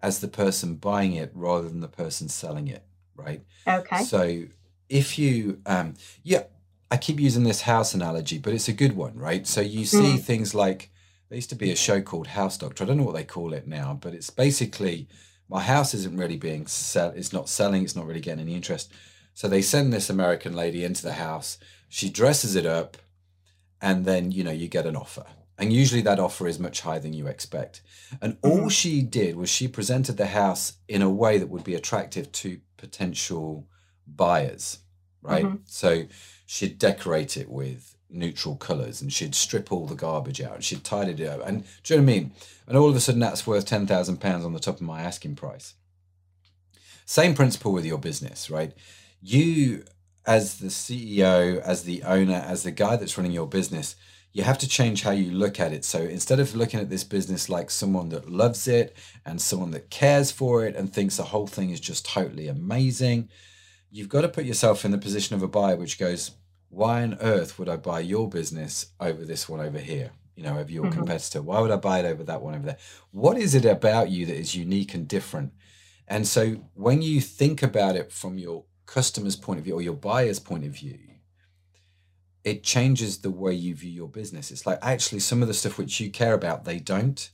as 0.00 0.20
the 0.20 0.28
person 0.28 0.76
buying 0.76 1.14
it 1.14 1.30
rather 1.34 1.68
than 1.68 1.80
the 1.80 1.88
person 1.88 2.28
selling 2.28 2.68
it 2.68 2.84
right? 3.22 3.42
Okay. 3.66 4.04
So 4.04 4.44
if 4.88 5.18
you, 5.18 5.60
um, 5.66 5.94
yeah, 6.22 6.44
I 6.90 6.96
keep 6.96 7.18
using 7.18 7.44
this 7.44 7.62
house 7.62 7.94
analogy, 7.94 8.38
but 8.38 8.52
it's 8.52 8.68
a 8.68 8.72
good 8.72 8.96
one, 8.96 9.16
right? 9.16 9.46
So 9.46 9.60
you 9.60 9.84
see 9.84 10.16
mm. 10.16 10.20
things 10.20 10.54
like 10.54 10.90
there 11.28 11.36
used 11.36 11.48
to 11.50 11.56
be 11.56 11.70
a 11.70 11.76
show 11.76 12.02
called 12.02 12.26
House 12.26 12.58
Doctor. 12.58 12.84
I 12.84 12.86
don't 12.86 12.98
know 12.98 13.04
what 13.04 13.14
they 13.14 13.24
call 13.24 13.54
it 13.54 13.66
now, 13.66 13.98
but 13.98 14.12
it's 14.12 14.28
basically 14.28 15.08
my 15.48 15.62
house 15.62 15.94
isn't 15.94 16.16
really 16.16 16.36
being 16.36 16.66
sell. 16.66 17.10
It's 17.16 17.32
not 17.32 17.48
selling. 17.48 17.84
It's 17.84 17.96
not 17.96 18.06
really 18.06 18.20
getting 18.20 18.42
any 18.42 18.54
interest. 18.54 18.92
So 19.32 19.48
they 19.48 19.62
send 19.62 19.92
this 19.92 20.10
American 20.10 20.54
lady 20.54 20.84
into 20.84 21.02
the 21.02 21.14
house. 21.14 21.56
She 21.88 22.10
dresses 22.10 22.54
it 22.54 22.66
up, 22.66 22.98
and 23.80 24.04
then 24.04 24.30
you 24.30 24.44
know 24.44 24.50
you 24.50 24.68
get 24.68 24.86
an 24.86 24.96
offer. 24.96 25.24
And 25.58 25.72
usually 25.72 26.02
that 26.02 26.18
offer 26.18 26.48
is 26.48 26.58
much 26.58 26.80
higher 26.80 27.00
than 27.00 27.12
you 27.12 27.26
expect. 27.26 27.82
And 28.20 28.36
all 28.42 28.58
mm-hmm. 28.58 28.68
she 28.68 29.02
did 29.02 29.36
was 29.36 29.48
she 29.48 29.68
presented 29.68 30.16
the 30.16 30.26
house 30.26 30.74
in 30.88 31.02
a 31.02 31.10
way 31.10 31.38
that 31.38 31.48
would 31.48 31.64
be 31.64 31.74
attractive 31.74 32.32
to 32.32 32.60
potential 32.82 33.68
buyers, 34.06 34.80
right? 35.22 35.44
Mm-hmm. 35.44 35.62
So 35.66 36.04
she'd 36.44 36.78
decorate 36.78 37.36
it 37.36 37.48
with 37.48 37.96
neutral 38.10 38.56
colors 38.56 39.00
and 39.00 39.12
she'd 39.12 39.36
strip 39.36 39.70
all 39.70 39.86
the 39.86 39.94
garbage 39.94 40.42
out 40.42 40.56
and 40.56 40.64
she'd 40.64 40.82
tidy 40.82 41.22
it 41.22 41.28
up. 41.28 41.46
And 41.46 41.62
do 41.84 41.94
you 41.94 42.00
know 42.00 42.04
what 42.04 42.12
I 42.12 42.14
mean? 42.14 42.32
And 42.66 42.76
all 42.76 42.90
of 42.90 42.96
a 42.96 43.00
sudden 43.00 43.20
that's 43.20 43.46
worth 43.46 43.66
£10,000 43.66 44.44
on 44.44 44.52
the 44.52 44.58
top 44.58 44.74
of 44.74 44.82
my 44.82 45.00
asking 45.00 45.36
price. 45.36 45.74
Same 47.06 47.34
principle 47.34 47.72
with 47.72 47.86
your 47.86 47.98
business, 47.98 48.50
right? 48.50 48.72
You, 49.20 49.84
as 50.26 50.58
the 50.58 50.68
CEO, 50.68 51.60
as 51.60 51.84
the 51.84 52.02
owner, 52.02 52.44
as 52.46 52.64
the 52.64 52.72
guy 52.72 52.96
that's 52.96 53.16
running 53.16 53.32
your 53.32 53.46
business, 53.46 53.94
you 54.32 54.42
have 54.42 54.58
to 54.58 54.68
change 54.68 55.02
how 55.02 55.10
you 55.10 55.30
look 55.30 55.60
at 55.60 55.72
it. 55.72 55.84
So 55.84 56.00
instead 56.00 56.40
of 56.40 56.54
looking 56.54 56.80
at 56.80 56.88
this 56.88 57.04
business 57.04 57.48
like 57.48 57.70
someone 57.70 58.08
that 58.10 58.30
loves 58.30 58.66
it 58.66 58.96
and 59.26 59.40
someone 59.40 59.72
that 59.72 59.90
cares 59.90 60.30
for 60.30 60.64
it 60.66 60.74
and 60.74 60.92
thinks 60.92 61.16
the 61.16 61.24
whole 61.24 61.46
thing 61.46 61.70
is 61.70 61.80
just 61.80 62.06
totally 62.06 62.48
amazing, 62.48 63.28
you've 63.90 64.08
got 64.08 64.22
to 64.22 64.28
put 64.28 64.44
yourself 64.44 64.84
in 64.84 64.90
the 64.90 64.98
position 64.98 65.36
of 65.36 65.42
a 65.42 65.48
buyer 65.48 65.76
which 65.76 65.98
goes, 65.98 66.32
why 66.70 67.02
on 67.02 67.18
earth 67.20 67.58
would 67.58 67.68
I 67.68 67.76
buy 67.76 68.00
your 68.00 68.28
business 68.28 68.86
over 68.98 69.24
this 69.24 69.48
one 69.48 69.60
over 69.60 69.78
here? 69.78 70.12
You 70.34 70.44
know, 70.44 70.58
over 70.58 70.72
your 70.72 70.84
mm-hmm. 70.84 70.94
competitor? 70.94 71.42
Why 71.42 71.60
would 71.60 71.70
I 71.70 71.76
buy 71.76 71.98
it 71.98 72.06
over 72.06 72.24
that 72.24 72.40
one 72.40 72.54
over 72.54 72.64
there? 72.64 72.78
What 73.10 73.36
is 73.36 73.54
it 73.54 73.66
about 73.66 74.08
you 74.08 74.24
that 74.24 74.36
is 74.36 74.54
unique 74.54 74.94
and 74.94 75.06
different? 75.06 75.52
And 76.08 76.26
so 76.26 76.56
when 76.72 77.02
you 77.02 77.20
think 77.20 77.62
about 77.62 77.96
it 77.96 78.10
from 78.10 78.38
your 78.38 78.64
customer's 78.86 79.36
point 79.36 79.58
of 79.58 79.64
view 79.64 79.74
or 79.74 79.82
your 79.82 79.92
buyer's 79.92 80.40
point 80.40 80.64
of 80.64 80.72
view, 80.72 80.98
it 82.44 82.62
changes 82.62 83.18
the 83.18 83.30
way 83.30 83.54
you 83.54 83.74
view 83.74 83.90
your 83.90 84.08
business. 84.08 84.50
It's 84.50 84.66
like 84.66 84.78
actually 84.82 85.20
some 85.20 85.42
of 85.42 85.48
the 85.48 85.54
stuff 85.54 85.78
which 85.78 86.00
you 86.00 86.10
care 86.10 86.34
about, 86.34 86.64
they 86.64 86.78
don't. 86.78 87.30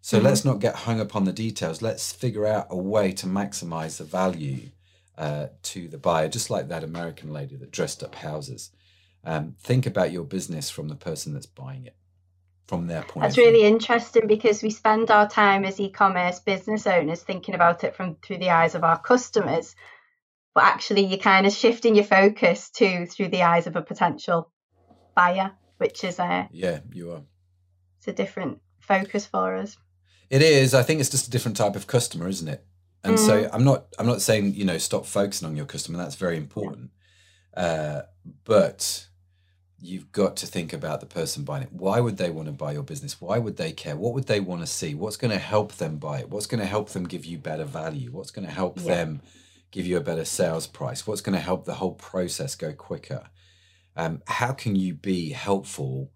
So 0.00 0.16
mm-hmm. 0.16 0.26
let's 0.26 0.44
not 0.44 0.58
get 0.58 0.74
hung 0.74 1.00
up 1.00 1.16
on 1.16 1.24
the 1.24 1.32
details. 1.32 1.80
Let's 1.80 2.12
figure 2.12 2.46
out 2.46 2.66
a 2.70 2.76
way 2.76 3.12
to 3.12 3.26
maximize 3.26 3.98
the 3.98 4.04
value 4.04 4.70
uh, 5.16 5.48
to 5.62 5.88
the 5.88 5.98
buyer, 5.98 6.28
just 6.28 6.50
like 6.50 6.68
that 6.68 6.84
American 6.84 7.32
lady 7.32 7.56
that 7.56 7.70
dressed 7.70 8.02
up 8.02 8.14
houses. 8.16 8.70
Um, 9.24 9.54
think 9.60 9.86
about 9.86 10.10
your 10.10 10.24
business 10.24 10.68
from 10.68 10.88
the 10.88 10.96
person 10.96 11.32
that's 11.32 11.46
buying 11.46 11.86
it, 11.86 11.94
from 12.66 12.88
their 12.88 13.02
point. 13.02 13.22
That's 13.22 13.38
really 13.38 13.62
interesting 13.62 14.26
because 14.26 14.62
we 14.62 14.70
spend 14.70 15.10
our 15.10 15.28
time 15.28 15.64
as 15.64 15.78
e-commerce 15.78 16.40
business 16.40 16.86
owners 16.86 17.22
thinking 17.22 17.54
about 17.54 17.84
it 17.84 17.94
from 17.94 18.16
through 18.16 18.38
the 18.38 18.50
eyes 18.50 18.74
of 18.74 18.82
our 18.82 18.98
customers, 18.98 19.76
but 20.54 20.64
actually 20.64 21.04
you're 21.04 21.18
kind 21.18 21.46
of 21.46 21.52
shifting 21.52 21.94
your 21.94 22.04
focus 22.04 22.70
to 22.70 23.06
through 23.06 23.28
the 23.28 23.42
eyes 23.42 23.66
of 23.66 23.76
a 23.76 23.82
potential 23.82 24.50
buyer, 25.14 25.52
which 25.78 26.04
is 26.04 26.18
a 26.18 26.48
yeah, 26.52 26.80
you 26.92 27.12
are. 27.12 27.22
It's 27.98 28.08
a 28.08 28.12
different 28.12 28.60
focus 28.80 29.26
for 29.26 29.56
us. 29.56 29.76
It 30.30 30.42
is. 30.42 30.74
I 30.74 30.82
think 30.82 31.00
it's 31.00 31.10
just 31.10 31.28
a 31.28 31.30
different 31.30 31.56
type 31.56 31.76
of 31.76 31.86
customer, 31.86 32.28
isn't 32.28 32.48
it? 32.48 32.64
And 33.04 33.16
mm. 33.16 33.18
so 33.18 33.48
I'm 33.52 33.64
not. 33.64 33.86
I'm 33.98 34.06
not 34.06 34.22
saying 34.22 34.54
you 34.54 34.64
know 34.64 34.78
stop 34.78 35.06
focusing 35.06 35.48
on 35.48 35.56
your 35.56 35.66
customer. 35.66 35.98
That's 35.98 36.14
very 36.14 36.36
important. 36.36 36.90
Yeah. 37.56 37.62
Uh, 37.62 38.02
but 38.44 39.06
you've 39.84 40.12
got 40.12 40.36
to 40.36 40.46
think 40.46 40.72
about 40.72 41.00
the 41.00 41.06
person 41.06 41.42
buying 41.42 41.64
it. 41.64 41.72
Why 41.72 41.98
would 41.98 42.16
they 42.16 42.30
want 42.30 42.46
to 42.46 42.52
buy 42.52 42.72
your 42.72 42.84
business? 42.84 43.20
Why 43.20 43.38
would 43.38 43.56
they 43.56 43.72
care? 43.72 43.96
What 43.96 44.14
would 44.14 44.28
they 44.28 44.38
want 44.38 44.60
to 44.60 44.66
see? 44.66 44.94
What's 44.94 45.16
going 45.16 45.32
to 45.32 45.38
help 45.38 45.72
them 45.74 45.96
buy 45.96 46.20
it? 46.20 46.30
What's 46.30 46.46
going 46.46 46.60
to 46.60 46.66
help 46.66 46.90
them 46.90 47.04
give 47.04 47.24
you 47.24 47.36
better 47.36 47.64
value? 47.64 48.10
What's 48.12 48.30
going 48.30 48.46
to 48.46 48.52
help 48.52 48.78
yeah. 48.78 48.94
them 48.94 49.22
give 49.72 49.86
you 49.86 49.96
a 49.96 50.02
better 50.02 50.24
sales 50.24 50.68
price? 50.68 51.06
What's 51.06 51.20
going 51.20 51.34
to 51.34 51.42
help 51.42 51.64
the 51.64 51.74
whole 51.74 51.94
process 51.94 52.54
go 52.54 52.72
quicker? 52.72 53.24
Um, 53.96 54.22
how 54.26 54.52
can 54.52 54.76
you 54.76 54.94
be 54.94 55.30
helpful 55.30 56.12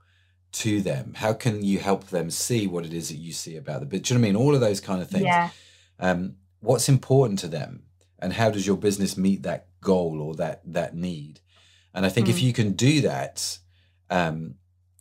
to 0.53 0.81
them? 0.81 1.15
How 1.17 1.33
can 1.33 1.65
you 1.65 1.79
help 1.79 2.07
them 2.09 2.31
see 2.31 2.67
what 2.67 2.87
it 2.87 2.95
is 2.95 3.09
that 3.09 3.17
you 3.17 3.33
see 3.33 3.57
about 3.57 3.81
the 3.81 3.87
business? 3.87 4.09
Do 4.09 4.15
you 4.15 4.21
know 4.21 4.23
what 4.23 4.29
I 4.29 4.33
mean? 4.33 4.43
All 4.43 4.55
of 4.55 4.61
those 4.61 4.81
kind 4.81 5.03
of 5.03 5.11
things. 5.11 5.25
Yeah. 5.25 5.51
Um, 5.99 6.37
what's 6.61 6.89
important 6.89 7.39
to 7.41 7.49
them, 7.49 7.83
and 8.19 8.33
how 8.33 8.51
does 8.51 8.67
your 8.67 8.77
business 8.77 9.17
meet 9.17 9.43
that 9.43 9.69
goal 9.81 10.23
or 10.23 10.35
that 10.37 10.61
that 10.73 10.95
need? 10.95 11.41
And 11.93 12.07
I 12.07 12.09
think 12.09 12.27
mm. 12.27 12.31
if 12.31 12.43
you 12.43 12.53
can 12.53 12.73
do 12.73 13.01
that, 13.03 13.59
um, 14.11 14.57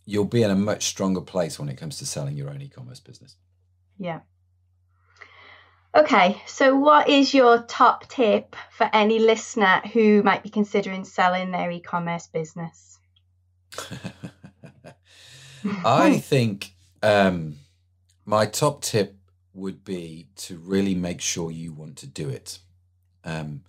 you'll 0.06 0.24
be 0.24 0.42
in 0.42 0.50
a 0.50 0.56
much 0.56 0.84
stronger 0.84 1.20
place 1.20 1.58
when 1.58 1.68
it 1.68 1.76
comes 1.76 1.98
to 1.98 2.06
selling 2.06 2.36
your 2.36 2.48
own 2.48 2.62
e-commerce 2.62 3.00
business. 3.00 3.36
Yeah. 3.98 4.20
Okay, 5.96 6.42
so 6.46 6.76
what 6.76 7.08
is 7.08 7.32
your 7.32 7.62
top 7.62 8.06
tip 8.08 8.54
for 8.70 8.90
any 8.92 9.18
listener 9.18 9.80
who 9.94 10.22
might 10.22 10.42
be 10.42 10.50
considering 10.50 11.04
selling 11.04 11.52
their 11.52 11.70
e 11.70 11.80
commerce 11.80 12.26
business? 12.26 12.98
I 15.84 16.18
think 16.18 16.74
um, 17.02 17.56
my 18.26 18.44
top 18.44 18.82
tip 18.82 19.16
would 19.54 19.84
be 19.84 20.28
to 20.36 20.58
really 20.58 20.94
make 20.94 21.22
sure 21.22 21.50
you 21.50 21.72
want 21.72 21.96
to 21.96 22.06
do 22.06 22.28
it. 22.28 22.58
Um, 23.24 23.62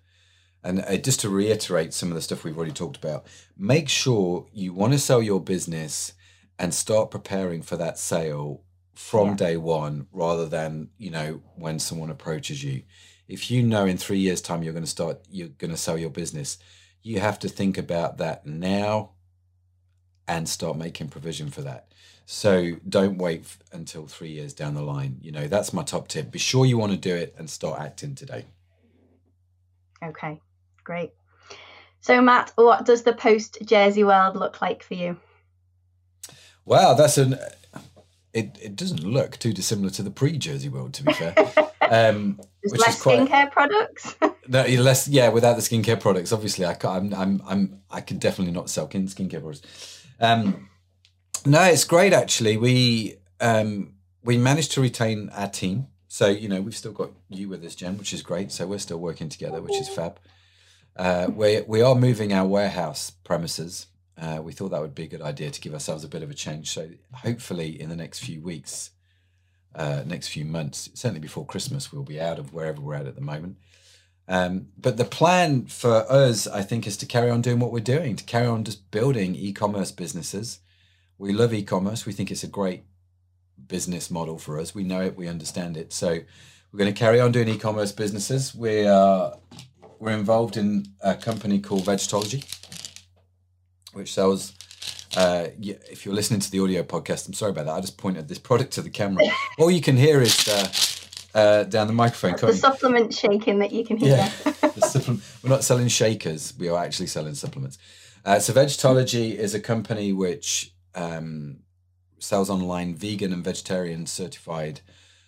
And 0.63 0.81
uh, 0.81 0.97
just 0.97 1.21
to 1.21 1.29
reiterate 1.29 1.93
some 1.93 2.09
of 2.09 2.15
the 2.15 2.21
stuff 2.21 2.43
we've 2.43 2.57
already 2.57 2.73
talked 2.73 2.97
about, 2.97 3.25
make 3.57 3.87
sure 3.87 4.47
you 4.51 4.73
want 4.73 4.91
to 4.91 4.99
sell 4.99 5.23
your 5.23 5.39
business 5.39 6.11
and 6.59 6.73
start 6.73 7.09
preparing 7.09 7.61
for 7.61 7.77
that 7.77 7.97
sale 7.97 8.63
from 8.97 9.29
Yeah. 9.29 9.35
day 9.35 9.57
one 9.57 10.07
rather 10.11 10.47
than, 10.47 10.89
you 10.97 11.11
know, 11.11 11.41
when 11.55 11.77
someone 11.77 12.09
approaches 12.09 12.63
you. 12.63 12.81
If 13.27 13.51
you 13.51 13.61
know 13.61 13.85
in 13.85 13.97
three 13.97 14.17
years' 14.17 14.41
time 14.41 14.63
you're 14.63 14.73
going 14.73 14.83
to 14.85 14.89
start, 14.89 15.21
you're 15.29 15.49
going 15.49 15.69
to 15.69 15.77
sell 15.77 15.99
your 15.99 16.09
business, 16.09 16.57
you 17.03 17.19
have 17.19 17.37
to 17.39 17.47
think 17.47 17.77
about 17.77 18.17
that 18.17 18.47
now 18.47 19.11
and 20.27 20.49
start 20.49 20.77
making 20.77 21.09
provision 21.09 21.51
for 21.51 21.61
that. 21.61 21.93
So 22.25 22.77
don't 22.89 23.19
wait 23.19 23.41
f- 23.41 23.59
until 23.71 24.07
three 24.07 24.31
years 24.31 24.53
down 24.53 24.73
the 24.73 24.81
line. 24.81 25.19
You 25.21 25.31
know, 25.31 25.47
that's 25.47 25.73
my 25.73 25.83
top 25.83 26.07
tip. 26.07 26.31
Be 26.31 26.39
sure 26.39 26.65
you 26.65 26.79
want 26.79 26.91
to 26.91 26.97
do 26.97 27.15
it 27.15 27.35
and 27.37 27.47
start 27.49 27.79
acting 27.79 28.15
today. 28.15 28.45
Okay, 30.03 30.41
great. 30.83 31.11
So, 32.01 32.19
Matt, 32.19 32.51
what 32.55 32.83
does 32.85 33.03
the 33.03 33.13
post 33.13 33.59
Jersey 33.63 34.03
world 34.03 34.35
look 34.35 34.59
like 34.59 34.81
for 34.81 34.95
you? 34.95 35.17
Wow, 36.65 36.95
that's 36.95 37.17
an. 37.17 37.37
It, 38.37 38.57
it 38.61 38.75
doesn't 38.75 39.03
look 39.03 39.37
too 39.37 39.51
dissimilar 39.51 39.89
to 39.91 40.03
the 40.03 40.11
pre 40.11 40.37
Jersey 40.37 40.69
world, 40.69 40.93
to 40.95 41.03
be 41.03 41.13
fair. 41.13 41.35
Um, 41.89 42.37
which 42.63 42.81
less 42.81 42.97
is 42.97 43.01
quite 43.01 43.19
skincare 43.19 43.49
products. 43.49 44.15
no, 44.49 44.65
less. 44.81 45.07
Yeah, 45.07 45.29
without 45.29 45.55
the 45.55 45.61
skincare 45.61 45.97
products, 45.97 46.33
obviously, 46.33 46.65
I 46.65 46.73
can't, 46.73 47.13
I'm 47.13 47.41
I'm 47.41 47.41
I'm 47.47 47.81
I 47.89 48.01
could 48.01 48.19
definitely 48.19 48.51
not 48.51 48.69
sell 48.69 48.87
kin- 48.87 49.07
skincare 49.07 49.39
products. 49.39 50.05
Um, 50.19 50.67
no, 51.45 51.61
it's 51.63 51.85
great 51.85 52.11
actually. 52.11 52.57
We 52.57 53.19
um 53.39 53.93
we 54.21 54.37
managed 54.37 54.73
to 54.73 54.81
retain 54.81 55.29
our 55.29 55.47
team, 55.47 55.87
so 56.09 56.27
you 56.27 56.49
know 56.49 56.61
we've 56.61 56.75
still 56.75 56.91
got 56.91 57.11
you 57.29 57.47
with 57.47 57.63
us, 57.63 57.73
Jen, 57.75 57.97
which 57.97 58.11
is 58.11 58.21
great. 58.21 58.51
So 58.51 58.67
we're 58.67 58.79
still 58.79 58.99
working 58.99 59.29
together, 59.29 59.61
which 59.61 59.79
is 59.79 59.87
fab. 59.87 60.19
Uh, 60.95 61.27
we 61.33 61.61
we 61.61 61.81
are 61.81 61.95
moving 61.95 62.33
our 62.33 62.45
warehouse 62.45 63.11
premises. 63.11 63.87
Uh, 64.19 64.41
we 64.41 64.51
thought 64.51 64.69
that 64.69 64.81
would 64.81 64.95
be 64.95 65.03
a 65.03 65.07
good 65.07 65.21
idea 65.21 65.51
to 65.51 65.61
give 65.61 65.73
ourselves 65.73 66.03
a 66.03 66.07
bit 66.07 66.23
of 66.23 66.31
a 66.31 66.33
change. 66.33 66.69
So 66.71 66.89
hopefully, 67.13 67.79
in 67.79 67.89
the 67.89 67.95
next 67.95 68.19
few 68.19 68.41
weeks, 68.41 68.91
uh, 69.75 70.03
next 70.05 70.29
few 70.29 70.43
months, 70.43 70.89
certainly 70.93 71.19
before 71.19 71.45
Christmas, 71.45 71.91
we'll 71.91 72.03
be 72.03 72.19
out 72.19 72.39
of 72.39 72.51
wherever 72.51 72.81
we're 72.81 72.95
at 72.95 73.05
at 73.05 73.15
the 73.15 73.21
moment. 73.21 73.57
Um, 74.27 74.67
but 74.77 74.97
the 74.97 75.05
plan 75.05 75.65
for 75.67 76.11
us, 76.11 76.47
I 76.47 76.63
think, 76.63 76.87
is 76.87 76.97
to 76.97 77.05
carry 77.05 77.29
on 77.29 77.41
doing 77.41 77.59
what 77.59 77.71
we're 77.71 77.79
doing, 77.79 78.15
to 78.15 78.23
carry 78.23 78.47
on 78.47 78.63
just 78.63 78.89
building 78.91 79.35
e-commerce 79.35 79.91
businesses. 79.91 80.59
We 81.17 81.31
love 81.31 81.53
e-commerce. 81.53 82.05
We 82.05 82.13
think 82.13 82.31
it's 82.31 82.43
a 82.43 82.47
great 82.47 82.83
business 83.67 84.11
model 84.11 84.37
for 84.37 84.59
us. 84.59 84.75
We 84.75 84.83
know 84.83 85.01
it. 85.01 85.15
We 85.15 85.27
understand 85.27 85.77
it. 85.77 85.93
So 85.93 86.19
we're 86.71 86.79
going 86.79 86.93
to 86.93 86.99
carry 86.99 87.19
on 87.19 87.31
doing 87.31 87.47
e-commerce 87.47 87.91
businesses. 87.91 88.53
We 88.53 88.85
are 88.85 89.37
we're 89.99 90.11
involved 90.11 90.57
in 90.57 90.85
a 91.01 91.15
company 91.15 91.59
called 91.59 91.85
Vegetology, 91.85 92.43
which 93.97 94.13
sells. 94.13 94.53
Uh, 95.15 95.47
if 95.59 96.05
you're 96.05 96.13
listening 96.13 96.39
to 96.39 96.51
the 96.51 96.59
audio 96.59 96.83
podcast, 96.83 97.27
I'm 97.27 97.33
sorry 97.33 97.51
about 97.51 97.65
that. 97.65 97.73
I 97.73 97.81
just 97.81 97.97
pointed 97.97 98.27
this 98.27 98.37
product 98.37 98.73
to 98.73 98.81
the 98.81 98.89
camera. 98.89 99.23
All 99.57 99.71
you 99.71 99.81
can 99.81 99.97
hear 99.97 100.21
is 100.21 100.47
uh, 100.47 101.37
uh, 101.37 101.63
down 101.63 101.87
the 101.87 101.93
microphone. 101.93 102.35
the 102.35 102.53
supplement 102.53 103.13
shaking 103.13 103.59
that 103.59 103.71
you 103.71 103.85
can 103.85 103.97
hear. 103.97 104.17
Yeah, 104.17 104.29
the 104.43 104.81
supplement. 104.81 105.23
We're 105.41 105.49
not 105.49 105.63
selling 105.63 105.87
shakers. 105.87 106.53
We 106.57 106.69
are 106.69 106.83
actually 106.83 107.07
selling 107.07 107.35
supplements. 107.35 107.77
Uh, 108.25 108.39
so 108.39 108.53
Vegetology 108.53 109.35
is 109.35 109.55
a 109.55 109.59
company 109.59 110.11
which 110.11 110.73
um, 110.93 111.59
sells 112.19 112.49
online 112.49 112.95
vegan 112.95 113.31
and 113.31 113.43
vegetarian 113.43 114.05
certified 114.05 114.81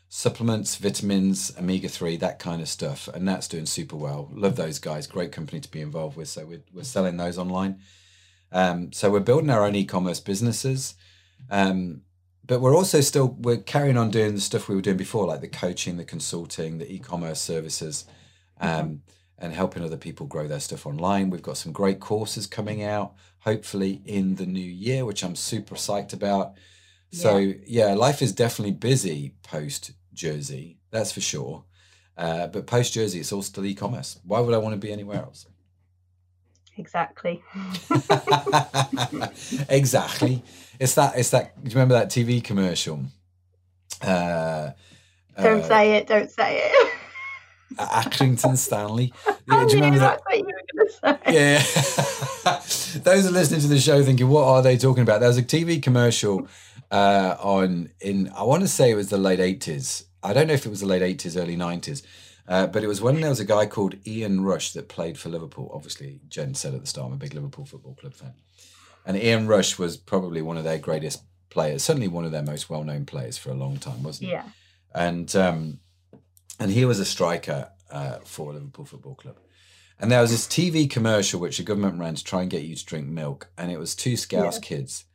supplements, 0.10 0.76
vitamins, 0.76 1.52
omega 1.58 1.88
three, 1.88 2.18
that 2.18 2.40
kind 2.40 2.62
of 2.62 2.68
stuff, 2.68 3.08
and 3.08 3.28
that's 3.28 3.48
doing 3.48 3.68
super 3.68 3.96
well. 3.96 4.28
Love 4.34 4.56
those 4.56 4.80
guys. 4.80 5.08
Great 5.08 5.32
company 5.32 5.62
to 5.62 5.70
be 5.70 5.82
involved 5.82 6.18
with. 6.18 6.28
So 6.28 6.46
we're 6.46 6.64
we're 6.74 6.84
selling 6.84 7.18
those 7.18 7.38
online. 7.38 7.80
Um, 8.52 8.92
so 8.92 9.12
we're 9.12 9.20
building 9.20 9.50
our 9.50 9.64
own 9.64 9.76
e-commerce 9.76 10.20
businesses. 10.20 10.96
Um, 11.50 12.02
but 12.46 12.62
we're 12.62 12.76
also 12.76 13.00
still 13.02 13.38
we're 13.40 13.58
carrying 13.58 13.96
on 13.96 14.10
doing 14.10 14.34
the 14.34 14.42
stuff 14.42 14.68
we 14.68 14.76
were 14.76 14.82
doing 14.82 14.98
before, 14.98 15.28
like 15.28 15.42
the 15.42 15.48
coaching, 15.48 15.98
the 15.98 16.04
consulting, 16.04 16.80
the 16.80 16.92
e-commerce 16.92 17.40
services, 17.40 18.06
um, 18.60 19.04
and 19.38 19.54
helping 19.54 19.84
other 19.84 19.98
people 19.98 20.26
grow 20.26 20.48
their 20.48 20.60
stuff 20.60 20.88
online. 20.88 21.30
We've 21.30 21.44
got 21.44 21.58
some 21.58 21.72
great 21.72 22.00
courses 22.00 22.48
coming 22.48 22.82
out, 22.84 23.14
hopefully 23.42 24.02
in 24.04 24.36
the 24.36 24.48
new 24.48 24.60
year, 24.60 25.06
which 25.06 25.24
I'm 25.24 25.36
super 25.36 25.76
psyched 25.76 26.12
about. 26.12 26.54
So 27.12 27.38
yeah, 27.66 27.94
life 27.94 28.22
is 28.22 28.34
definitely 28.34 28.74
busy 28.74 29.36
post 29.44 29.92
Jersey, 30.14 30.80
that's 30.90 31.12
for 31.12 31.22
sure. 31.22 31.66
Uh, 32.18 32.48
but 32.48 32.68
post 32.68 32.94
Jersey, 32.94 33.20
it's 33.20 33.32
all 33.32 33.42
still 33.42 33.66
e-commerce. 33.66 34.20
Why 34.26 34.40
would 34.40 34.54
I 34.54 34.58
want 34.58 34.74
to 34.74 34.80
be 34.80 34.92
anywhere 34.92 35.18
else? 35.18 35.46
Exactly. 36.80 37.44
exactly. 39.70 40.42
It's 40.80 40.96
that. 40.96 41.18
It's 41.18 41.30
that. 41.32 41.62
Do 41.62 41.70
you 41.70 41.76
remember 41.76 41.96
that 41.96 42.08
TV 42.08 42.42
commercial? 42.42 43.04
Uh, 44.02 44.72
Don't 45.38 45.62
uh, 45.62 45.68
say 45.68 45.98
it. 45.98 46.08
Don't 46.08 46.32
say 46.32 46.62
it. 46.64 46.94
Accrington 47.76 48.58
Stanley. 48.58 49.14
I 49.28 49.36
Yeah, 49.50 49.66
do 49.66 49.76
you 49.76 49.82
knew 49.82 49.86
remember 49.86 50.00
that? 50.00 50.22
that's 50.26 50.26
what 50.26 50.38
you 50.38 50.46
were 50.46 50.52
going 50.74 50.88
to 50.88 51.32
say. 51.32 51.34
Yeah. 51.36 53.02
Those 53.04 53.28
are 53.28 53.32
listening 53.32 53.62
to 53.62 53.68
the 53.68 53.80
show 53.80 54.02
thinking, 54.04 54.30
what 54.30 54.46
are 54.46 54.62
they 54.62 54.78
talking 54.78 55.04
about? 55.04 55.20
There 55.20 55.30
was 55.30 55.38
a 55.38 55.44
TV 55.44 55.84
commercial 55.84 56.48
uh, 56.92 57.36
on 57.40 57.92
in 58.00 58.32
I 58.36 58.44
want 58.44 58.62
to 58.62 58.68
say 58.68 58.92
it 58.92 58.96
was 58.96 59.10
the 59.10 59.18
late 59.18 59.40
eighties. 59.40 60.06
I 60.24 60.34
don't 60.34 60.48
know 60.48 60.54
if 60.54 60.66
it 60.66 60.70
was 60.70 60.80
the 60.80 60.88
late 60.88 61.02
eighties, 61.02 61.36
early 61.36 61.56
nineties. 61.58 62.04
Uh, 62.50 62.66
but 62.68 62.84
it 62.84 62.88
was 62.88 63.00
when 63.00 63.22
there 63.22 63.30
was 63.30 63.40
a 63.40 63.46
guy 63.46 63.66
called 63.68 63.96
Ian 64.08 64.42
Rush 64.44 64.74
that 64.74 64.90
played 64.90 65.18
for 65.20 65.30
Liverpool. 65.30 65.72
Obviously, 65.74 66.20
Jen 66.28 66.56
said 66.56 66.74
at 66.74 66.82
the 66.82 66.88
start, 66.88 67.08
I'm 67.08 67.14
a 67.14 67.18
big 67.18 67.36
Liverpool 67.36 67.66
Football 67.66 67.94
Club 67.94 68.14
fan. 68.16 68.34
And 69.06 69.16
Ian 69.16 69.48
Rush 69.48 69.78
was 69.78 69.96
probably 69.98 70.42
one 70.42 70.58
of 70.58 70.64
their 70.64 70.80
greatest 70.80 71.22
players, 71.52 71.84
certainly 71.84 72.08
one 72.08 72.26
of 72.26 72.32
their 72.32 72.42
most 72.44 72.70
well 72.70 72.84
known 72.84 73.06
players 73.06 73.38
for 73.38 73.52
a 73.52 73.54
long 73.56 73.78
time, 73.78 74.02
wasn't 74.04 74.28
he? 74.28 74.34
Yeah. 74.34 74.46
and 74.96 75.34
um, 75.36 75.80
and 76.60 76.72
he 76.72 76.86
was 76.86 77.00
a 77.00 77.06
striker 77.06 77.70
uh, 77.92 78.18
for 78.26 78.52
Liverpool 78.54 78.86
Football 78.86 79.16
Club. 79.16 79.38
And 80.00 80.12
there 80.12 80.22
was 80.22 80.32
this 80.32 80.48
TV 80.48 80.90
commercial 80.90 81.40
which 81.40 81.58
the 81.58 81.64
government 81.64 82.00
ran 82.00 82.16
to 82.16 82.24
try 82.24 82.42
and 82.42 82.50
get 82.50 82.64
you 82.64 82.76
to 82.76 82.86
drink 82.86 83.08
milk, 83.08 83.50
and 83.58 83.72
it 83.72 83.78
was 83.80 83.96
two 83.96 84.16
Scouse 84.18 84.56
Yeah. 84.56 84.62
kids, 84.62 85.06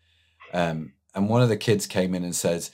um, 0.52 0.92
and 1.14 1.28
one 1.28 1.42
of 1.42 1.48
the 1.48 1.56
kids 1.56 1.86
came 1.86 2.14
in 2.14 2.22
and 2.24 2.34
says, 2.36 2.70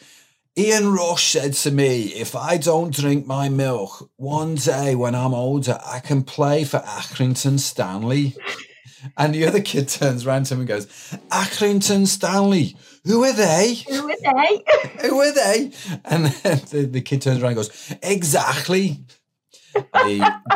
"Ian 0.61 0.93
Rush 0.93 1.33
said 1.33 1.55
to 1.55 1.71
me, 1.71 2.07
if 2.09 2.37
I 2.37 2.57
don't 2.57 2.95
drink 2.95 3.27
my 3.27 3.49
milk, 3.49 4.11
one 4.17 4.57
day 4.57 4.95
when 4.95 5.15
I'm 5.15 5.35
older, 5.35 5.81
I 5.85 6.01
can 6.01 6.23
play 6.23 6.65
for 6.65 6.81
Accrington 6.81 7.59
Stanley." 7.59 8.37
And 9.17 9.35
the 9.35 9.47
other 9.47 9.61
kid 9.61 9.89
turns 9.89 10.27
around 10.27 10.45
to 10.45 10.55
him 10.55 10.61
and 10.61 10.69
goes, 10.69 10.87
Accrington 11.31 12.07
Stanley, 12.07 12.77
who 13.05 13.25
are 13.25 13.33
they? 13.33 13.77
Who 13.89 14.11
are 14.11 14.17
they? 14.21 14.65
who 15.09 15.21
are 15.21 15.33
they? 15.33 15.73
And 16.05 16.27
then 16.27 16.61
the, 16.71 16.89
the 16.91 17.01
kid 17.01 17.23
turns 17.23 17.43
around 17.43 17.53
and 17.53 17.57
goes, 17.57 17.95
exactly. 18.03 18.99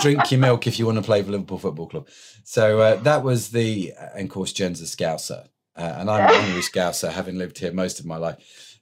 Drink 0.01 0.31
your 0.31 0.41
milk 0.41 0.67
if 0.67 0.79
you 0.79 0.87
want 0.87 0.99
to 0.99 1.03
play 1.03 1.23
for 1.23 1.31
Liverpool 1.31 1.59
Football 1.59 1.89
Club. 1.89 2.09
So 2.45 2.81
uh, 2.81 2.97
that 2.97 3.23
was 3.23 3.51
the, 3.51 3.95
and 4.15 4.29
of 4.29 4.31
course, 4.31 4.53
Jen's 4.53 4.81
a 4.81 4.85
Scouser. 4.85 5.49
Uh, 5.77 5.97
and 5.99 6.11
I'm 6.11 6.29
an 6.29 6.49
English 6.49 6.71
Scouser, 6.71 7.11
having 7.11 7.39
lived 7.39 7.59
here 7.59 7.73
most 7.73 7.99
of 7.99 8.07
my 8.07 8.17
life. 8.17 8.37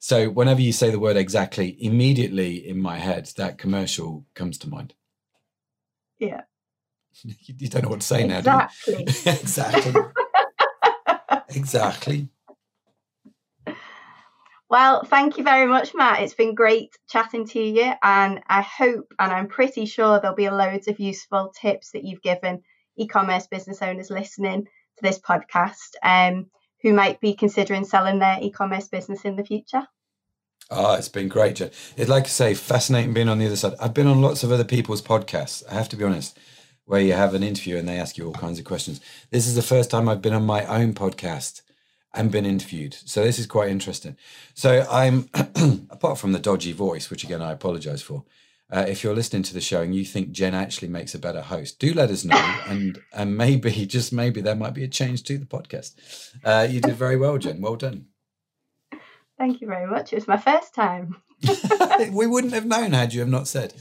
So 0.05 0.31
whenever 0.31 0.61
you 0.61 0.73
say 0.73 0.91
the 0.91 0.99
word 0.99 1.17
exactly, 1.17 1.77
immediately 1.79 2.69
in 2.69 2.83
my 2.83 2.99
head, 2.99 3.31
that 3.37 3.57
commercial 3.57 4.27
comes 4.35 4.59
to 4.59 4.69
mind. 4.69 4.95
Yeah. 6.19 6.41
You, 7.25 7.69
don't 7.69 7.85
know 7.85 7.91
what 7.91 8.01
to 8.01 8.07
say 8.07 8.27
now, 8.27 8.41
do 8.41 8.51
you? 8.95 9.05
Exactly. 9.05 9.93
exactly. 9.93 10.03
exactly. 11.57 12.29
Well, 14.69 15.05
thank 15.05 15.39
you 15.39 15.45
very 15.45 15.67
much, 15.67 15.95
Matt. 15.95 16.23
It's 16.23 16.35
been 16.35 16.57
great 16.57 16.97
chatting 17.09 17.47
to 17.49 17.61
you, 17.61 17.93
and 18.03 18.41
I 18.49 18.63
hope 18.63 19.07
and 19.21 19.31
I'm 19.31 19.47
pretty 19.47 19.85
sure 19.85 20.19
there'll 20.19 20.35
be 20.35 20.51
loads 20.51 20.89
of 20.89 20.99
useful 20.99 21.53
tips 21.55 21.93
that 21.93 22.03
you've 22.03 22.23
given 22.23 22.63
e-commerce 22.97 23.47
business 23.47 23.83
owners 23.83 24.11
listening 24.11 24.65
to 24.65 25.03
this 25.03 25.21
podcast, 25.21 25.95
um, 26.03 26.47
who 26.83 26.93
might 26.93 27.21
be 27.21 27.35
considering 27.35 27.85
selling 27.85 28.19
their 28.19 28.39
e-commerce 28.41 28.89
business 28.89 29.25
in 29.25 29.37
the 29.37 29.45
future. 29.45 29.87
Oh, 30.71 30.95
it's 30.95 31.09
been 31.09 31.29
great, 31.29 31.57
Jen. 31.57 31.71
It's 31.97 32.09
like 32.09 32.25
I 32.25 32.29
say, 32.29 32.55
fascinating 32.55 33.13
being 33.13 33.29
on 33.29 33.39
the 33.39 33.47
other 33.47 33.57
side. 33.57 33.75
I've 33.81 33.95
been 33.95 34.07
on 34.07 34.23
lots 34.23 34.43
of 34.43 34.51
other 34.51 34.65
people's 34.65 35.03
podcasts. 35.03 35.63
I 35.71 35.75
have 35.75 35.89
to 35.91 35.97
be 35.97 36.05
honest, 36.05 36.39
where 36.87 37.01
you 37.01 37.13
have 37.13 37.35
an 37.35 37.43
interview 37.43 37.77
and 37.77 37.89
they 37.89 37.99
ask 37.99 38.17
you 38.17 38.27
all 38.27 38.33
kinds 38.33 38.59
of 38.59 38.65
questions. 38.65 39.01
This 39.31 39.47
is 39.47 39.55
the 39.55 39.63
first 39.63 39.91
time 39.91 40.09
I've 40.09 40.23
been 40.23 40.35
on 40.35 40.47
my 40.47 40.65
own 40.65 40.95
podcast 40.95 41.63
and 42.15 42.31
been 42.31 42.47
interviewed. 42.47 42.95
So 42.95 43.23
this 43.23 43.39
is 43.39 43.47
quite 43.47 43.71
interesting. 43.71 44.17
So 44.55 44.87
I'm, 44.91 45.29
apart 45.91 46.19
from 46.19 46.33
the 46.33 46.39
dodgy 46.39 46.73
voice, 46.73 47.11
which 47.11 47.25
again 47.25 47.43
I 47.43 47.53
apologize 47.53 48.03
for. 48.03 48.25
Uh, 48.73 48.87
if 48.89 49.05
you're 49.05 49.15
listening 49.15 49.43
to 49.43 49.53
the 49.53 49.61
show 49.61 49.83
and 49.83 49.95
you 49.95 50.03
think 50.03 50.31
Jen 50.31 50.55
actually 50.55 50.89
makes 50.89 51.15
a 51.15 51.19
better 51.19 51.43
host, 51.43 51.79
do 51.79 51.93
let 51.93 52.11
us 52.11 52.25
know, 52.25 52.61
and 52.67 52.99
and 53.13 53.37
maybe 53.37 53.85
just 53.87 54.13
maybe 54.13 54.41
there 54.41 54.57
might 54.57 54.75
be 54.75 54.85
a 54.85 54.89
change 54.89 55.23
to 55.25 55.37
the 55.37 55.45
podcast. 55.45 55.95
Uh, 56.43 56.67
you 56.69 56.81
did 56.81 56.97
very 56.97 57.17
well, 57.17 57.37
Jen. 57.37 57.61
Well 57.61 57.77
done. 57.77 58.07
Thank 59.39 59.61
you 59.61 59.67
very 59.67 59.87
much. 59.87 60.13
It 60.13 60.17
was 60.17 60.29
my 60.29 60.39
first 60.39 60.75
time. 60.75 61.17
we 62.13 62.27
wouldn't 62.27 62.53
have 62.55 62.65
known 62.65 62.93
had 62.93 63.13
you 63.13 63.21
have 63.21 63.29
not 63.29 63.49
said. 63.49 63.75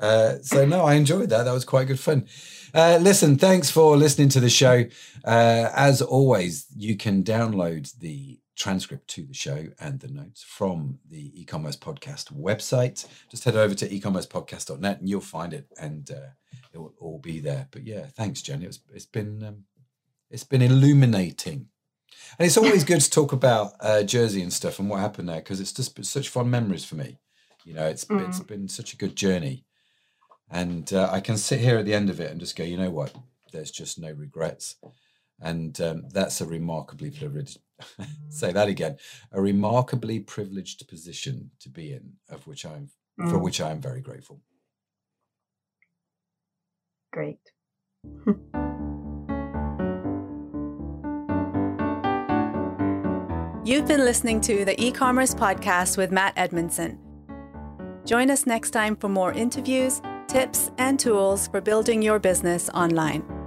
Uh, 0.00 0.38
so 0.42 0.64
no, 0.64 0.84
I 0.84 0.94
enjoyed 0.94 1.28
that. 1.30 1.44
That 1.44 1.52
was 1.52 1.64
quite 1.64 1.86
good 1.86 2.00
fun. 2.00 2.26
Uh, 2.74 2.98
listen, 3.00 3.36
thanks 3.36 3.70
for 3.70 3.96
listening 3.96 4.28
to 4.30 4.40
the 4.40 4.48
show. 4.48 4.84
Uh, 5.24 5.68
as 5.74 6.00
always, 6.00 6.66
you 6.74 6.96
can 6.96 7.22
download 7.22 7.92
the 7.98 8.38
transcript 8.56 9.08
to 9.08 9.24
the 9.24 9.34
show 9.34 9.66
and 9.80 10.00
the 10.00 10.08
notes 10.08 10.42
from 10.42 10.98
the 11.08 11.32
e-commerce 11.40 11.76
podcast 11.76 12.32
website. 12.32 13.06
Just 13.28 13.44
head 13.44 13.56
over 13.56 13.74
to 13.74 13.88
ecommercepodcast.net 13.88 15.00
and 15.00 15.08
you'll 15.08 15.20
find 15.20 15.52
it, 15.52 15.66
and 15.80 16.10
uh, 16.10 16.30
it 16.72 16.78
will 16.78 16.94
all 16.98 17.18
be 17.18 17.40
there. 17.40 17.68
But 17.70 17.86
yeah, 17.86 18.06
thanks, 18.06 18.40
Jenny. 18.40 18.66
It's 18.66 18.80
it's 18.92 19.06
been 19.06 19.42
um, 19.42 19.64
it's 20.30 20.44
been 20.44 20.62
illuminating. 20.62 21.68
And 22.38 22.46
it's 22.46 22.56
always 22.56 22.84
good 22.84 23.00
to 23.00 23.10
talk 23.10 23.32
about 23.32 23.72
uh, 23.80 24.02
Jersey 24.02 24.42
and 24.42 24.52
stuff 24.52 24.78
and 24.78 24.88
what 24.88 25.00
happened 25.00 25.28
there 25.28 25.40
because 25.40 25.60
it's 25.60 25.72
just 25.72 26.02
such 26.04 26.28
fun 26.28 26.48
memories 26.48 26.84
for 26.84 26.94
me. 26.94 27.18
You 27.64 27.74
know, 27.74 27.86
it's 27.86 28.04
mm. 28.06 28.26
it's 28.26 28.40
been 28.40 28.68
such 28.68 28.92
a 28.92 28.96
good 28.96 29.16
journey, 29.16 29.64
and 30.52 30.92
uh, 30.92 31.08
I 31.10 31.20
can 31.20 31.36
sit 31.36 31.60
here 31.60 31.78
at 31.78 31.86
the 31.86 31.94
end 31.94 32.10
of 32.10 32.20
it 32.20 32.30
and 32.30 32.38
just 32.38 32.56
go, 32.56 32.62
you 32.62 32.76
know 32.76 32.90
what? 32.90 33.14
There's 33.52 33.70
just 33.70 33.98
no 33.98 34.12
regrets, 34.12 34.76
and 35.40 35.78
um, 35.80 36.04
that's 36.10 36.40
a 36.40 36.46
remarkably 36.46 37.10
privileged. 37.10 37.58
say 38.28 38.52
that 38.52 38.68
again. 38.68 38.98
A 39.32 39.40
remarkably 39.40 40.20
privileged 40.20 40.86
position 40.88 41.50
to 41.60 41.68
be 41.68 41.92
in, 41.92 42.12
of 42.28 42.46
which 42.46 42.64
I'm 42.64 42.90
mm. 43.18 43.30
for 43.30 43.38
which 43.38 43.60
I 43.60 43.70
am 43.70 43.80
very 43.80 44.00
grateful. 44.00 44.40
Great. 47.12 47.40
You've 53.64 53.86
been 53.86 54.04
listening 54.04 54.40
to 54.42 54.64
the 54.64 54.74
e 54.78 54.90
commerce 54.90 55.34
podcast 55.34 55.96
with 55.96 56.10
Matt 56.10 56.34
Edmundson. 56.36 56.98
Join 58.04 58.28
us 58.30 58.44
next 58.44 58.70
time 58.70 58.96
for 58.96 59.08
more 59.08 59.32
interviews, 59.32 60.02
tips, 60.32 60.70
and 60.78 60.98
tools 60.98 61.46
for 61.46 61.60
building 61.60 62.00
your 62.00 62.18
business 62.18 62.70
online. 62.70 63.41